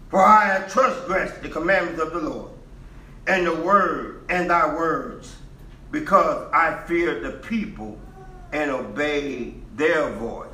for 0.09 0.21
I 0.21 0.45
have 0.45 0.71
transgressed 0.71 1.41
the 1.41 1.49
commandments 1.49 2.01
of 2.01 2.11
the 2.11 2.19
Lord 2.19 2.52
and 3.27 3.47
the 3.47 3.55
word 3.55 4.25
and 4.29 4.49
thy 4.49 4.73
words, 4.73 5.35
because 5.91 6.49
I 6.53 6.83
fear 6.85 7.19
the 7.19 7.31
people 7.31 7.97
and 8.51 8.71
obey 8.71 9.55
their 9.75 10.09
voice. 10.11 10.49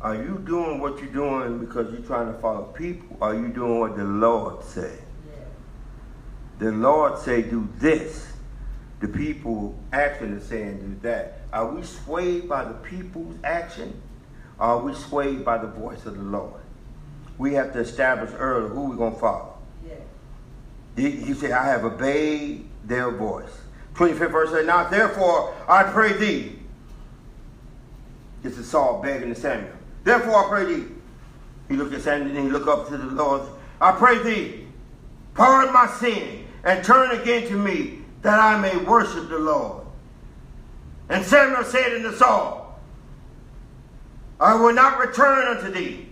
Are 0.00 0.16
you 0.16 0.42
doing 0.44 0.80
what 0.80 0.98
you're 0.98 1.12
doing 1.12 1.60
because 1.60 1.92
you're 1.92 2.02
trying 2.02 2.32
to 2.32 2.38
follow 2.40 2.64
people? 2.64 3.16
Are 3.20 3.34
you 3.34 3.48
doing 3.48 3.78
what 3.78 3.96
the 3.96 4.04
Lord 4.04 4.64
said? 4.64 4.98
The 6.58 6.72
Lord 6.72 7.18
say 7.18 7.42
do 7.42 7.68
this. 7.78 8.32
The 8.98 9.06
people 9.08 9.78
action 9.92 10.36
is 10.36 10.44
saying 10.44 10.78
do 10.78 11.08
that. 11.08 11.42
Are 11.52 11.72
we 11.72 11.82
swayed 11.84 12.48
by 12.48 12.64
the 12.64 12.74
people's 12.74 13.36
action? 13.44 14.00
Or 14.58 14.66
are 14.66 14.78
we 14.78 14.94
swayed 14.94 15.44
by 15.44 15.58
the 15.58 15.68
voice 15.68 16.04
of 16.04 16.16
the 16.16 16.22
Lord? 16.22 16.61
We 17.38 17.54
have 17.54 17.72
to 17.72 17.80
establish 17.80 18.30
early 18.36 18.68
who 18.68 18.88
we're 18.88 18.96
going 18.96 19.14
to 19.14 19.18
follow. 19.18 19.54
Yeah. 19.86 19.94
He, 20.96 21.10
he, 21.10 21.34
said, 21.34 21.52
I 21.52 21.66
have 21.66 21.84
obeyed 21.84 22.68
their 22.84 23.10
voice. 23.10 23.50
25th 23.94 24.30
verse 24.30 24.50
says, 24.50 24.66
Now 24.66 24.88
therefore 24.88 25.54
I 25.68 25.84
pray 25.84 26.12
thee. 26.14 26.58
This 28.42 28.58
is 28.58 28.68
Saul 28.68 29.02
begging 29.02 29.32
to 29.34 29.40
Samuel. 29.40 29.72
Therefore 30.04 30.44
I 30.44 30.48
pray 30.48 30.74
thee. 30.74 30.84
He 31.68 31.76
looked 31.76 31.94
at 31.94 32.02
Samuel 32.02 32.36
and 32.36 32.46
he 32.46 32.50
looked 32.50 32.68
up 32.68 32.88
to 32.88 32.96
the 32.96 33.06
Lord. 33.06 33.42
I 33.80 33.92
pray 33.92 34.22
thee, 34.22 34.66
pardon 35.34 35.72
my 35.72 35.86
sin 35.86 36.46
and 36.64 36.84
turn 36.84 37.10
again 37.20 37.48
to 37.48 37.56
me 37.56 37.98
that 38.22 38.38
I 38.38 38.58
may 38.60 38.76
worship 38.76 39.28
the 39.28 39.38
Lord. 39.38 39.84
And 41.08 41.24
Samuel 41.24 41.64
said 41.64 41.94
unto 41.94 42.16
Saul, 42.16 42.80
I 44.40 44.54
will 44.54 44.72
not 44.72 44.98
return 44.98 45.56
unto 45.56 45.70
thee 45.70 46.11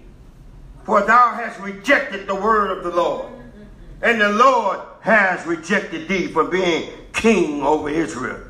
for 0.85 1.03
thou 1.03 1.35
hast 1.35 1.61
rejected 1.61 2.27
the 2.27 2.35
word 2.35 2.77
of 2.77 2.85
the 2.85 2.91
Lord. 2.91 3.33
And 4.03 4.21
the 4.21 4.31
Lord 4.31 4.81
has 5.01 5.45
rejected 5.47 6.09
thee 6.09 6.29
from 6.29 6.51
being 6.51 6.91
king 7.13 7.63
over 7.63 7.89
Israel. 7.89 8.41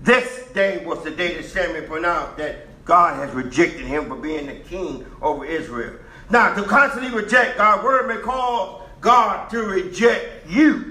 This 0.00 0.48
day 0.52 0.84
was 0.84 1.02
the 1.04 1.10
day 1.10 1.34
that 1.34 1.44
Samuel 1.44 1.86
pronounced 1.86 2.36
that 2.38 2.84
God 2.84 3.16
has 3.16 3.34
rejected 3.34 3.84
him 3.84 4.08
for 4.08 4.16
being 4.16 4.46
the 4.46 4.54
king 4.54 5.04
over 5.20 5.44
Israel. 5.44 5.94
Now, 6.30 6.54
to 6.54 6.62
constantly 6.62 7.10
reject 7.10 7.58
God's 7.58 7.84
word 7.84 8.08
may 8.08 8.22
cause 8.22 8.82
God 9.00 9.48
to 9.50 9.62
reject 9.62 10.48
you. 10.48 10.87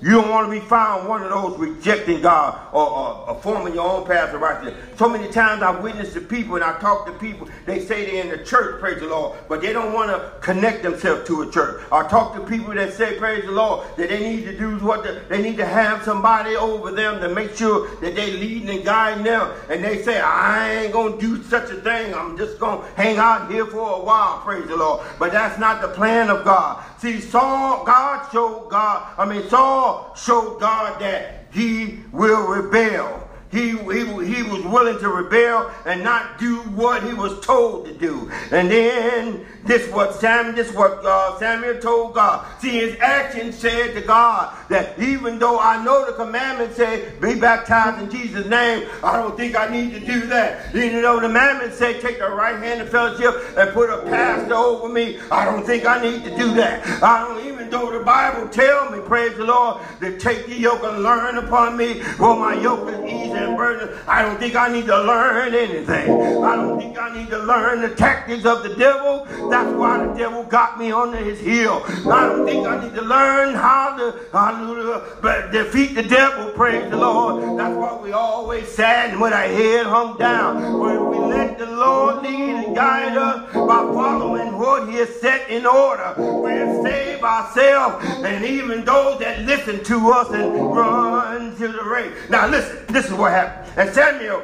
You 0.00 0.12
don't 0.12 0.30
want 0.30 0.52
to 0.52 0.60
be 0.60 0.64
found 0.64 1.08
one 1.08 1.22
of 1.22 1.30
those 1.30 1.58
rejecting 1.58 2.20
God 2.20 2.56
or, 2.72 2.88
or, 2.88 3.30
or 3.30 3.34
forming 3.42 3.74
your 3.74 3.88
own 3.88 4.06
path 4.06 4.32
of 4.32 4.40
righteousness. 4.40 4.76
So 4.96 5.08
many 5.08 5.28
times 5.28 5.62
I 5.62 5.70
witness 5.80 6.12
to 6.14 6.20
people 6.20 6.54
and 6.54 6.64
I 6.64 6.78
talk 6.78 7.06
to 7.06 7.12
people, 7.12 7.48
they 7.66 7.80
say 7.80 8.06
they're 8.06 8.22
in 8.22 8.30
the 8.30 8.44
church, 8.44 8.80
praise 8.80 9.00
the 9.00 9.06
Lord, 9.08 9.38
but 9.48 9.60
they 9.60 9.72
don't 9.72 9.92
want 9.92 10.10
to 10.10 10.32
connect 10.40 10.82
themselves 10.82 11.26
to 11.26 11.42
a 11.42 11.50
church. 11.50 11.82
I 11.90 12.06
talk 12.06 12.34
to 12.34 12.40
people 12.40 12.74
that 12.74 12.92
say, 12.92 13.18
praise 13.18 13.44
the 13.44 13.52
Lord, 13.52 13.86
that 13.96 14.08
they 14.08 14.20
need 14.20 14.44
to 14.44 14.56
do 14.56 14.78
what 14.78 15.02
the, 15.02 15.20
they 15.28 15.42
need 15.42 15.56
to 15.56 15.66
have 15.66 16.04
somebody 16.04 16.54
over 16.54 16.92
them 16.92 17.20
to 17.20 17.28
make 17.28 17.56
sure 17.56 17.88
that 17.96 18.14
they 18.14 18.32
leading 18.32 18.70
and 18.70 18.84
guiding 18.84 19.24
them. 19.24 19.52
And 19.68 19.82
they 19.82 20.02
say, 20.02 20.20
I 20.20 20.84
ain't 20.84 20.92
to 20.92 21.18
do 21.20 21.42
such 21.42 21.70
a 21.70 21.76
thing. 21.76 22.14
I'm 22.14 22.36
just 22.36 22.58
to 22.58 22.84
hang 22.94 23.16
out 23.16 23.50
here 23.50 23.66
for 23.66 24.00
a 24.00 24.04
while, 24.04 24.38
praise 24.42 24.66
the 24.66 24.76
Lord. 24.76 25.06
But 25.18 25.32
that's 25.32 25.58
not 25.58 25.80
the 25.82 25.88
plan 25.88 26.30
of 26.30 26.44
God. 26.44 26.84
See, 26.98 27.20
Saul, 27.20 27.84
God 27.84 28.28
showed 28.32 28.68
God, 28.70 29.14
I 29.16 29.24
mean, 29.24 29.48
Saul 29.48 29.87
showed 30.16 30.58
God 30.60 31.00
that 31.00 31.46
he 31.50 32.00
will 32.12 32.46
rebel. 32.46 33.27
He, 33.50 33.70
he, 33.70 33.76
he 33.76 34.42
was 34.42 34.62
willing 34.64 34.98
to 34.98 35.08
rebel 35.08 35.70
and 35.86 36.04
not 36.04 36.38
do 36.38 36.56
what 36.56 37.02
he 37.02 37.14
was 37.14 37.40
told 37.40 37.86
to 37.86 37.94
do. 37.94 38.30
And 38.50 38.70
then 38.70 39.46
this 39.64 39.90
what 39.90 40.14
Sam 40.14 40.54
this 40.54 40.72
what 40.72 41.04
uh, 41.04 41.38
Samuel 41.38 41.80
told 41.80 42.14
God. 42.14 42.46
See, 42.60 42.70
his 42.70 42.98
action 43.00 43.52
said 43.52 43.94
to 43.94 44.02
God 44.02 44.54
that 44.68 44.98
even 44.98 45.38
though 45.38 45.58
I 45.58 45.82
know 45.82 46.04
the 46.04 46.12
commandment 46.12 46.74
say 46.74 47.10
be 47.20 47.40
baptized 47.40 48.02
in 48.02 48.10
Jesus' 48.10 48.46
name, 48.46 48.86
I 49.02 49.16
don't 49.16 49.36
think 49.36 49.56
I 49.56 49.68
need 49.70 49.92
to 49.94 50.00
do 50.00 50.26
that. 50.26 50.74
Even 50.74 51.00
though 51.02 51.16
the 51.16 51.28
commandment 51.28 51.72
say 51.72 52.00
take 52.00 52.18
the 52.18 52.28
right 52.28 52.58
hand 52.58 52.82
of 52.82 52.90
fellowship 52.90 53.34
and 53.56 53.72
put 53.72 53.88
a 53.88 54.02
pastor 54.02 54.54
over 54.54 54.88
me, 54.88 55.18
I 55.30 55.46
don't 55.46 55.64
think 55.64 55.86
I 55.86 56.02
need 56.02 56.24
to 56.24 56.36
do 56.36 56.52
that. 56.54 56.86
I 57.02 57.26
don't 57.26 57.46
even 57.46 57.70
though 57.70 57.90
the 57.90 58.04
Bible 58.04 58.48
tell 58.48 58.90
me, 58.90 59.00
praise 59.00 59.36
the 59.36 59.44
Lord, 59.44 59.82
to 60.00 60.18
take 60.18 60.46
the 60.46 60.54
yoke 60.54 60.82
and 60.84 61.02
learn 61.02 61.38
upon 61.38 61.76
me, 61.76 62.00
for 62.00 62.36
my 62.36 62.54
yoke 62.60 62.88
is 62.88 63.00
easy 63.04 63.37
and. 63.38 63.58
I 64.06 64.22
don't 64.22 64.38
think 64.38 64.56
I 64.56 64.68
need 64.68 64.86
to 64.86 65.02
learn 65.02 65.54
anything. 65.54 66.10
I 66.42 66.56
don't 66.56 66.78
think 66.78 66.98
I 66.98 67.14
need 67.14 67.28
to 67.30 67.38
learn 67.38 67.82
the 67.82 67.94
tactics 67.94 68.44
of 68.44 68.62
the 68.62 68.74
devil. 68.74 69.26
That's 69.50 69.70
why 69.74 70.06
the 70.06 70.14
devil 70.14 70.44
got 70.44 70.78
me 70.78 70.92
under 70.92 71.18
his 71.18 71.40
heel. 71.40 71.82
I 72.10 72.26
don't 72.26 72.46
think 72.46 72.66
I 72.66 72.82
need 72.82 72.94
to 72.94 73.02
learn 73.02 73.54
how 73.54 73.96
to, 73.96 74.18
how 74.32 74.50
to 74.50 75.48
defeat 75.52 75.94
the 75.94 76.02
devil, 76.02 76.52
praise 76.52 76.90
the 76.90 76.96
Lord. 76.96 77.58
That's 77.58 77.74
why 77.74 77.96
we 77.96 78.12
always 78.12 78.68
sad 78.68 79.18
with 79.18 79.32
our 79.32 79.42
head 79.42 79.86
hung 79.86 80.16
down. 80.18 80.78
When 80.78 81.10
we 81.10 81.18
let 81.18 81.58
the 81.58 81.66
Lord 81.66 82.22
lead 82.22 82.64
and 82.64 82.74
guide 82.74 83.16
us 83.16 83.52
by 83.52 83.82
following 83.92 84.58
what 84.58 84.88
he 84.88 84.96
has 84.96 85.20
set 85.20 85.48
in 85.50 85.66
order, 85.66 86.14
we'll 86.16 86.82
save 86.82 87.22
ourselves 87.22 88.04
and 88.24 88.44
even 88.44 88.84
those 88.84 89.18
that 89.20 89.42
listen 89.42 89.82
to 89.84 90.10
us 90.12 90.30
and 90.30 90.74
run 90.74 91.27
to 91.56 91.68
the 91.68 91.84
race. 91.84 92.12
Now 92.28 92.48
listen, 92.48 92.84
this 92.88 93.06
is 93.06 93.12
what 93.12 93.28
what 93.28 93.32
happened. 93.32 93.72
And 93.76 93.94
Samuel 93.94 94.42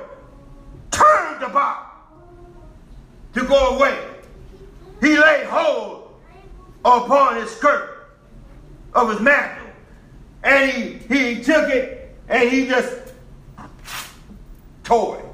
turned 0.91 1.43
about 1.43 1.87
to 3.35 3.45
go 3.45 3.77
away. 3.77 3.99
He 5.01 5.17
laid 5.19 5.47
hold 5.47 6.15
upon 6.85 7.37
his 7.37 7.51
skirt 7.51 8.09
of 8.95 9.11
his 9.11 9.21
mantle. 9.21 9.67
And 10.43 10.71
he, 10.71 10.93
he 11.15 11.43
took 11.43 11.69
it 11.71 12.17
and 12.29 12.49
he 12.49 12.67
just 12.67 13.13
tore 14.83 15.19
it. 15.19 15.25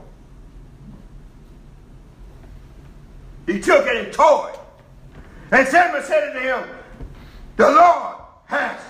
He 3.53 3.61
took 3.61 3.87
it 3.87 4.05
and 4.05 4.13
tore 4.13 4.51
it. 4.51 4.59
And 5.51 5.67
Samuel 5.67 6.03
said 6.03 6.29
unto 6.29 6.41
him, 6.41 6.63
The 7.57 7.71
Lord 7.71 8.17
has 8.47 8.81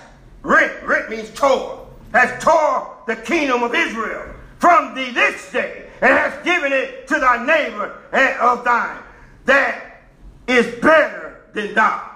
rent, 0.43 0.83
rent 0.83 1.09
means 1.09 1.31
tore, 1.31 1.80
has 2.13 2.43
tore 2.43 2.97
the 3.07 3.15
kingdom 3.15 3.63
of 3.63 3.73
Israel 3.73 4.33
from 4.59 4.93
thee 4.93 5.11
this 5.11 5.51
day, 5.51 5.89
and 6.01 6.11
has 6.11 6.43
given 6.43 6.71
it 6.71 7.07
to 7.07 7.19
thy 7.19 7.43
neighbor 7.45 7.97
of 8.39 8.63
thine, 8.63 8.99
that 9.45 10.03
is 10.47 10.65
better 10.81 11.41
than 11.53 11.73
thou. 11.73 12.10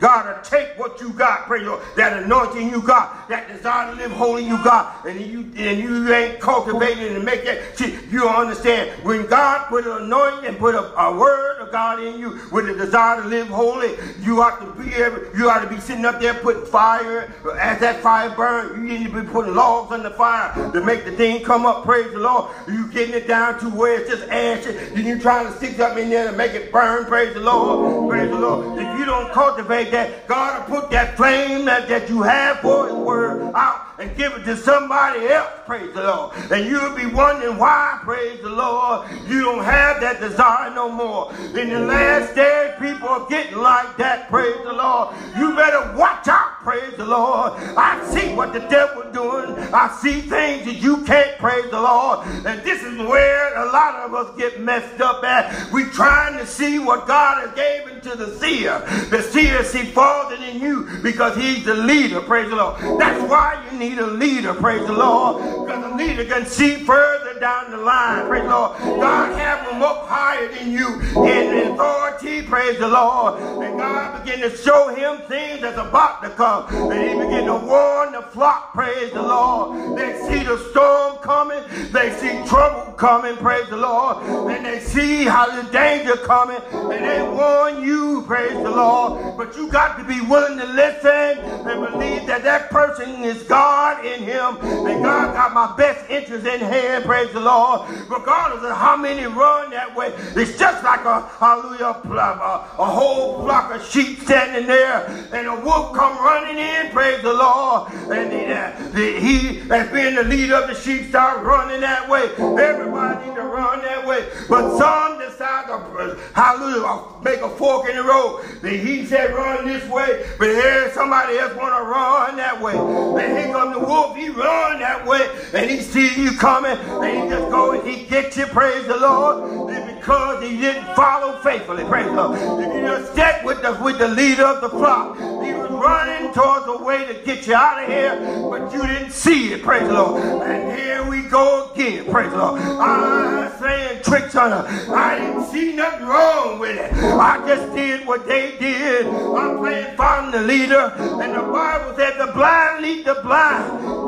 God 0.00 0.34
will 0.34 0.42
take 0.42 0.78
what 0.78 0.98
you 1.00 1.10
got, 1.12 1.46
praise 1.46 1.64
the 1.64 1.72
Lord, 1.72 1.82
that 1.96 2.22
anointing 2.22 2.70
you 2.70 2.80
got, 2.80 3.28
that 3.28 3.48
desire 3.48 3.90
to 3.90 3.96
live 3.96 4.10
holy 4.10 4.44
you 4.44 4.56
got, 4.64 5.04
and 5.06 5.20
you 5.20 5.40
and 5.56 5.78
you 5.78 6.12
ain't 6.12 6.40
cultivated 6.40 7.12
and 7.12 7.24
make 7.24 7.44
it. 7.44 7.76
See, 7.76 7.98
you 8.10 8.26
understand 8.26 8.90
when 9.04 9.26
God 9.26 9.68
put 9.68 9.86
an 9.86 10.04
anointing 10.04 10.46
and 10.46 10.58
put 10.58 10.74
a, 10.74 10.98
a, 10.98 11.16
word 11.16 11.60
of 11.60 11.70
God 11.70 12.00
in 12.00 12.18
you 12.18 12.40
with 12.50 12.68
a 12.70 12.74
desire 12.74 13.20
to 13.20 13.28
live 13.28 13.48
holy, 13.48 13.94
you 14.20 14.40
ought 14.40 14.60
to 14.60 14.82
be 14.82 14.94
able, 14.94 15.18
you 15.36 15.50
ought 15.50 15.60
to 15.60 15.68
be 15.68 15.78
sitting 15.78 16.06
up 16.06 16.18
there 16.18 16.32
putting 16.34 16.64
fire 16.64 17.32
as 17.58 17.78
that 17.80 18.00
fire 18.00 18.34
burns. 18.34 18.78
You 18.78 18.98
need 18.98 19.06
to 19.06 19.22
be 19.22 19.28
putting 19.28 19.54
logs 19.54 19.92
on 19.92 20.02
the 20.02 20.10
fire 20.10 20.72
to 20.72 20.80
make 20.82 21.04
the 21.04 21.12
thing 21.12 21.44
come 21.44 21.66
up. 21.66 21.84
Praise 21.84 22.10
the 22.12 22.20
Lord. 22.20 22.50
You 22.68 22.90
getting 22.90 23.14
it 23.14 23.28
down 23.28 23.60
to 23.60 23.68
where 23.68 24.00
it's 24.00 24.08
just 24.08 24.26
ashes, 24.30 24.92
and 24.92 25.04
you 25.04 25.20
trying 25.20 25.46
to 25.46 25.52
stick 25.58 25.76
something 25.76 26.04
in 26.04 26.10
there 26.10 26.30
to 26.30 26.36
make 26.36 26.52
it 26.52 26.72
burn. 26.72 27.04
Praise 27.04 27.34
the 27.34 27.40
Lord. 27.40 28.08
Praise 28.08 28.30
the 28.30 28.38
Lord. 28.38 28.78
If 28.78 28.98
you 28.98 29.04
don't 29.04 29.30
cultivate 29.32 29.89
that 29.92 30.26
God 30.26 30.68
will 30.68 30.80
put 30.82 30.90
that 30.90 31.16
flame 31.16 31.66
that, 31.66 31.88
that 31.88 32.08
you 32.08 32.22
have 32.22 32.60
for 32.60 32.88
his 32.88 32.96
word 32.96 33.40
out 33.54 33.89
and 34.00 34.16
give 34.16 34.32
it 34.32 34.44
to 34.44 34.56
somebody 34.56 35.26
else, 35.28 35.50
praise 35.66 35.92
the 35.92 36.02
Lord. 36.02 36.34
And 36.50 36.66
you'll 36.66 36.96
be 36.96 37.06
wondering 37.06 37.58
why, 37.58 38.00
praise 38.02 38.40
the 38.40 38.48
Lord, 38.48 39.08
you 39.28 39.42
don't 39.44 39.62
have 39.62 40.00
that 40.00 40.20
desire 40.20 40.74
no 40.74 40.90
more. 40.90 41.32
In 41.58 41.68
the 41.68 41.80
last 41.80 42.34
days, 42.34 42.72
people 42.80 43.08
are 43.08 43.28
getting 43.28 43.58
like 43.58 43.96
that, 43.98 44.30
praise 44.30 44.56
the 44.64 44.72
Lord. 44.72 45.14
You 45.36 45.54
better 45.54 45.94
watch 45.96 46.26
out, 46.28 46.60
praise 46.62 46.94
the 46.96 47.04
Lord. 47.04 47.52
I 47.76 48.02
see 48.10 48.34
what 48.34 48.54
the 48.54 48.60
devil's 48.60 49.12
doing. 49.14 49.56
I 49.72 49.94
see 50.00 50.22
things 50.22 50.64
that 50.64 50.76
you 50.76 51.04
can't, 51.04 51.36
praise 51.38 51.70
the 51.70 51.80
Lord. 51.80 52.26
And 52.46 52.62
this 52.62 52.82
is 52.82 52.96
where 52.98 53.54
a 53.54 53.70
lot 53.70 53.96
of 53.96 54.14
us 54.14 54.36
get 54.38 54.60
messed 54.60 55.00
up 55.00 55.22
at. 55.24 55.70
We 55.72 55.84
trying 55.90 56.38
to 56.38 56.46
see 56.46 56.78
what 56.78 57.06
God 57.06 57.46
has 57.46 57.54
given 57.54 58.00
to 58.00 58.16
the 58.16 58.38
seer. 58.38 58.78
The 59.10 59.22
seer 59.22 59.62
see 59.62 59.84
farther 59.84 60.36
than 60.38 60.58
you 60.58 60.88
because 61.02 61.36
he's 61.36 61.64
the 61.64 61.74
leader, 61.74 62.22
praise 62.22 62.48
the 62.48 62.56
Lord. 62.56 62.80
That's 62.98 63.22
why 63.28 63.62
you 63.70 63.78
need 63.78 63.89
need 63.90 63.98
a 63.98 64.06
leader, 64.06 64.54
praise 64.54 64.86
the 64.86 64.92
Lord. 64.92 65.42
Because 65.66 65.92
a 65.92 65.94
leader 65.96 66.24
can 66.24 66.46
see 66.46 66.76
further 66.84 67.38
down 67.40 67.70
the 67.70 67.76
line, 67.76 68.26
praise 68.28 68.44
the 68.44 68.50
Lord. 68.50 68.78
God 68.78 69.38
have 69.38 69.66
them 69.66 69.82
up 69.82 70.06
higher 70.06 70.48
than 70.48 70.70
you 70.70 71.00
in 71.24 71.72
authority, 71.72 72.42
praise 72.42 72.78
the 72.78 72.88
Lord. 72.88 73.40
And 73.40 73.78
God 73.78 74.22
begin 74.22 74.40
to 74.48 74.56
show 74.56 74.94
him 74.94 75.22
things 75.28 75.60
that's 75.60 75.78
about 75.78 76.22
to 76.22 76.30
come. 76.30 76.66
And 76.90 77.08
he 77.08 77.14
begin 77.14 77.46
to 77.46 77.56
warn 77.56 78.12
the 78.12 78.22
flock, 78.22 78.72
praise 78.72 79.12
the 79.12 79.22
Lord. 79.22 79.98
They 79.98 80.18
see 80.20 80.44
the 80.44 80.58
storm 80.70 81.18
coming. 81.18 81.62
They 81.92 82.12
see 82.18 82.48
trouble 82.48 82.92
coming, 82.92 83.36
praise 83.36 83.68
the 83.68 83.76
Lord. 83.76 84.18
And 84.50 84.64
they 84.64 84.80
see 84.80 85.24
how 85.24 85.46
the 85.60 85.68
danger 85.70 86.16
coming. 86.16 86.60
And 86.72 87.04
they 87.04 87.22
warn 87.22 87.82
you, 87.82 88.22
praise 88.26 88.52
the 88.52 88.70
Lord. 88.70 89.36
But 89.36 89.56
you 89.56 89.68
got 89.68 89.98
to 89.98 90.04
be 90.04 90.20
willing 90.20 90.58
to 90.58 90.66
listen 90.66 91.38
and 91.40 91.92
believe 91.92 92.26
that 92.26 92.42
that 92.44 92.70
person 92.70 93.24
is 93.24 93.42
God 93.44 93.79
God 93.80 94.04
in 94.04 94.22
him, 94.22 94.58
and 94.86 95.02
God 95.02 95.32
got 95.32 95.54
my 95.54 95.74
best 95.74 96.10
interest 96.10 96.46
in 96.46 96.60
hand, 96.60 97.02
praise 97.06 97.32
the 97.32 97.40
Lord. 97.40 97.88
Regardless 98.10 98.62
of 98.62 98.76
how 98.76 98.94
many 98.94 99.24
run 99.24 99.70
that 99.70 99.96
way, 99.96 100.12
it's 100.36 100.58
just 100.58 100.84
like 100.84 101.02
a 101.06 101.22
hallelujah, 101.38 101.96
a, 102.04 102.68
a 102.78 102.84
whole 102.84 103.42
flock 103.42 103.74
of 103.74 103.82
sheep 103.82 104.20
standing 104.20 104.66
there, 104.66 105.06
and 105.32 105.46
a 105.46 105.56
wolf 105.64 105.96
come 105.96 106.14
running 106.18 106.58
in, 106.58 106.90
praise 106.90 107.22
the 107.22 107.32
Lord. 107.32 107.90
And 108.12 108.30
the, 108.30 108.54
uh, 108.54 109.18
he, 109.18 109.60
as 109.70 109.90
being 109.90 110.14
the 110.16 110.24
leader 110.24 110.56
of 110.56 110.68
the 110.68 110.74
sheep, 110.74 111.08
start 111.08 111.42
running 111.42 111.80
that 111.80 112.06
way. 112.06 112.24
Everybody 112.36 113.28
need 113.28 113.36
to 113.36 113.44
run 113.44 113.80
that 113.80 114.06
way. 114.06 114.28
But 114.46 114.76
some 114.76 115.18
decide 115.18 115.68
to, 115.68 116.18
hallelujah, 116.34 117.22
make 117.24 117.40
a 117.40 117.48
fork 117.48 117.88
in 117.88 117.96
the 117.96 118.02
road. 118.02 118.44
Then 118.60 118.78
he 118.86 119.06
said 119.06 119.32
run 119.32 119.66
this 119.66 119.88
way, 119.88 120.26
but 120.38 120.48
here 120.48 120.92
somebody 120.92 121.38
else 121.38 121.56
want 121.56 121.74
to 121.78 121.84
run 121.88 122.36
that 122.36 122.60
way. 122.60 122.76
And 122.76 123.38
he 123.38 123.50
the 123.72 123.78
wolf, 123.78 124.16
he 124.16 124.28
run 124.28 124.80
that 124.80 125.06
way, 125.06 125.28
and 125.54 125.70
he 125.70 125.80
see 125.80 126.20
you 126.20 126.32
coming, 126.32 126.76
and 126.76 127.22
he 127.22 127.28
just 127.28 127.50
go 127.50 127.72
and 127.72 127.88
he 127.88 128.04
gets 128.06 128.36
you, 128.36 128.46
praise 128.46 128.86
the 128.86 128.96
Lord, 128.96 129.70
and 129.70 129.98
because 129.98 130.42
he 130.42 130.56
didn't 130.60 130.94
follow 130.94 131.38
faithfully, 131.38 131.84
praise 131.84 132.06
the 132.06 132.12
Lord. 132.12 132.38
If 132.62 132.74
you 132.74 132.80
just 132.80 133.12
stuck 133.12 133.44
with 133.44 133.62
the, 133.62 133.78
with 133.82 133.98
the 133.98 134.08
leader 134.08 134.44
of 134.44 134.60
the 134.60 134.68
flock, 134.68 135.16
he 135.16 135.52
was 135.52 135.70
running 135.70 136.32
towards 136.32 136.66
a 136.66 136.82
way 136.82 137.06
to 137.06 137.14
get 137.24 137.46
you 137.46 137.54
out 137.54 137.82
of 137.82 137.88
here, 137.88 138.16
but 138.50 138.72
you 138.72 138.82
didn't 138.86 139.12
see 139.12 139.52
it, 139.52 139.62
praise 139.62 139.86
the 139.86 139.94
Lord. 139.94 140.22
And 140.42 140.78
here 140.78 141.08
we 141.08 141.22
go 141.28 141.70
again, 141.72 142.10
praise 142.10 142.30
the 142.30 142.38
Lord. 142.38 142.60
I'm 142.60 143.58
saying 143.60 144.02
tricks 144.02 144.34
on 144.36 144.50
her. 144.50 144.94
I 144.94 145.18
didn't 145.18 145.44
see 145.46 145.74
nothing 145.74 146.06
wrong 146.06 146.58
with 146.58 146.78
it. 146.78 146.92
I 146.94 147.46
just 147.46 147.74
did 147.74 148.06
what 148.06 148.26
they 148.26 148.56
did. 148.58 149.06
I'm 149.06 149.58
playing 149.58 149.96
following 149.96 150.30
the 150.32 150.42
leader, 150.42 150.92
and 150.96 151.34
the 151.34 151.42
Bible 151.42 151.94
said 151.96 152.18
the 152.18 152.32
blind 152.32 152.82
lead 152.82 153.04
the 153.04 153.14
blind. 153.22 153.49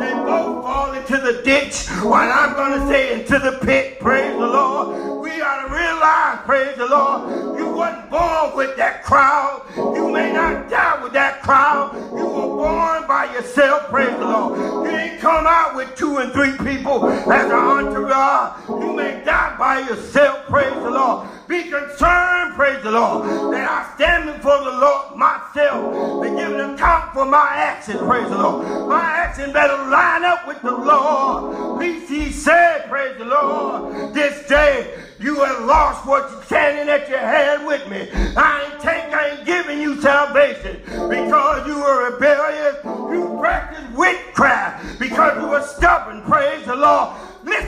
They 0.00 0.12
both 0.12 0.64
fall 0.64 0.92
into 0.94 1.18
the 1.18 1.42
ditch. 1.42 1.86
While 2.02 2.30
I'm 2.32 2.54
going 2.54 2.80
to 2.80 2.86
say 2.88 3.20
into 3.20 3.38
the 3.38 3.58
pit. 3.64 4.00
Praise 4.00 4.32
the 4.32 4.46
Lord. 4.46 5.20
We 5.22 5.40
ought 5.40 5.66
to 5.66 5.74
realize, 5.74 6.38
praise 6.44 6.76
the 6.76 6.86
Lord, 6.86 7.58
you 7.58 7.70
wasn't 7.70 8.10
born 8.10 8.56
with 8.56 8.76
that 8.76 9.02
crowd. 9.04 9.62
You 9.76 10.10
may 10.10 10.32
not 10.32 10.68
die 10.68 11.02
with 11.02 11.12
that 11.12 11.42
crowd. 11.42 11.94
You 11.94 12.26
were 12.26 12.56
born 12.56 13.06
by 13.06 13.32
yourself, 13.32 13.88
praise 13.88 14.16
the 14.18 14.26
Lord. 14.26 14.58
You 14.86 14.90
didn't 14.90 15.20
come 15.20 15.46
out 15.46 15.74
with 15.76 15.94
two 15.96 16.18
and 16.18 16.32
three 16.32 16.56
people 16.58 17.08
as 17.08 17.46
an 17.46 17.52
entourage. 17.52 18.68
You 18.68 18.92
may 18.92 19.22
die 19.24 19.56
by 19.58 19.80
yourself, 19.80 20.46
praise 20.46 20.74
the 20.74 20.90
Lord. 20.90 21.28
Be 21.52 21.64
concerned, 21.64 22.54
praise 22.54 22.82
the 22.82 22.92
Lord, 22.92 23.52
that 23.52 23.70
I 23.70 23.94
stand 23.94 24.24
before 24.24 24.64
the 24.64 24.70
Lord 24.70 25.16
myself 25.16 26.24
and 26.24 26.38
give 26.38 26.50
an 26.50 26.70
account 26.70 27.12
for 27.12 27.26
my 27.26 27.46
actions, 27.46 27.98
praise 27.98 28.26
the 28.30 28.38
Lord. 28.38 28.88
My 28.88 29.02
actions 29.02 29.52
better 29.52 29.76
line 29.90 30.24
up 30.24 30.48
with 30.48 30.62
the 30.62 30.70
Lord. 30.70 31.78
Least 31.78 32.08
he 32.08 32.32
said, 32.32 32.88
praise 32.88 33.18
the 33.18 33.26
Lord, 33.26 34.14
this 34.14 34.48
day 34.48 34.98
you 35.20 35.44
have 35.44 35.66
lost 35.66 36.06
what 36.06 36.30
you're 36.30 36.42
standing 36.44 36.88
at 36.88 37.06
your 37.10 37.18
had 37.18 37.66
with 37.66 37.86
me. 37.90 38.08
I 38.34 38.70
ain't 38.72 38.80
take, 38.80 39.12
I 39.12 39.36
ain't 39.36 39.44
giving 39.44 39.78
you 39.78 40.00
salvation 40.00 40.80
because 40.86 41.66
you 41.66 41.76
were 41.76 42.14
rebellious. 42.14 42.82
You 42.82 43.36
practiced 43.38 43.92
witchcraft 43.92 44.98
because 44.98 45.42
you 45.42 45.48
were 45.50 45.62
stubborn. 45.62 46.22
Praise 46.22 46.64
the 46.64 46.76
Lord. 46.76 47.14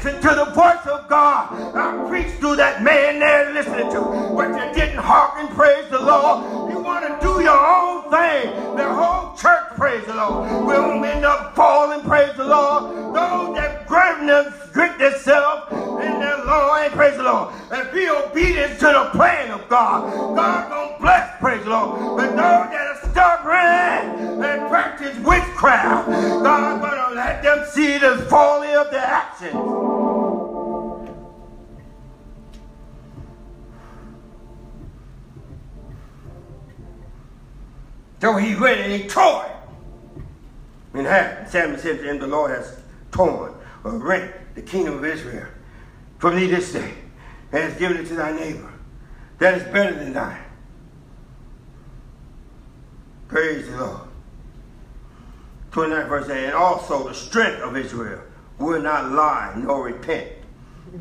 Listen 0.04 0.20
to 0.20 0.34
the 0.34 0.44
voice 0.50 0.86
of 0.86 1.08
God. 1.08 1.74
I 1.74 2.06
preached 2.10 2.38
to 2.42 2.54
that 2.56 2.82
man 2.82 3.20
there 3.20 3.54
listening 3.54 3.90
to, 3.90 4.02
but 4.36 4.48
you 4.48 4.74
didn't 4.74 4.98
hearken, 4.98 5.48
praise 5.56 5.88
the 5.88 5.98
Lord. 5.98 6.70
You 6.70 6.78
want 6.80 7.06
to 7.08 7.26
do 7.26 7.40
your 7.40 7.56
own 7.56 8.10
thing. 8.10 8.76
The 8.76 8.84
whole 8.84 9.34
church, 9.34 9.64
praise 9.76 10.04
the 10.04 10.14
Lord, 10.14 10.66
will 10.66 11.02
end 11.06 11.24
up 11.24 11.56
falling, 11.56 12.02
praise 12.02 12.36
the 12.36 12.44
Lord. 12.44 13.14
Those 13.16 13.56
that 13.56 13.86
grip 13.86 14.18
themselves 14.18 14.63
in 14.76 16.20
their 16.20 16.44
Lord, 16.44 16.82
and 16.82 16.92
praise 16.94 17.16
the 17.16 17.22
Lord, 17.22 17.54
and 17.70 17.92
be 17.92 18.08
obedient 18.08 18.78
to 18.80 18.86
the 18.86 19.10
plan 19.12 19.50
of 19.50 19.68
God. 19.68 20.12
God 20.36 20.68
gonna 20.68 20.98
bless, 21.00 21.40
praise 21.40 21.62
the 21.64 21.70
Lord. 21.70 22.16
But 22.16 22.30
those 22.30 22.36
that 22.36 22.86
are 22.86 23.10
stubborn 23.10 24.44
and 24.44 24.68
practice 24.68 25.16
witchcraft, 25.18 26.08
God 26.08 26.80
gonna 26.80 27.14
let 27.14 27.42
them 27.42 27.64
see 27.70 27.98
the 27.98 28.26
folly 28.28 28.74
of 28.74 28.90
their 28.90 29.04
actions. 29.04 29.54
So 38.20 38.36
he 38.36 38.54
went 38.54 38.80
and 38.80 38.90
he 38.90 39.06
tore 39.06 39.44
it 39.44 40.98
in 40.98 41.04
half. 41.04 41.50
Samuel 41.50 41.78
said 41.78 41.98
to 41.98 42.04
him, 42.04 42.18
The 42.18 42.26
Lord 42.26 42.52
has 42.52 42.80
torn 43.10 43.52
or 43.84 43.98
rent 43.98 44.32
the 44.54 44.62
kingdom 44.62 44.98
of 44.98 45.04
Israel 45.04 45.46
from 46.18 46.36
thee 46.36 46.46
this 46.46 46.72
day 46.72 46.94
and 47.52 47.62
has 47.62 47.74
given 47.78 47.96
it 47.96 48.06
to 48.06 48.14
thy 48.14 48.32
neighbor. 48.32 48.72
That 49.38 49.58
is 49.58 49.64
better 49.64 49.94
than 49.94 50.12
thine. 50.12 50.42
Praise 53.28 53.68
the 53.68 53.76
Lord. 53.76 54.00
29 55.72 56.08
verse 56.08 56.28
8. 56.28 56.44
And 56.44 56.54
also 56.54 57.08
the 57.08 57.14
strength 57.14 57.60
of 57.62 57.76
Israel 57.76 58.22
will 58.58 58.80
not 58.80 59.10
lie 59.10 59.54
nor 59.56 59.84
repent. 59.84 60.30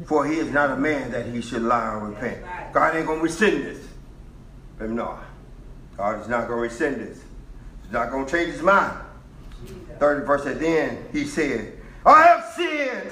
For 0.05 0.25
he 0.25 0.37
is 0.37 0.51
not 0.51 0.71
a 0.71 0.75
man 0.75 1.11
that 1.11 1.27
he 1.27 1.41
should 1.41 1.61
lie 1.61 1.93
or 1.93 2.09
repent. 2.09 2.43
God 2.73 2.95
ain't 2.95 3.05
going 3.05 3.19
to 3.19 3.23
rescind 3.23 3.63
this. 3.63 3.87
But 4.79 4.89
no, 4.89 5.19
God 5.95 6.21
is 6.21 6.27
not 6.27 6.47
going 6.47 6.57
to 6.57 6.75
rescind 6.75 6.95
this. 6.95 7.21
He's 7.83 7.91
not 7.91 8.09
going 8.09 8.25
to 8.25 8.31
change 8.31 8.53
his 8.53 8.61
mind. 8.63 8.97
30 9.99 10.25
verse 10.25 10.45
at 10.45 10.59
then 10.59 11.05
he 11.11 11.25
said, 11.25 11.79
I 12.05 12.23
have 12.23 12.53
sinned. 12.55 13.11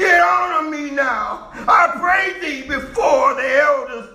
Yet 0.00 0.18
honor 0.22 0.70
me 0.70 0.90
now. 0.90 1.50
I 1.68 1.92
pray 2.00 2.40
thee 2.40 2.66
before 2.66 3.34
the 3.34 3.60
elders 3.60 4.08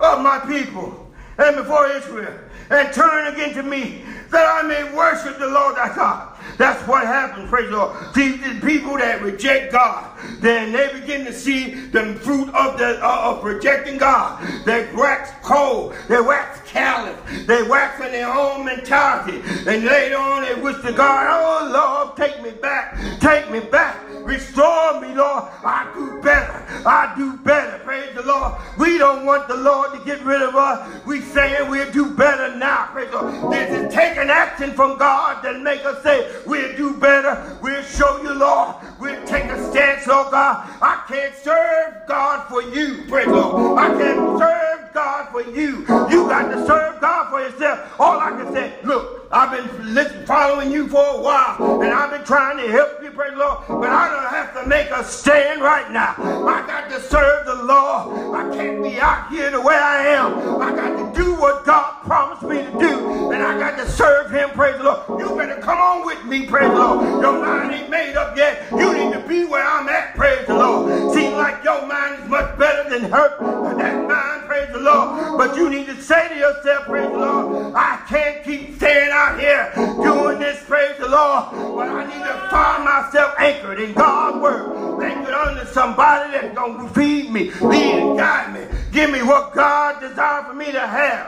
of 0.00 0.20
my 0.20 0.40
people 0.40 1.12
and 1.38 1.54
before 1.54 1.86
Israel, 1.90 2.34
and 2.70 2.92
turn 2.92 3.32
again 3.32 3.54
to 3.54 3.62
me 3.62 4.02
that 4.32 4.64
I 4.64 4.66
may 4.66 4.92
worship 4.92 5.38
the 5.38 5.46
Lord 5.46 5.76
thy 5.76 5.94
God. 5.94 6.36
That's 6.58 6.86
what 6.88 7.06
happens, 7.06 7.48
praise 7.48 7.70
the 7.70 7.76
Lord. 7.76 8.14
See, 8.14 8.36
the 8.36 8.60
people 8.60 8.98
that 8.98 9.22
reject 9.22 9.72
God, 9.72 10.10
then 10.40 10.72
they 10.72 10.92
begin 10.92 11.24
to 11.26 11.32
see 11.32 11.74
the 11.86 12.14
fruit 12.16 12.48
of 12.54 12.78
the 12.78 12.98
uh, 13.00 13.30
of 13.30 13.44
rejecting 13.44 13.98
God. 13.98 14.42
They 14.64 14.90
wax 14.94 15.30
cold, 15.42 15.94
they 16.08 16.20
wax 16.20 16.60
callous, 16.68 17.18
they 17.46 17.62
wax 17.62 18.04
in 18.04 18.12
their 18.12 18.32
own 18.32 18.64
mentality, 18.64 19.40
and 19.66 19.84
later 19.84 20.16
on 20.16 20.42
they 20.42 20.60
wish 20.60 20.82
to 20.82 20.92
God, 20.92 21.26
oh 21.30 21.70
Lord, 21.72 22.16
take 22.16 22.42
me 22.42 22.50
back, 22.50 22.98
take 23.20 23.50
me 23.50 23.60
back, 23.60 23.98
restore 24.24 25.00
me, 25.00 25.14
Lord. 25.14 25.44
I 25.64 25.90
do 25.94 26.20
better, 26.22 26.64
I 26.86 27.14
do 27.16 27.36
better, 27.38 27.78
praise 27.84 28.14
the 28.14 28.22
Lord. 28.22 28.54
We 28.78 28.98
don't 28.98 29.26
want 29.26 29.48
the 29.48 29.56
Lord 29.56 29.92
to 29.92 30.04
get 30.04 30.22
rid 30.24 30.42
of 30.42 30.54
us. 30.54 31.04
We 31.06 31.20
saying 31.20 31.70
we'll 31.70 31.90
do 31.92 32.14
better 32.14 32.56
now, 32.56 32.88
praise 32.92 33.10
the 33.10 33.22
Lord. 33.22 33.52
This 33.52 33.70
is 33.70 33.94
taking 33.94 34.30
action 34.30 34.72
from 34.72 34.98
God 34.98 35.42
that 35.44 35.60
make 35.60 35.84
us 35.84 36.02
say, 36.02 36.30
We'll 36.46 36.76
do 36.76 36.96
better. 36.98 37.58
We'll 37.62 37.82
show 37.82 38.22
you, 38.22 38.34
Lord. 38.34 38.76
We'll 39.00 39.24
take 39.26 39.44
a 39.44 39.70
stance, 39.70 40.04
oh 40.06 40.28
God. 40.30 40.68
I 40.80 41.04
can't 41.08 41.34
serve 41.36 42.06
God 42.06 42.48
for 42.48 42.62
you, 42.62 43.04
praise 43.08 43.26
the 43.26 43.32
Lord. 43.32 43.78
I 43.78 43.88
can't 43.88 44.38
serve 44.38 44.92
God 44.94 45.28
for 45.30 45.42
you. 45.42 45.80
You 46.10 46.28
got 46.28 46.48
to 46.50 46.66
serve 46.66 47.00
God 47.00 47.30
for 47.30 47.40
yourself. 47.40 48.00
All 48.00 48.18
I 48.18 48.30
can 48.30 48.52
say, 48.52 48.74
look, 48.84 49.21
I've 49.32 49.50
been 49.50 49.94
listening, 49.94 50.26
following 50.26 50.70
you 50.70 50.88
for 50.88 51.02
a 51.02 51.22
while, 51.22 51.80
and 51.80 51.90
I've 51.90 52.10
been 52.10 52.22
trying 52.24 52.58
to 52.58 52.70
help 52.70 53.02
you, 53.02 53.10
praise 53.12 53.32
the 53.32 53.38
Lord, 53.38 53.60
but 53.66 53.88
I 53.88 54.10
don't 54.10 54.30
have 54.30 54.62
to 54.62 54.68
make 54.68 54.90
a 54.90 55.02
stand 55.02 55.62
right 55.62 55.90
now. 55.90 56.14
I 56.18 56.62
got 56.66 56.90
to 56.90 57.00
serve 57.00 57.46
the 57.46 57.54
Lord. 57.64 58.36
I 58.36 58.54
can't 58.54 58.82
be 58.82 59.00
out 59.00 59.30
here 59.30 59.50
the 59.50 59.60
way 59.60 59.74
I 59.74 60.06
am. 60.08 60.60
I 60.60 60.76
got 60.76 60.96
to 60.98 61.18
do 61.18 61.34
what 61.36 61.64
God 61.64 62.02
promised 62.04 62.42
me 62.42 62.58
to 62.58 62.72
do, 62.72 63.32
and 63.32 63.42
I 63.42 63.58
got 63.58 63.78
to 63.78 63.90
serve 63.90 64.30
Him, 64.30 64.50
praise 64.50 64.76
the 64.76 64.84
Lord. 64.84 65.18
You 65.18 65.34
better 65.34 65.62
come 65.62 65.78
on 65.78 66.04
with 66.04 66.22
me, 66.26 66.46
praise 66.46 66.68
the 66.68 66.74
Lord. 66.74 67.22
Your 67.22 67.40
mind 67.40 67.72
ain't 67.72 67.88
made 67.88 68.16
up 68.16 68.36
yet. 68.36 68.70
You 68.70 68.92
need 68.92 69.14
to 69.14 69.26
be 69.26 69.46
where 69.46 69.66
I'm 69.66 69.88
at, 69.88 70.14
praise 70.14 70.46
the 70.46 70.56
Lord. 70.56 71.14
Seems 71.14 71.32
like 71.36 71.64
your 71.64 71.86
mind 71.86 72.22
is 72.22 72.28
much 72.28 72.58
better 72.58 72.90
than 72.90 73.10
her. 73.10 73.38
That 73.78 74.06
mind, 74.06 74.46
praise 74.46 74.70
the 74.72 74.80
Lord. 74.80 75.38
But 75.38 75.56
you 75.56 75.70
need 75.70 75.86
to 75.86 76.00
say 76.02 76.28
to 76.28 76.34
yourself, 76.36 76.84
praise 76.84 77.10
the 77.10 77.16
Lord, 77.16 77.74
I 77.74 77.98
can't 78.06 78.44
keep 78.44 78.76
staying 78.76 79.10
out 79.10 79.21
here 79.38 79.72
doing 79.74 80.38
this, 80.38 80.62
praise 80.64 80.96
the 80.98 81.08
Lord. 81.08 81.50
But 81.52 81.88
I 81.88 82.04
need 82.06 82.24
to 82.24 82.48
find 82.50 82.84
myself 82.84 83.34
anchored 83.38 83.80
in 83.80 83.92
God's 83.94 84.42
word. 84.42 85.02
Anchored 85.02 85.34
under 85.34 85.66
somebody 85.66 86.32
that's 86.32 86.54
going 86.54 86.86
to 86.86 86.94
feed 86.94 87.30
me, 87.30 87.50
lead 87.60 87.94
and 87.94 88.18
guide 88.18 88.54
me. 88.54 88.78
Give 88.92 89.10
me 89.10 89.22
what 89.22 89.54
God 89.54 90.00
desires 90.00 90.46
for 90.46 90.54
me 90.54 90.72
to 90.72 90.80
have. 90.80 91.26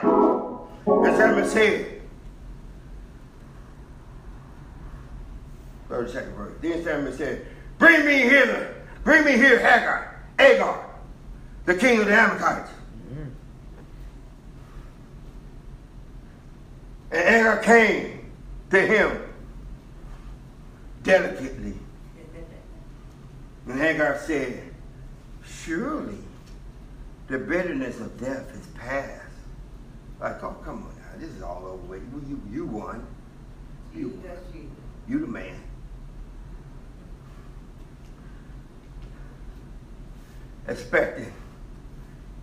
As 1.05 1.17
Samuel 1.17 1.47
said. 1.47 2.01
32nd 5.89 6.33
verse. 6.35 6.53
Then 6.61 6.83
Samuel 6.83 7.13
said, 7.13 7.45
Bring 7.77 8.05
me 8.05 8.19
hither. 8.19 8.75
Bring 9.03 9.23
me 9.23 9.33
here 9.33 9.59
Hagar, 9.59 10.19
Agag, 10.39 10.83
the 11.65 11.75
king 11.75 11.99
of 11.99 12.07
the 12.07 12.13
Amalekites. 12.13 12.71
And 17.11 17.21
Agag 17.21 17.63
came 17.63 18.31
to 18.71 18.81
him 18.81 19.21
delicately. 21.03 21.73
And 23.67 23.79
Hagar 23.79 24.19
said, 24.19 24.61
Surely 25.43 26.17
the 27.27 27.39
bitterness 27.39 27.99
of 27.99 28.19
death 28.19 28.53
is 28.55 28.67
past. 28.77 29.21
Like, 30.19 30.43
oh, 30.43 30.55
come 30.63 30.83
on 30.83 30.95
now. 30.97 31.19
This 31.19 31.29
is 31.29 31.41
all 31.41 31.65
over 31.65 31.83
with. 31.87 32.01
You, 32.11 32.23
you, 32.27 32.41
you 32.51 32.65
won. 32.65 33.05
You, 33.93 34.21
you 35.07 35.19
the 35.19 35.27
man. 35.27 35.61
Expecting 40.67 41.31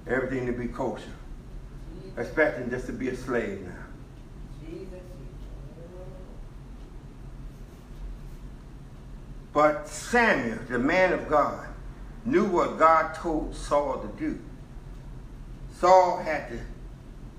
everything 0.06 0.46
to 0.46 0.52
be 0.52 0.68
kosher. 0.68 1.04
Expecting 2.16 2.70
just 2.70 2.86
to 2.86 2.92
be 2.92 3.08
a 3.08 3.16
slave 3.16 3.62
now. 3.62 3.81
But 9.52 9.86
Samuel, 9.88 10.58
the 10.68 10.78
man 10.78 11.12
of 11.12 11.28
God, 11.28 11.66
knew 12.24 12.44
what 12.44 12.78
God 12.78 13.14
told 13.14 13.54
Saul 13.54 13.98
to 13.98 14.08
do. 14.18 14.38
Saul 15.78 16.18
had 16.18 16.48
to 16.48 16.58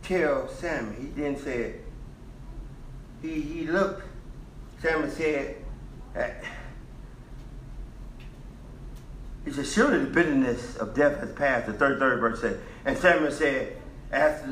tell 0.04 0.48
Samuel. 0.48 0.94
He 1.00 1.08
didn't 1.08 1.40
say. 1.40 1.76
He, 3.22 3.42
he 3.42 3.68
looked, 3.68 4.04
Samuel 4.82 5.10
said, 5.10 5.56
uh, 6.16 6.28
he 9.46 9.52
said, 9.52 9.66
surely 9.66 10.00
the 10.00 10.10
bitterness 10.10 10.76
of 10.76 10.94
death 10.94 11.20
has 11.20 11.32
passed. 11.32 11.68
The 11.68 11.74
third, 11.74 12.00
third 12.00 12.20
verse 12.20 12.42
said, 12.42 12.60
and 12.86 12.98
Samuel 12.98 13.32
said, 13.32 13.78
as, 14.12 14.44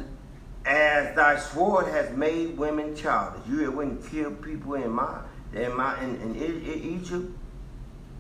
as 0.66 1.16
thy 1.16 1.38
sword 1.38 1.88
has 1.88 2.16
made 2.16 2.58
women 2.58 2.96
childless. 2.96 3.48
You 3.48 3.72
wouldn't 3.72 4.10
kill 4.10 4.32
people 4.32 4.74
in 4.76 4.90
my 4.90 5.22
in 5.54 5.76
my 5.76 6.02
in, 6.02 6.16
in 6.22 6.36
Egypt 6.38 7.30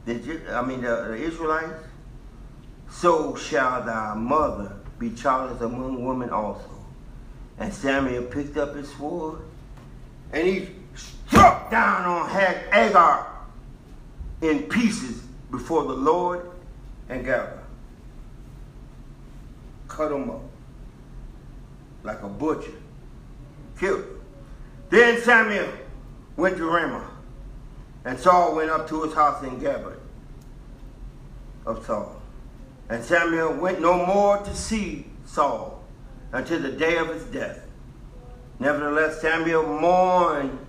the, 0.05 0.41
I 0.51 0.61
mean 0.65 0.81
the, 0.81 0.95
the 1.09 1.15
Israelites, 1.15 1.83
so 2.89 3.35
shall 3.35 3.83
thy 3.83 4.15
mother 4.15 4.75
be 4.99 5.11
childless 5.11 5.61
among 5.61 6.03
women 6.05 6.29
also. 6.29 6.69
And 7.59 7.73
Samuel 7.73 8.23
picked 8.23 8.57
up 8.57 8.75
his 8.75 8.91
sword 8.93 9.39
and 10.33 10.47
he 10.47 10.69
struck 10.95 11.69
down 11.69 12.05
on 12.05 12.29
Hagar 12.29 13.27
in 14.41 14.63
pieces 14.63 15.21
before 15.51 15.83
the 15.83 15.93
Lord 15.93 16.49
and 17.09 17.25
Gabba. 17.25 17.59
Cut 19.87 20.11
him 20.11 20.29
up 20.31 20.41
like 22.03 22.21
a 22.23 22.27
butcher. 22.27 22.71
Killed. 23.79 24.05
Then 24.89 25.21
Samuel 25.21 25.69
went 26.35 26.57
to 26.57 26.65
Ramah 26.65 27.10
and 28.05 28.19
Saul 28.19 28.55
went 28.55 28.69
up 28.69 28.87
to 28.89 29.03
his 29.03 29.13
house 29.13 29.43
in 29.43 29.59
Gibeah 29.59 29.97
of 31.65 31.85
Saul. 31.85 32.21
And 32.89 33.03
Samuel 33.03 33.53
went 33.53 33.79
no 33.79 34.05
more 34.05 34.37
to 34.37 34.55
see 34.55 35.05
Saul 35.25 35.83
until 36.31 36.59
the 36.59 36.71
day 36.71 36.97
of 36.97 37.07
his 37.09 37.23
death. 37.25 37.67
Nevertheless, 38.59 39.21
Samuel 39.21 39.79
mourned 39.79 40.59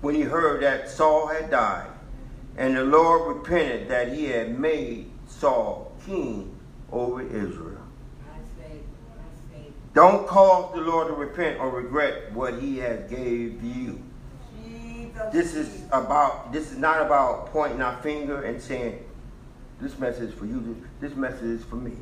when 0.00 0.14
he 0.14 0.22
heard 0.22 0.62
that 0.62 0.88
Saul 0.88 1.28
had 1.28 1.50
died. 1.50 1.90
And 2.56 2.76
the 2.76 2.84
Lord 2.84 3.36
repented 3.36 3.88
that 3.88 4.12
he 4.12 4.26
had 4.26 4.58
made 4.58 5.10
Saul 5.26 5.92
king 6.04 6.56
over 6.90 7.22
Israel. 7.22 7.78
Don't 9.92 10.26
cause 10.26 10.72
the 10.74 10.80
Lord 10.80 11.08
to 11.08 11.14
repent 11.14 11.58
or 11.58 11.70
regret 11.70 12.32
what 12.32 12.60
he 12.60 12.78
has 12.78 13.10
gave 13.10 13.62
you. 13.62 14.00
This 15.32 15.54
is 15.54 15.82
about 15.92 16.52
this 16.52 16.72
is 16.72 16.78
not 16.78 17.02
about 17.02 17.46
pointing 17.52 17.82
our 17.82 17.96
finger 18.02 18.42
and 18.42 18.60
saying, 18.60 19.04
This 19.80 19.98
message 19.98 20.30
is 20.30 20.34
for 20.34 20.46
you, 20.46 20.82
this 21.00 21.14
message 21.14 21.42
is 21.42 21.64
for 21.64 21.76
me. 21.76 21.96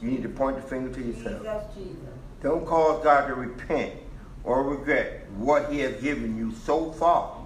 You 0.00 0.10
need 0.10 0.22
to 0.22 0.28
point 0.28 0.56
the 0.56 0.62
finger 0.62 0.92
to 0.92 1.00
yourself. 1.00 1.42
Jesus, 1.42 1.62
Jesus. 1.76 2.08
Don't 2.42 2.66
cause 2.66 3.04
God 3.04 3.28
to 3.28 3.34
repent 3.34 3.94
or 4.42 4.64
regret 4.64 5.30
what 5.36 5.70
he 5.70 5.78
has 5.80 6.00
given 6.02 6.36
you 6.36 6.52
so 6.52 6.90
far. 6.92 7.38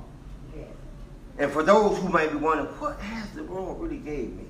Yes. 0.57 0.68
And 1.39 1.53
for 1.53 1.62
those 1.62 1.99
who 1.99 2.09
may 2.09 2.28
be 2.28 2.37
wondering, 2.37 2.68
what 2.78 2.99
has 2.99 3.28
the 3.32 3.43
Lord 3.43 3.78
really 3.78 3.99
gave 3.99 4.32
me? 4.32 4.47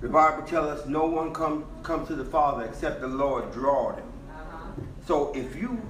The 0.00 0.08
Bible 0.08 0.46
tells 0.46 0.80
us 0.80 0.86
no 0.86 1.06
one 1.06 1.32
come, 1.32 1.64
comes 1.82 2.08
to 2.08 2.14
the 2.14 2.24
Father 2.24 2.64
except 2.64 3.00
the 3.00 3.08
Lord 3.08 3.52
draw 3.52 3.92
them. 3.92 4.04
Uh-huh. 4.30 4.82
So 5.06 5.32
if 5.34 5.56
you 5.56 5.80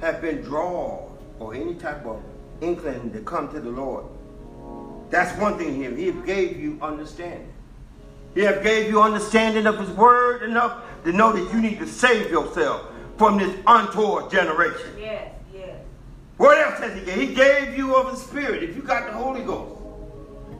have 0.00 0.22
been 0.22 0.40
drawn 0.42 1.07
or 1.40 1.54
any 1.54 1.74
type 1.74 2.04
of 2.04 2.22
inkling 2.60 3.12
to 3.12 3.20
come 3.20 3.50
to 3.52 3.60
the 3.60 3.70
Lord. 3.70 4.04
That's 5.10 5.36
one 5.40 5.56
thing 5.56 5.74
here. 5.76 5.90
He 5.90 6.12
gave 6.26 6.58
you 6.60 6.78
understanding. 6.82 7.52
He 8.34 8.40
have 8.42 8.62
gave 8.62 8.90
you 8.90 9.00
understanding 9.00 9.66
of 9.66 9.78
his 9.78 9.90
word 9.90 10.42
enough 10.42 10.82
to 11.04 11.12
know 11.12 11.32
that 11.32 11.52
you 11.52 11.60
need 11.60 11.78
to 11.78 11.86
save 11.86 12.30
yourself 12.30 12.86
from 13.16 13.38
this 13.38 13.56
untoward 13.66 14.30
generation. 14.30 14.94
Yes, 14.98 15.32
yes. 15.54 15.76
What 16.36 16.58
else 16.58 16.78
has 16.80 16.98
he 16.98 17.04
gave? 17.04 17.28
He 17.28 17.34
gave 17.34 17.76
you 17.76 17.96
of 17.96 18.10
his 18.10 18.22
spirit. 18.22 18.62
If 18.62 18.76
you 18.76 18.82
got 18.82 19.06
the 19.06 19.12
Holy 19.12 19.42
Ghost, 19.42 19.78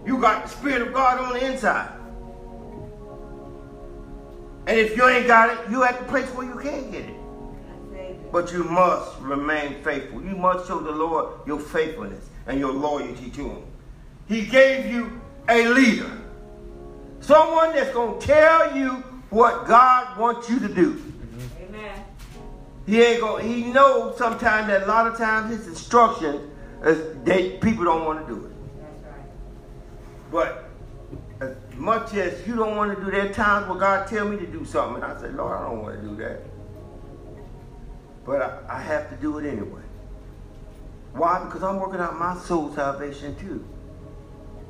You 0.09 0.19
got 0.19 0.45
the 0.45 0.49
Spirit 0.49 0.81
of 0.81 0.95
God 0.95 1.21
on 1.21 1.39
the 1.39 1.53
inside. 1.53 1.91
And 4.67 4.79
if 4.79 4.97
you 4.97 5.07
ain't 5.07 5.27
got 5.27 5.51
it, 5.51 5.71
you 5.71 5.85
at 5.85 5.99
the 5.99 6.05
place 6.07 6.27
where 6.31 6.47
you 6.47 6.59
can't 6.59 6.91
get 6.91 7.05
it. 7.05 7.15
But 8.31 8.53
you 8.53 8.65
must 8.65 9.19
remain 9.21 9.83
faithful. 9.83 10.23
You 10.23 10.37
must 10.37 10.69
show 10.69 10.81
the 10.81 10.93
Lord 10.93 11.29
your 11.47 11.59
faithfulness 11.59 12.29
and 12.47 12.59
your 12.61 12.73
loyalty 12.73 13.31
to 13.31 13.49
Him. 13.49 13.63
He 14.29 14.45
gave 14.47 14.87
you 14.87 15.21
a 15.49 15.69
leader. 15.69 16.11
Someone 17.21 17.73
that's 17.75 17.93
going 17.93 18.21
to 18.21 18.27
tell 18.27 18.77
you 18.77 18.91
what 19.31 19.67
God 19.67 20.19
wants 20.19 20.49
you 20.49 20.61
to 20.61 20.69
do. 20.69 21.03
Amen. 21.63 22.05
He 22.87 23.03
ain't 23.03 23.21
going 23.21 23.47
he 23.47 23.65
knows 23.65 24.17
sometimes 24.17 24.69
that 24.69 24.85
a 24.85 24.87
lot 24.87 25.07
of 25.07 25.19
times 25.19 25.55
his 25.55 25.67
instructions 25.67 26.51
is 26.85 27.17
they 27.25 27.59
people 27.59 27.85
don't 27.85 28.05
want 28.05 28.27
to 28.27 28.35
do 28.35 28.47
it. 28.47 28.53
That's 28.81 29.05
right. 29.05 29.25
But 30.31 30.69
as 31.41 31.57
much 31.77 32.15
as 32.15 32.47
you 32.47 32.57
don't 32.57 32.77
want 32.77 32.97
to 32.97 33.05
do, 33.05 33.11
there 33.11 33.29
are 33.29 33.33
times 33.33 33.69
where 33.69 33.79
God 33.79 34.07
tell 34.07 34.29
me 34.29 34.37
to 34.39 34.47
do 34.47 34.65
something, 34.65 35.03
and 35.03 35.13
I 35.13 35.21
say, 35.21 35.29
Lord, 35.29 35.57
I 35.57 35.65
don't 35.65 35.83
want 35.83 36.01
to 36.01 36.09
do 36.09 36.17
that. 36.17 36.43
But 38.29 38.43
I, 38.43 38.77
I 38.77 38.83
have 38.83 39.09
to 39.09 39.17
do 39.17 39.39
it 39.39 39.51
anyway. 39.51 39.81
Why? 41.15 41.43
Because 41.43 41.63
I'm 41.63 41.81
working 41.81 41.99
out 41.99 42.19
my 42.19 42.37
soul 42.37 42.71
salvation 42.75 43.35
too. 43.37 43.67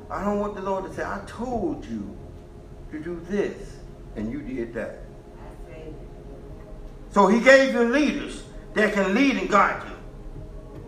I 0.09 0.23
don't 0.23 0.39
want 0.39 0.55
the 0.55 0.61
Lord 0.61 0.85
to 0.85 0.93
say, 0.93 1.03
I 1.03 1.21
told 1.27 1.85
you 1.85 2.17
to 2.91 2.99
do 3.03 3.19
this, 3.27 3.75
and 4.15 4.31
you 4.31 4.41
did 4.41 4.73
that. 4.75 4.99
So 7.11 7.27
he 7.27 7.41
gave 7.41 7.73
you 7.73 7.83
leaders 7.83 8.43
that 8.75 8.93
can 8.93 9.13
lead 9.13 9.35
and 9.35 9.49
guide 9.49 9.83
you. 9.89 10.81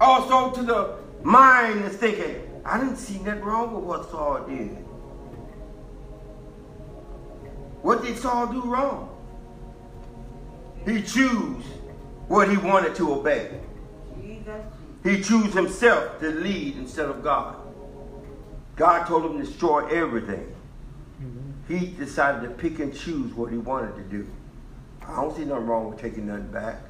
Also 0.00 0.52
to 0.52 0.62
the 0.62 0.94
mind 1.24 1.82
that's 1.82 1.96
thinking, 1.96 2.62
I 2.64 2.78
didn't 2.78 2.98
see 2.98 3.18
nothing 3.18 3.42
wrong 3.42 3.74
with 3.74 3.82
what 3.82 4.08
Saul 4.12 4.44
did. 4.46 4.68
What 7.82 8.04
did 8.04 8.16
Saul 8.18 8.46
do 8.52 8.62
wrong? 8.62 9.15
He 10.86 11.02
chose 11.02 11.64
what 12.28 12.48
he 12.48 12.56
wanted 12.56 12.94
to 12.94 13.12
obey. 13.12 13.60
He 15.02 15.20
chose 15.20 15.52
himself 15.52 16.18
to 16.20 16.30
lead 16.30 16.76
instead 16.76 17.06
of 17.06 17.22
God. 17.22 17.56
God 18.76 19.06
told 19.06 19.26
him 19.26 19.38
to 19.38 19.44
destroy 19.44 19.86
everything. 19.88 20.54
He 21.68 21.86
decided 21.86 22.42
to 22.42 22.54
pick 22.54 22.78
and 22.78 22.94
choose 22.94 23.34
what 23.34 23.50
he 23.50 23.58
wanted 23.58 23.96
to 23.96 24.02
do. 24.02 24.28
I 25.06 25.16
don't 25.16 25.36
see 25.36 25.44
nothing 25.44 25.66
wrong 25.66 25.90
with 25.90 26.00
taking 26.00 26.26
nothing 26.26 26.48
back. 26.48 26.80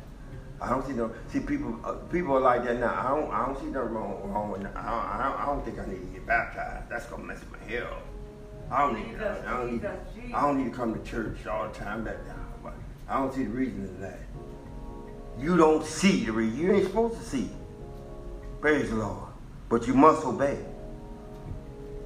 I 0.60 0.70
don't 0.70 0.86
see 0.86 0.94
no 0.94 1.12
see 1.28 1.40
people 1.40 1.78
uh, 1.84 1.92
people 2.10 2.34
are 2.34 2.40
like 2.40 2.64
that 2.64 2.80
now. 2.80 2.94
I 2.94 3.08
don't 3.14 3.30
I 3.30 3.44
don't 3.44 3.58
see 3.58 3.66
nothing 3.66 3.90
wrong 3.90 4.32
wrong 4.32 4.50
with. 4.50 4.60
I 4.60 4.64
don't, 4.64 4.74
I 4.74 5.28
don't, 5.28 5.40
I 5.40 5.46
don't 5.46 5.64
think 5.64 5.78
I 5.78 5.86
need 5.86 6.00
to 6.00 6.06
get 6.06 6.26
baptized. 6.26 6.88
That's 6.88 7.04
gonna 7.06 7.24
mess 7.24 7.40
my 7.52 7.70
head 7.70 7.82
up. 7.82 8.02
I 8.70 8.80
don't 8.80 8.94
need 8.94 9.20
I 9.20 9.56
don't 9.58 9.72
need 9.72 9.84
I 10.34 10.40
don't 10.40 10.58
need 10.58 10.70
to 10.72 10.76
come 10.76 10.94
to 10.94 11.10
church 11.10 11.46
all 11.46 11.68
the 11.68 11.74
time. 11.74 12.04
That 12.04 12.16
but 12.62 12.72
I 13.08 13.18
don't 13.18 13.32
see 13.32 13.44
the 13.44 13.50
reason 13.50 13.84
in 13.84 14.00
that. 14.00 14.18
You 15.38 15.56
don't 15.56 15.84
see 15.84 16.24
the 16.24 16.32
reason. 16.32 16.58
You 16.58 16.72
ain't 16.74 16.86
supposed 16.86 17.18
to 17.18 17.24
see. 17.24 17.50
Praise 18.60 18.90
the 18.90 18.96
Lord. 18.96 19.28
But 19.68 19.86
you 19.86 19.94
must 19.94 20.24
obey. 20.24 20.58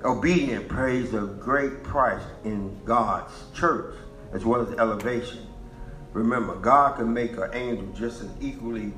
Obedient 0.05 0.69
pays 0.69 1.15
a 1.15 1.21
great 1.21 1.83
price 1.83 2.23
in 2.45 2.79
God's 2.85 3.33
church 3.55 3.95
as 4.33 4.45
well 4.45 4.67
as 4.67 4.79
elevation. 4.79 5.47
Remember, 6.13 6.57
God 6.57 6.97
can 6.97 7.13
make 7.13 7.37
an 7.37 7.51
angel 7.53 7.87
just 7.95 8.23
as 8.23 8.31
equally 8.41 8.93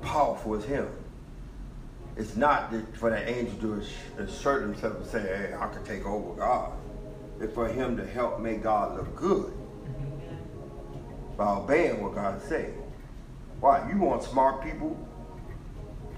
powerful 0.00 0.54
as 0.54 0.64
him. 0.64 0.88
It's 2.16 2.36
not 2.36 2.70
that 2.72 2.96
for 2.96 3.10
that 3.10 3.28
angel 3.28 3.58
to 3.60 4.22
assert 4.22 4.62
himself 4.62 4.96
and 4.96 5.06
say, 5.06 5.20
hey, 5.20 5.54
I 5.58 5.68
can 5.68 5.82
take 5.84 6.04
over 6.04 6.34
God. 6.34 6.72
It's 7.40 7.54
for 7.54 7.68
him 7.68 7.96
to 7.96 8.06
help 8.06 8.40
make 8.40 8.62
God 8.62 8.96
look 8.96 9.14
good 9.16 9.52
by 11.36 11.48
obeying 11.48 12.02
what 12.02 12.14
God 12.14 12.40
says. 12.42 12.72
Why? 13.60 13.88
You 13.90 13.98
want 13.98 14.22
smart 14.22 14.62
people 14.62 14.96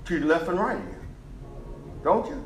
to 0.07 0.21
the 0.21 0.27
left 0.27 0.49
and 0.49 0.59
right 0.59 0.77
of 0.77 0.85
you, 0.85 1.01
don't 2.03 2.27
you? 2.27 2.45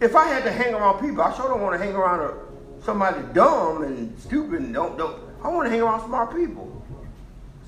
If 0.00 0.16
I 0.16 0.26
had 0.26 0.44
to 0.44 0.52
hang 0.52 0.74
around 0.74 1.00
people, 1.00 1.22
I 1.22 1.34
sure 1.36 1.48
don't 1.48 1.60
want 1.60 1.78
to 1.78 1.84
hang 1.84 1.94
around 1.94 2.20
a, 2.20 2.82
somebody 2.84 3.20
dumb 3.34 3.82
and 3.82 4.18
stupid 4.18 4.60
and 4.60 4.74
don't 4.74 4.96
don't 4.96 5.20
I 5.42 5.48
want 5.48 5.66
to 5.66 5.70
hang 5.70 5.82
around 5.82 6.06
smart 6.06 6.34
people. 6.34 6.82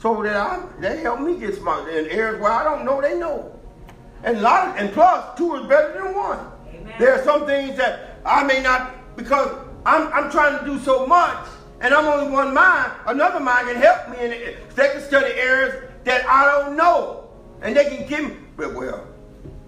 So 0.00 0.22
that 0.22 0.36
I 0.36 0.62
they 0.80 1.00
help 1.00 1.20
me 1.20 1.38
get 1.38 1.54
smart 1.54 1.88
in 1.88 2.06
areas 2.08 2.40
where 2.40 2.52
I 2.52 2.64
don't 2.64 2.84
know 2.84 3.00
they 3.00 3.18
know. 3.18 3.58
And 4.24 4.38
a 4.38 4.40
lot 4.40 4.68
of, 4.68 4.76
and 4.76 4.92
plus 4.92 5.36
two 5.36 5.56
is 5.56 5.66
better 5.66 5.92
than 6.02 6.14
one. 6.14 6.38
Amen. 6.68 6.94
There 6.98 7.12
are 7.14 7.24
some 7.24 7.46
things 7.46 7.76
that 7.76 8.20
I 8.24 8.44
may 8.44 8.62
not 8.62 9.16
because 9.16 9.50
I'm 9.84 10.12
I'm 10.12 10.30
trying 10.30 10.58
to 10.58 10.64
do 10.64 10.78
so 10.78 11.06
much 11.06 11.46
and 11.82 11.92
I'm 11.92 12.06
only 12.06 12.30
one 12.30 12.54
mind, 12.54 12.92
another 13.06 13.40
mind 13.40 13.68
can 13.68 13.76
help 13.76 14.08
me 14.08 14.16
and 14.20 14.32
they 14.74 14.88
can 14.88 15.02
study 15.02 15.34
areas 15.34 15.90
that 16.04 16.24
I 16.26 16.44
don't 16.46 16.76
know. 16.76 17.28
And 17.60 17.76
they 17.76 17.84
can 17.84 18.08
give 18.08 18.24
me 18.24 18.36
but 18.56 18.74
well, 18.74 19.06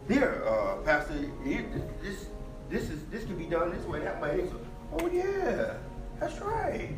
here, 0.09 0.45
uh, 0.47 0.77
Pastor, 0.85 1.15
here, 1.45 1.65
this 2.03 2.27
this 2.71 2.91
is 2.91 3.05
this 3.11 3.25
can 3.25 3.37
be 3.37 3.47
done 3.47 3.73
this 3.73 3.85
way, 3.87 4.01
that 4.01 4.21
way. 4.21 4.47
So, 4.49 4.61
oh 4.93 5.09
yeah, 5.09 5.75
that's 6.21 6.39
right. 6.41 6.91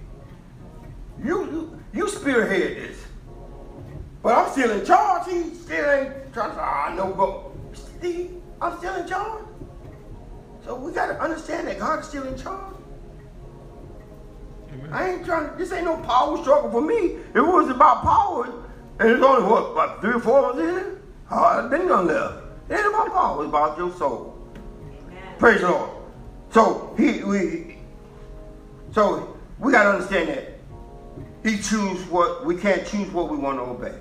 You, 1.25 1.45
you, 1.45 1.83
you 1.95 2.09
spearhead 2.09 2.77
this. 2.77 3.07
But 4.23 4.37
I'm 4.37 4.51
still 4.53 4.71
in 4.73 4.85
charge. 4.85 5.27
He 5.27 5.55
still 5.55 5.91
ain't 5.91 6.33
trying 6.35 6.51
to, 6.51 6.61
ah, 6.61 6.93
no, 6.95 7.14
but 7.14 7.79
see, 8.03 8.31
I'm 8.61 8.77
still 8.79 8.95
in 8.97 9.09
charge. 9.09 9.45
So 10.64 10.75
we 10.75 10.93
got 10.93 11.07
to 11.07 11.21
understand 11.21 11.69
that 11.69 11.79
God 11.79 12.01
is 12.01 12.07
still 12.09 12.27
in 12.27 12.37
charge. 12.37 12.76
I 14.91 15.11
ain't 15.11 15.24
trying 15.24 15.51
to, 15.51 15.57
this 15.57 15.72
ain't 15.72 15.85
no 15.85 15.97
power 15.99 16.37
struggle 16.39 16.70
for 16.70 16.81
me. 16.81 17.16
If 17.31 17.37
it 17.37 17.43
was 17.43 17.68
about 17.68 18.03
power, 18.03 18.64
and 18.99 19.11
it's 19.11 19.22
only, 19.22 19.49
what, 19.49 19.72
about 19.72 20.01
three 20.01 20.14
or 20.14 20.20
four 20.20 20.51
of 20.51 20.57
us 20.57 20.62
in 20.62 20.68
here? 20.68 21.03
I've 21.31 21.70
been 21.70 21.89
done 21.89 22.07
left. 22.07 22.45
It 22.68 22.74
ain't 22.74 22.87
about 22.87 23.12
power, 23.12 23.43
it's 23.43 23.49
about 23.49 23.79
your 23.79 23.93
soul. 23.95 24.39
Amen. 25.07 25.22
Praise 25.39 25.61
the 25.61 25.70
Lord. 25.70 25.91
So 26.51 26.95
he 26.97 27.22
we 27.22 27.79
so 28.93 29.37
we 29.59 29.72
gotta 29.72 29.91
understand 29.91 30.29
that 30.31 30.59
he 31.43 31.59
choose 31.59 32.03
what 32.07 32.45
we 32.45 32.57
can't 32.57 32.87
choose 32.87 33.11
what 33.11 33.29
we 33.29 33.37
want 33.37 33.59
to 33.59 33.62
obey. 33.62 33.99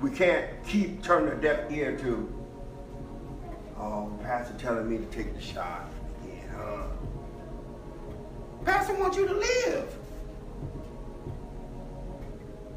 We 0.00 0.10
can't 0.10 0.46
keep 0.64 1.02
turning 1.02 1.30
a 1.30 1.40
deaf 1.40 1.70
ear 1.70 1.96
to 1.98 2.44
oh 3.78 4.12
pastor 4.22 4.54
telling 4.58 4.88
me 4.88 4.98
to 4.98 5.06
take 5.06 5.34
the 5.34 5.40
shot 5.40 5.90
again, 6.22 6.48
huh? 6.54 6.82
Pastor 8.64 8.94
wants 8.94 9.16
you 9.16 9.26
to 9.26 9.34
live. 9.34 9.96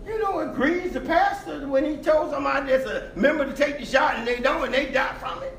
You 0.05 0.19
know, 0.19 0.39
it 0.39 0.53
grieves 0.53 0.93
the 0.93 1.01
pastor 1.01 1.67
when 1.67 1.83
he 1.83 1.97
told 1.97 2.31
somebody 2.31 2.67
that's 2.67 2.85
a 2.85 3.11
member 3.15 3.45
to 3.45 3.53
take 3.53 3.77
the 3.77 3.85
shot 3.85 4.15
and 4.15 4.25
they 4.25 4.39
don't 4.39 4.63
and 4.63 4.73
they 4.73 4.91
die 4.91 5.13
from 5.15 5.43
it. 5.43 5.57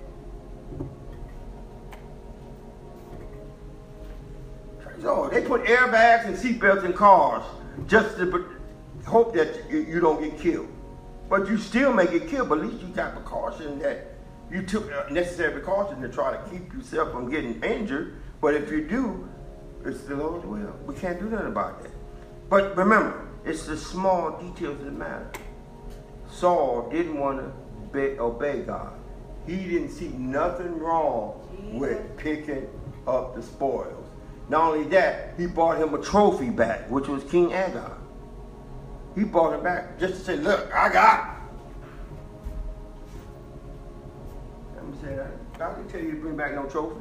So 5.00 5.28
they 5.32 5.42
put 5.42 5.64
airbags 5.64 6.26
and 6.26 6.36
seatbelts 6.36 6.84
in 6.84 6.92
cars 6.92 7.44
just 7.86 8.16
to 8.16 8.58
hope 9.06 9.34
that 9.34 9.70
you 9.70 10.00
don't 10.00 10.20
get 10.20 10.38
killed. 10.40 10.68
But 11.28 11.46
you 11.48 11.58
still 11.58 11.92
may 11.92 12.06
get 12.06 12.26
killed, 12.28 12.48
but 12.48 12.58
at 12.58 12.66
least 12.66 12.82
you 12.82 12.88
got 12.88 13.12
precaution 13.14 13.78
that 13.80 14.14
you 14.50 14.62
took 14.62 15.10
necessary 15.10 15.52
precaution 15.52 16.00
to 16.00 16.08
try 16.08 16.32
to 16.32 16.50
keep 16.50 16.72
yourself 16.72 17.12
from 17.12 17.30
getting 17.30 17.62
injured. 17.62 18.16
But 18.40 18.54
if 18.54 18.70
you 18.70 18.88
do, 18.88 19.27
it's 19.88 20.02
the 20.02 20.16
Lord's 20.16 20.46
will. 20.46 20.74
We 20.86 20.94
can't 20.94 21.18
do 21.18 21.28
nothing 21.28 21.48
about 21.48 21.82
that. 21.82 21.92
But 22.48 22.76
remember, 22.76 23.28
it's 23.44 23.66
the 23.66 23.76
small 23.76 24.38
details 24.38 24.78
that 24.84 24.92
matter. 24.92 25.30
Saul 26.30 26.88
didn't 26.90 27.18
want 27.18 27.52
to 27.92 28.18
obey 28.20 28.62
God. 28.62 28.92
He 29.46 29.56
didn't 29.56 29.90
see 29.90 30.08
nothing 30.08 30.78
wrong 30.78 31.40
with 31.72 32.16
picking 32.16 32.68
up 33.06 33.34
the 33.34 33.42
spoils. 33.42 34.06
Not 34.48 34.72
only 34.72 34.88
that, 34.88 35.34
he 35.36 35.46
brought 35.46 35.78
him 35.78 35.94
a 35.94 36.02
trophy 36.02 36.50
back, 36.50 36.90
which 36.90 37.08
was 37.08 37.24
King 37.24 37.52
Agag. 37.52 37.92
He 39.14 39.24
brought 39.24 39.54
it 39.54 39.62
back 39.62 39.98
just 39.98 40.14
to 40.14 40.20
say, 40.20 40.36
look, 40.36 40.72
I 40.72 40.92
got 40.92 41.38
say 45.00 45.14
that. 45.14 45.58
God 45.58 45.76
didn't 45.76 45.90
tell 45.90 46.00
you 46.00 46.12
to 46.12 46.16
bring 46.16 46.36
back 46.36 46.54
no 46.54 46.64
trophy. 46.64 47.00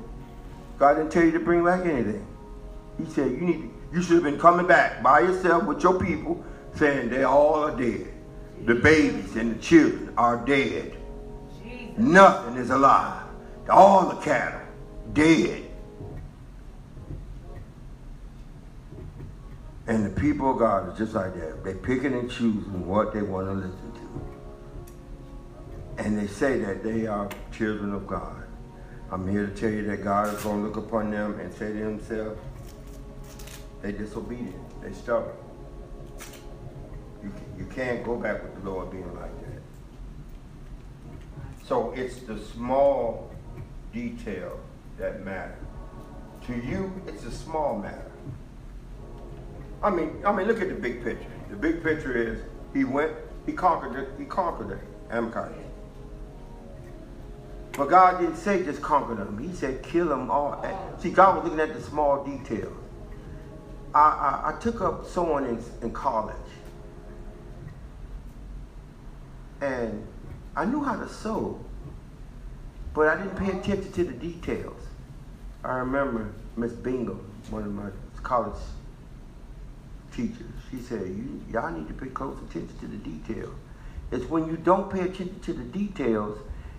God 0.78 0.96
didn't 0.96 1.12
tell 1.12 1.24
you 1.24 1.32
to 1.32 1.40
bring 1.40 1.64
back 1.64 1.86
anything. 1.86 2.26
He 2.98 3.06
said 3.06 3.32
you 3.32 3.41
need 3.41 3.70
you 3.91 4.02
should 4.02 4.16
have 4.16 4.24
been 4.24 4.39
coming 4.39 4.68
back 4.68 5.02
by 5.02 5.22
yourself 5.22 5.66
with 5.66 5.82
your 5.82 5.98
people, 6.00 6.43
saying 6.76 7.10
they 7.10 7.24
all 7.24 7.56
are 7.56 7.76
dead. 7.76 8.08
The 8.66 8.76
babies 8.76 9.36
and 9.36 9.56
the 9.56 9.62
children 9.62 10.14
are 10.18 10.38
dead. 10.45 10.95
Nothing 11.98 12.58
is 12.58 12.70
alive. 12.70 13.24
All 13.70 14.10
the 14.10 14.22
cattle, 14.22 14.62
dead. 15.14 15.64
And 19.88 20.06
the 20.06 20.10
people 20.10 20.52
of 20.52 20.60
God 20.60 20.91
is 20.91 20.98
just 20.98 21.14
like 21.14 21.34
that. 21.36 21.64
They 21.64 21.74
picking 21.74 22.14
and 22.14 22.30
choosing 22.30 22.86
what 22.86 23.14
they 23.14 23.22
want 23.22 23.48
to 23.48 23.54
listen 23.54 23.93
to. 23.93 24.02
And 26.04 26.20
they 26.20 26.28
say 26.28 26.60
that 26.60 26.84
they 26.84 27.08
are 27.08 27.30
children 27.52 27.93
of 27.93 28.06
God. 28.06 28.43
I'm 29.10 29.26
here 29.30 29.48
to 29.48 29.56
tell 29.56 29.72
you 29.72 29.88
that 29.88 30.04
God 30.04 30.36
is 30.36 30.43
going 30.43 30.62
to 30.62 30.68
look 30.68 30.76
upon 30.76 31.12
them 31.12 31.39
and 31.39 31.54
say 31.54 31.72
to 31.72 31.78
himself, 31.78 32.38
they 33.82 33.91
disobedient, 33.91 34.82
they 34.82 34.91
stubborn. 34.93 35.36
You, 37.23 37.32
you 37.57 37.65
can't 37.65 38.03
go 38.03 38.15
back 38.15 38.43
with 38.43 38.55
the 38.61 38.69
Lord 38.69 38.91
being 38.91 39.13
like 39.15 39.32
that. 39.41 39.61
So 41.65 41.91
it's 41.91 42.19
the 42.19 42.39
small 42.39 43.32
detail 43.93 44.59
that 44.97 45.23
matter. 45.25 45.57
To 46.47 46.55
you, 46.55 46.93
it's 47.07 47.25
a 47.25 47.32
small 47.32 47.78
matter. 47.78 48.11
I 49.84 49.89
mean, 49.89 50.21
I 50.25 50.32
mean, 50.32 50.47
look 50.47 50.61
at 50.61 50.69
the 50.69 50.75
big 50.75 51.03
picture. 51.03 51.28
The 51.49 51.55
big 51.55 51.84
picture 51.84 52.15
is 52.15 52.39
he 52.73 52.84
went, 52.84 53.13
he 53.45 53.51
conquered 53.51 53.95
it, 53.95 54.09
he 54.17 54.25
conquered 54.25 54.71
it, 54.71 54.80
Amalekite. 55.11 55.51
But 57.73 57.89
God 57.89 58.19
didn't 58.19 58.38
say 58.38 58.63
just 58.63 58.82
conquer 58.82 59.13
them. 59.13 59.38
He 59.38 59.53
said 59.55 59.84
kill 59.84 60.07
them 60.07 60.32
all. 60.32 60.65
See, 60.99 61.11
God 61.11 61.36
was 61.36 61.43
looking 61.43 61.59
at 61.59 61.75
the 61.75 61.82
small 61.82 62.23
details. 62.23 62.73
I, 63.98 64.00
I, 64.00 64.52
I 64.52 64.60
took 64.60 64.80
up 64.82 65.08
sewing 65.08 65.45
in, 65.45 65.64
in 65.82 65.91
college. 65.91 66.36
And 69.60 70.06
I 70.56 70.66
knew 70.66 70.84
how 70.84 70.98
to 70.98 71.10
sew, 71.10 71.60
but 72.93 73.08
I 73.08 73.18
didn't 73.18 73.38
pay 73.38 73.58
attention 73.58 73.91
to 73.93 74.04
the 74.04 74.14
details. 74.14 74.80
I 75.64 75.78
remember 75.78 76.32
Miss 76.56 76.74
Bingham, 76.74 77.28
one 77.50 77.64
of 77.64 77.74
my 77.74 77.89
college 78.22 78.60
teachers. 80.16 80.45
She 80.70 80.78
said, 80.78 81.02
you, 81.08 81.41
y'all 81.52 81.72
need 81.72 81.88
to 81.88 81.93
pay 81.95 82.10
close 82.10 82.38
attention 82.50 82.78
to 82.78 82.88
the 82.88 82.98
details. 82.98 83.56
It's 84.12 84.26
when 84.26 84.45
you 84.45 84.58
don't 84.58 84.91
pay 84.91 85.02
attention 85.02 85.39
to 85.39 85.54
the 85.54 85.64
details, 85.64 86.38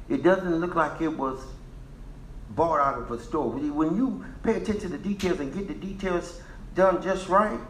it 0.08 0.22
doesn't 0.22 0.54
look 0.60 0.76
like 0.76 1.00
it 1.00 1.08
was 1.08 1.40
bought 2.50 2.78
out 2.78 3.02
of 3.02 3.10
a 3.10 3.20
store. 3.20 3.50
When 3.50 3.96
you 3.96 4.24
pay 4.44 4.54
attention 4.54 4.82
to 4.82 4.88
the 4.88 4.98
details 4.98 5.40
and 5.40 5.52
get 5.52 5.66
the 5.66 5.74
details 5.74 6.40
done 6.78 7.02
just 7.02 7.28
right, 7.28 7.60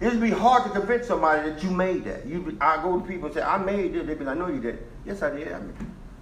it'd 0.00 0.20
be 0.20 0.30
hard 0.30 0.64
to 0.64 0.70
convince 0.70 1.06
somebody 1.06 1.48
that 1.48 1.62
you 1.62 1.70
made 1.70 2.04
that. 2.04 2.26
You, 2.26 2.58
I 2.60 2.82
go 2.82 3.00
to 3.00 3.06
people 3.06 3.26
and 3.26 3.34
say, 3.34 3.40
I 3.40 3.56
made 3.56 3.94
it. 3.94 4.06
They'd 4.06 4.18
be 4.18 4.24
like, 4.24 4.36
no, 4.36 4.48
you 4.48 4.60
did. 4.60 4.84
Yes, 5.06 5.22
I 5.22 5.30
did. 5.30 5.50
I 5.52 5.60
mean, 5.60 5.74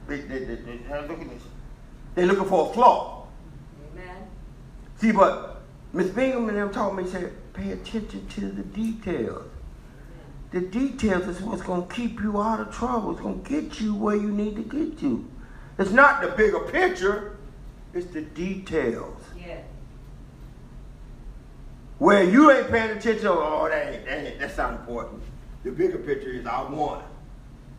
they, 0.07 0.21
they, 0.21 0.45
they, 0.45 0.55
they, 0.55 1.09
look 1.09 1.21
at 1.21 1.31
this. 1.31 1.43
They're 2.15 2.27
looking 2.27 2.45
for 2.45 2.71
a 2.71 2.75
flaw. 2.75 3.27
Amen. 3.91 4.29
See, 4.99 5.13
but 5.13 5.63
Miss 5.95 6.11
Bingham 6.11 6.49
and 6.49 6.59
them 6.59 6.71
told 6.71 6.97
me, 6.97 7.07
said, 7.07 7.33
pay 7.55 7.73
attention 7.73 8.29
to 8.29 8.41
the 8.41 8.63
details. 8.63 9.51
The 10.51 10.61
details 10.61 11.27
is 11.27 11.41
what's 11.41 11.63
going 11.63 11.89
to 11.89 11.95
keep 11.95 12.21
you 12.21 12.41
out 12.41 12.61
of 12.61 12.75
trouble. 12.75 13.13
It's 13.13 13.21
going 13.23 13.43
to 13.43 13.49
get 13.49 13.81
you 13.81 13.95
where 13.95 14.17
you 14.17 14.31
need 14.31 14.57
to 14.57 14.63
get 14.63 15.01
you. 15.01 15.27
It's 15.79 15.91
not 15.91 16.21
the 16.21 16.29
bigger 16.29 16.61
picture, 16.61 17.39
it's 17.95 18.13
the 18.13 18.21
details. 18.21 19.19
Yes. 22.03 22.07
Where 22.07 22.25
you 22.25 22.51
ain't 22.51 22.71
paying 22.71 22.97
attention, 22.97 23.29
oh, 23.29 23.69
that 23.69 23.95
ain't, 23.95 24.05
that 24.07 24.27
ain't, 24.27 24.39
that's 24.41 24.57
not 24.57 24.73
important. 24.73 25.23
The 25.65 25.71
bigger 25.71 25.99
picture 25.99 26.31
is 26.31 26.47
I 26.47 26.63
want. 26.63 27.05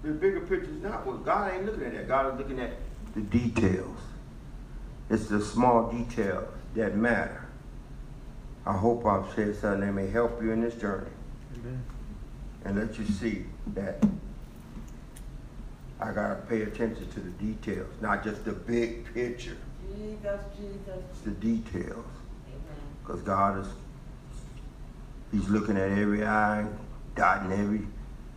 The 0.04 0.12
bigger 0.12 0.42
picture 0.42 0.72
is 0.72 0.82
not 0.82 1.06
what 1.06 1.26
God 1.26 1.54
ain't 1.54 1.66
looking 1.66 1.84
at 1.84 1.94
that. 1.94 2.08
God 2.08 2.34
is 2.34 2.40
looking 2.40 2.60
at 2.60 2.72
the 3.14 3.22
details. 3.22 3.98
It's 5.10 5.28
the 5.28 5.42
small 5.42 5.92
details 5.92 6.48
that 6.76 6.96
matter. 6.96 7.48
I 8.66 8.74
hope 8.74 9.06
I've 9.06 9.34
said 9.36 9.56
something 9.58 9.82
that 9.82 9.94
may 9.94 10.10
help 10.10 10.42
you 10.42 10.52
in 10.52 10.62
this 10.62 10.76
journey. 10.76 11.10
Amen 11.56 11.84
and 12.66 12.78
let 12.78 12.98
you 12.98 13.06
see 13.06 13.46
that 13.74 14.04
I 16.00 16.12
gotta 16.12 16.36
pay 16.36 16.64
attention 16.64 17.10
to 17.12 17.20
the 17.20 17.30
details, 17.32 17.90
not 18.02 18.24
just 18.24 18.46
the 18.46 18.52
big 18.52 19.14
picture. 19.14 19.58
Jesus, 19.96 20.42
Jesus. 20.58 21.04
It's 21.12 21.22
the 21.22 21.32
details. 21.32 22.06
Because 23.04 23.22
God 23.22 23.60
is 23.60 23.68
He's 25.34 25.50
looking 25.50 25.78
at 25.78 25.90
every 25.90 26.24
I, 26.24 26.68
dotting 27.16 27.52
every, 27.52 27.88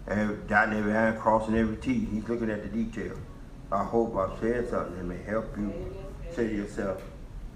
every 0.09 0.37
dotting 0.49 0.79
every 0.79 0.97
I, 0.97 1.13
crossing 1.13 1.55
every 1.55 1.77
T. 1.77 1.93
He's 2.07 2.27
looking 2.27 2.51
at 2.51 2.63
the 2.63 2.69
detail. 2.69 3.19
I 3.71 3.85
hope 3.85 4.17
I've 4.17 4.39
said 4.41 4.71
something 4.71 4.97
that 4.97 5.05
may 5.05 5.23
help 5.23 5.55
you 5.59 5.95
say 6.31 6.49
to 6.49 6.55
yourself, 6.55 7.03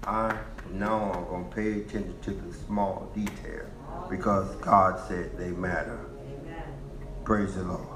I 0.03 0.37
know 0.71 1.11
I'm 1.15 1.25
gonna 1.25 1.55
pay 1.55 1.81
attention 1.81 2.15
to 2.21 2.31
the 2.31 2.53
small 2.53 3.11
detail 3.15 3.65
because 4.11 4.55
God 4.57 4.99
said 5.07 5.35
they 5.39 5.49
matter. 5.49 5.99
Praise 7.23 7.55
the 7.55 7.63
Lord. 7.63 7.90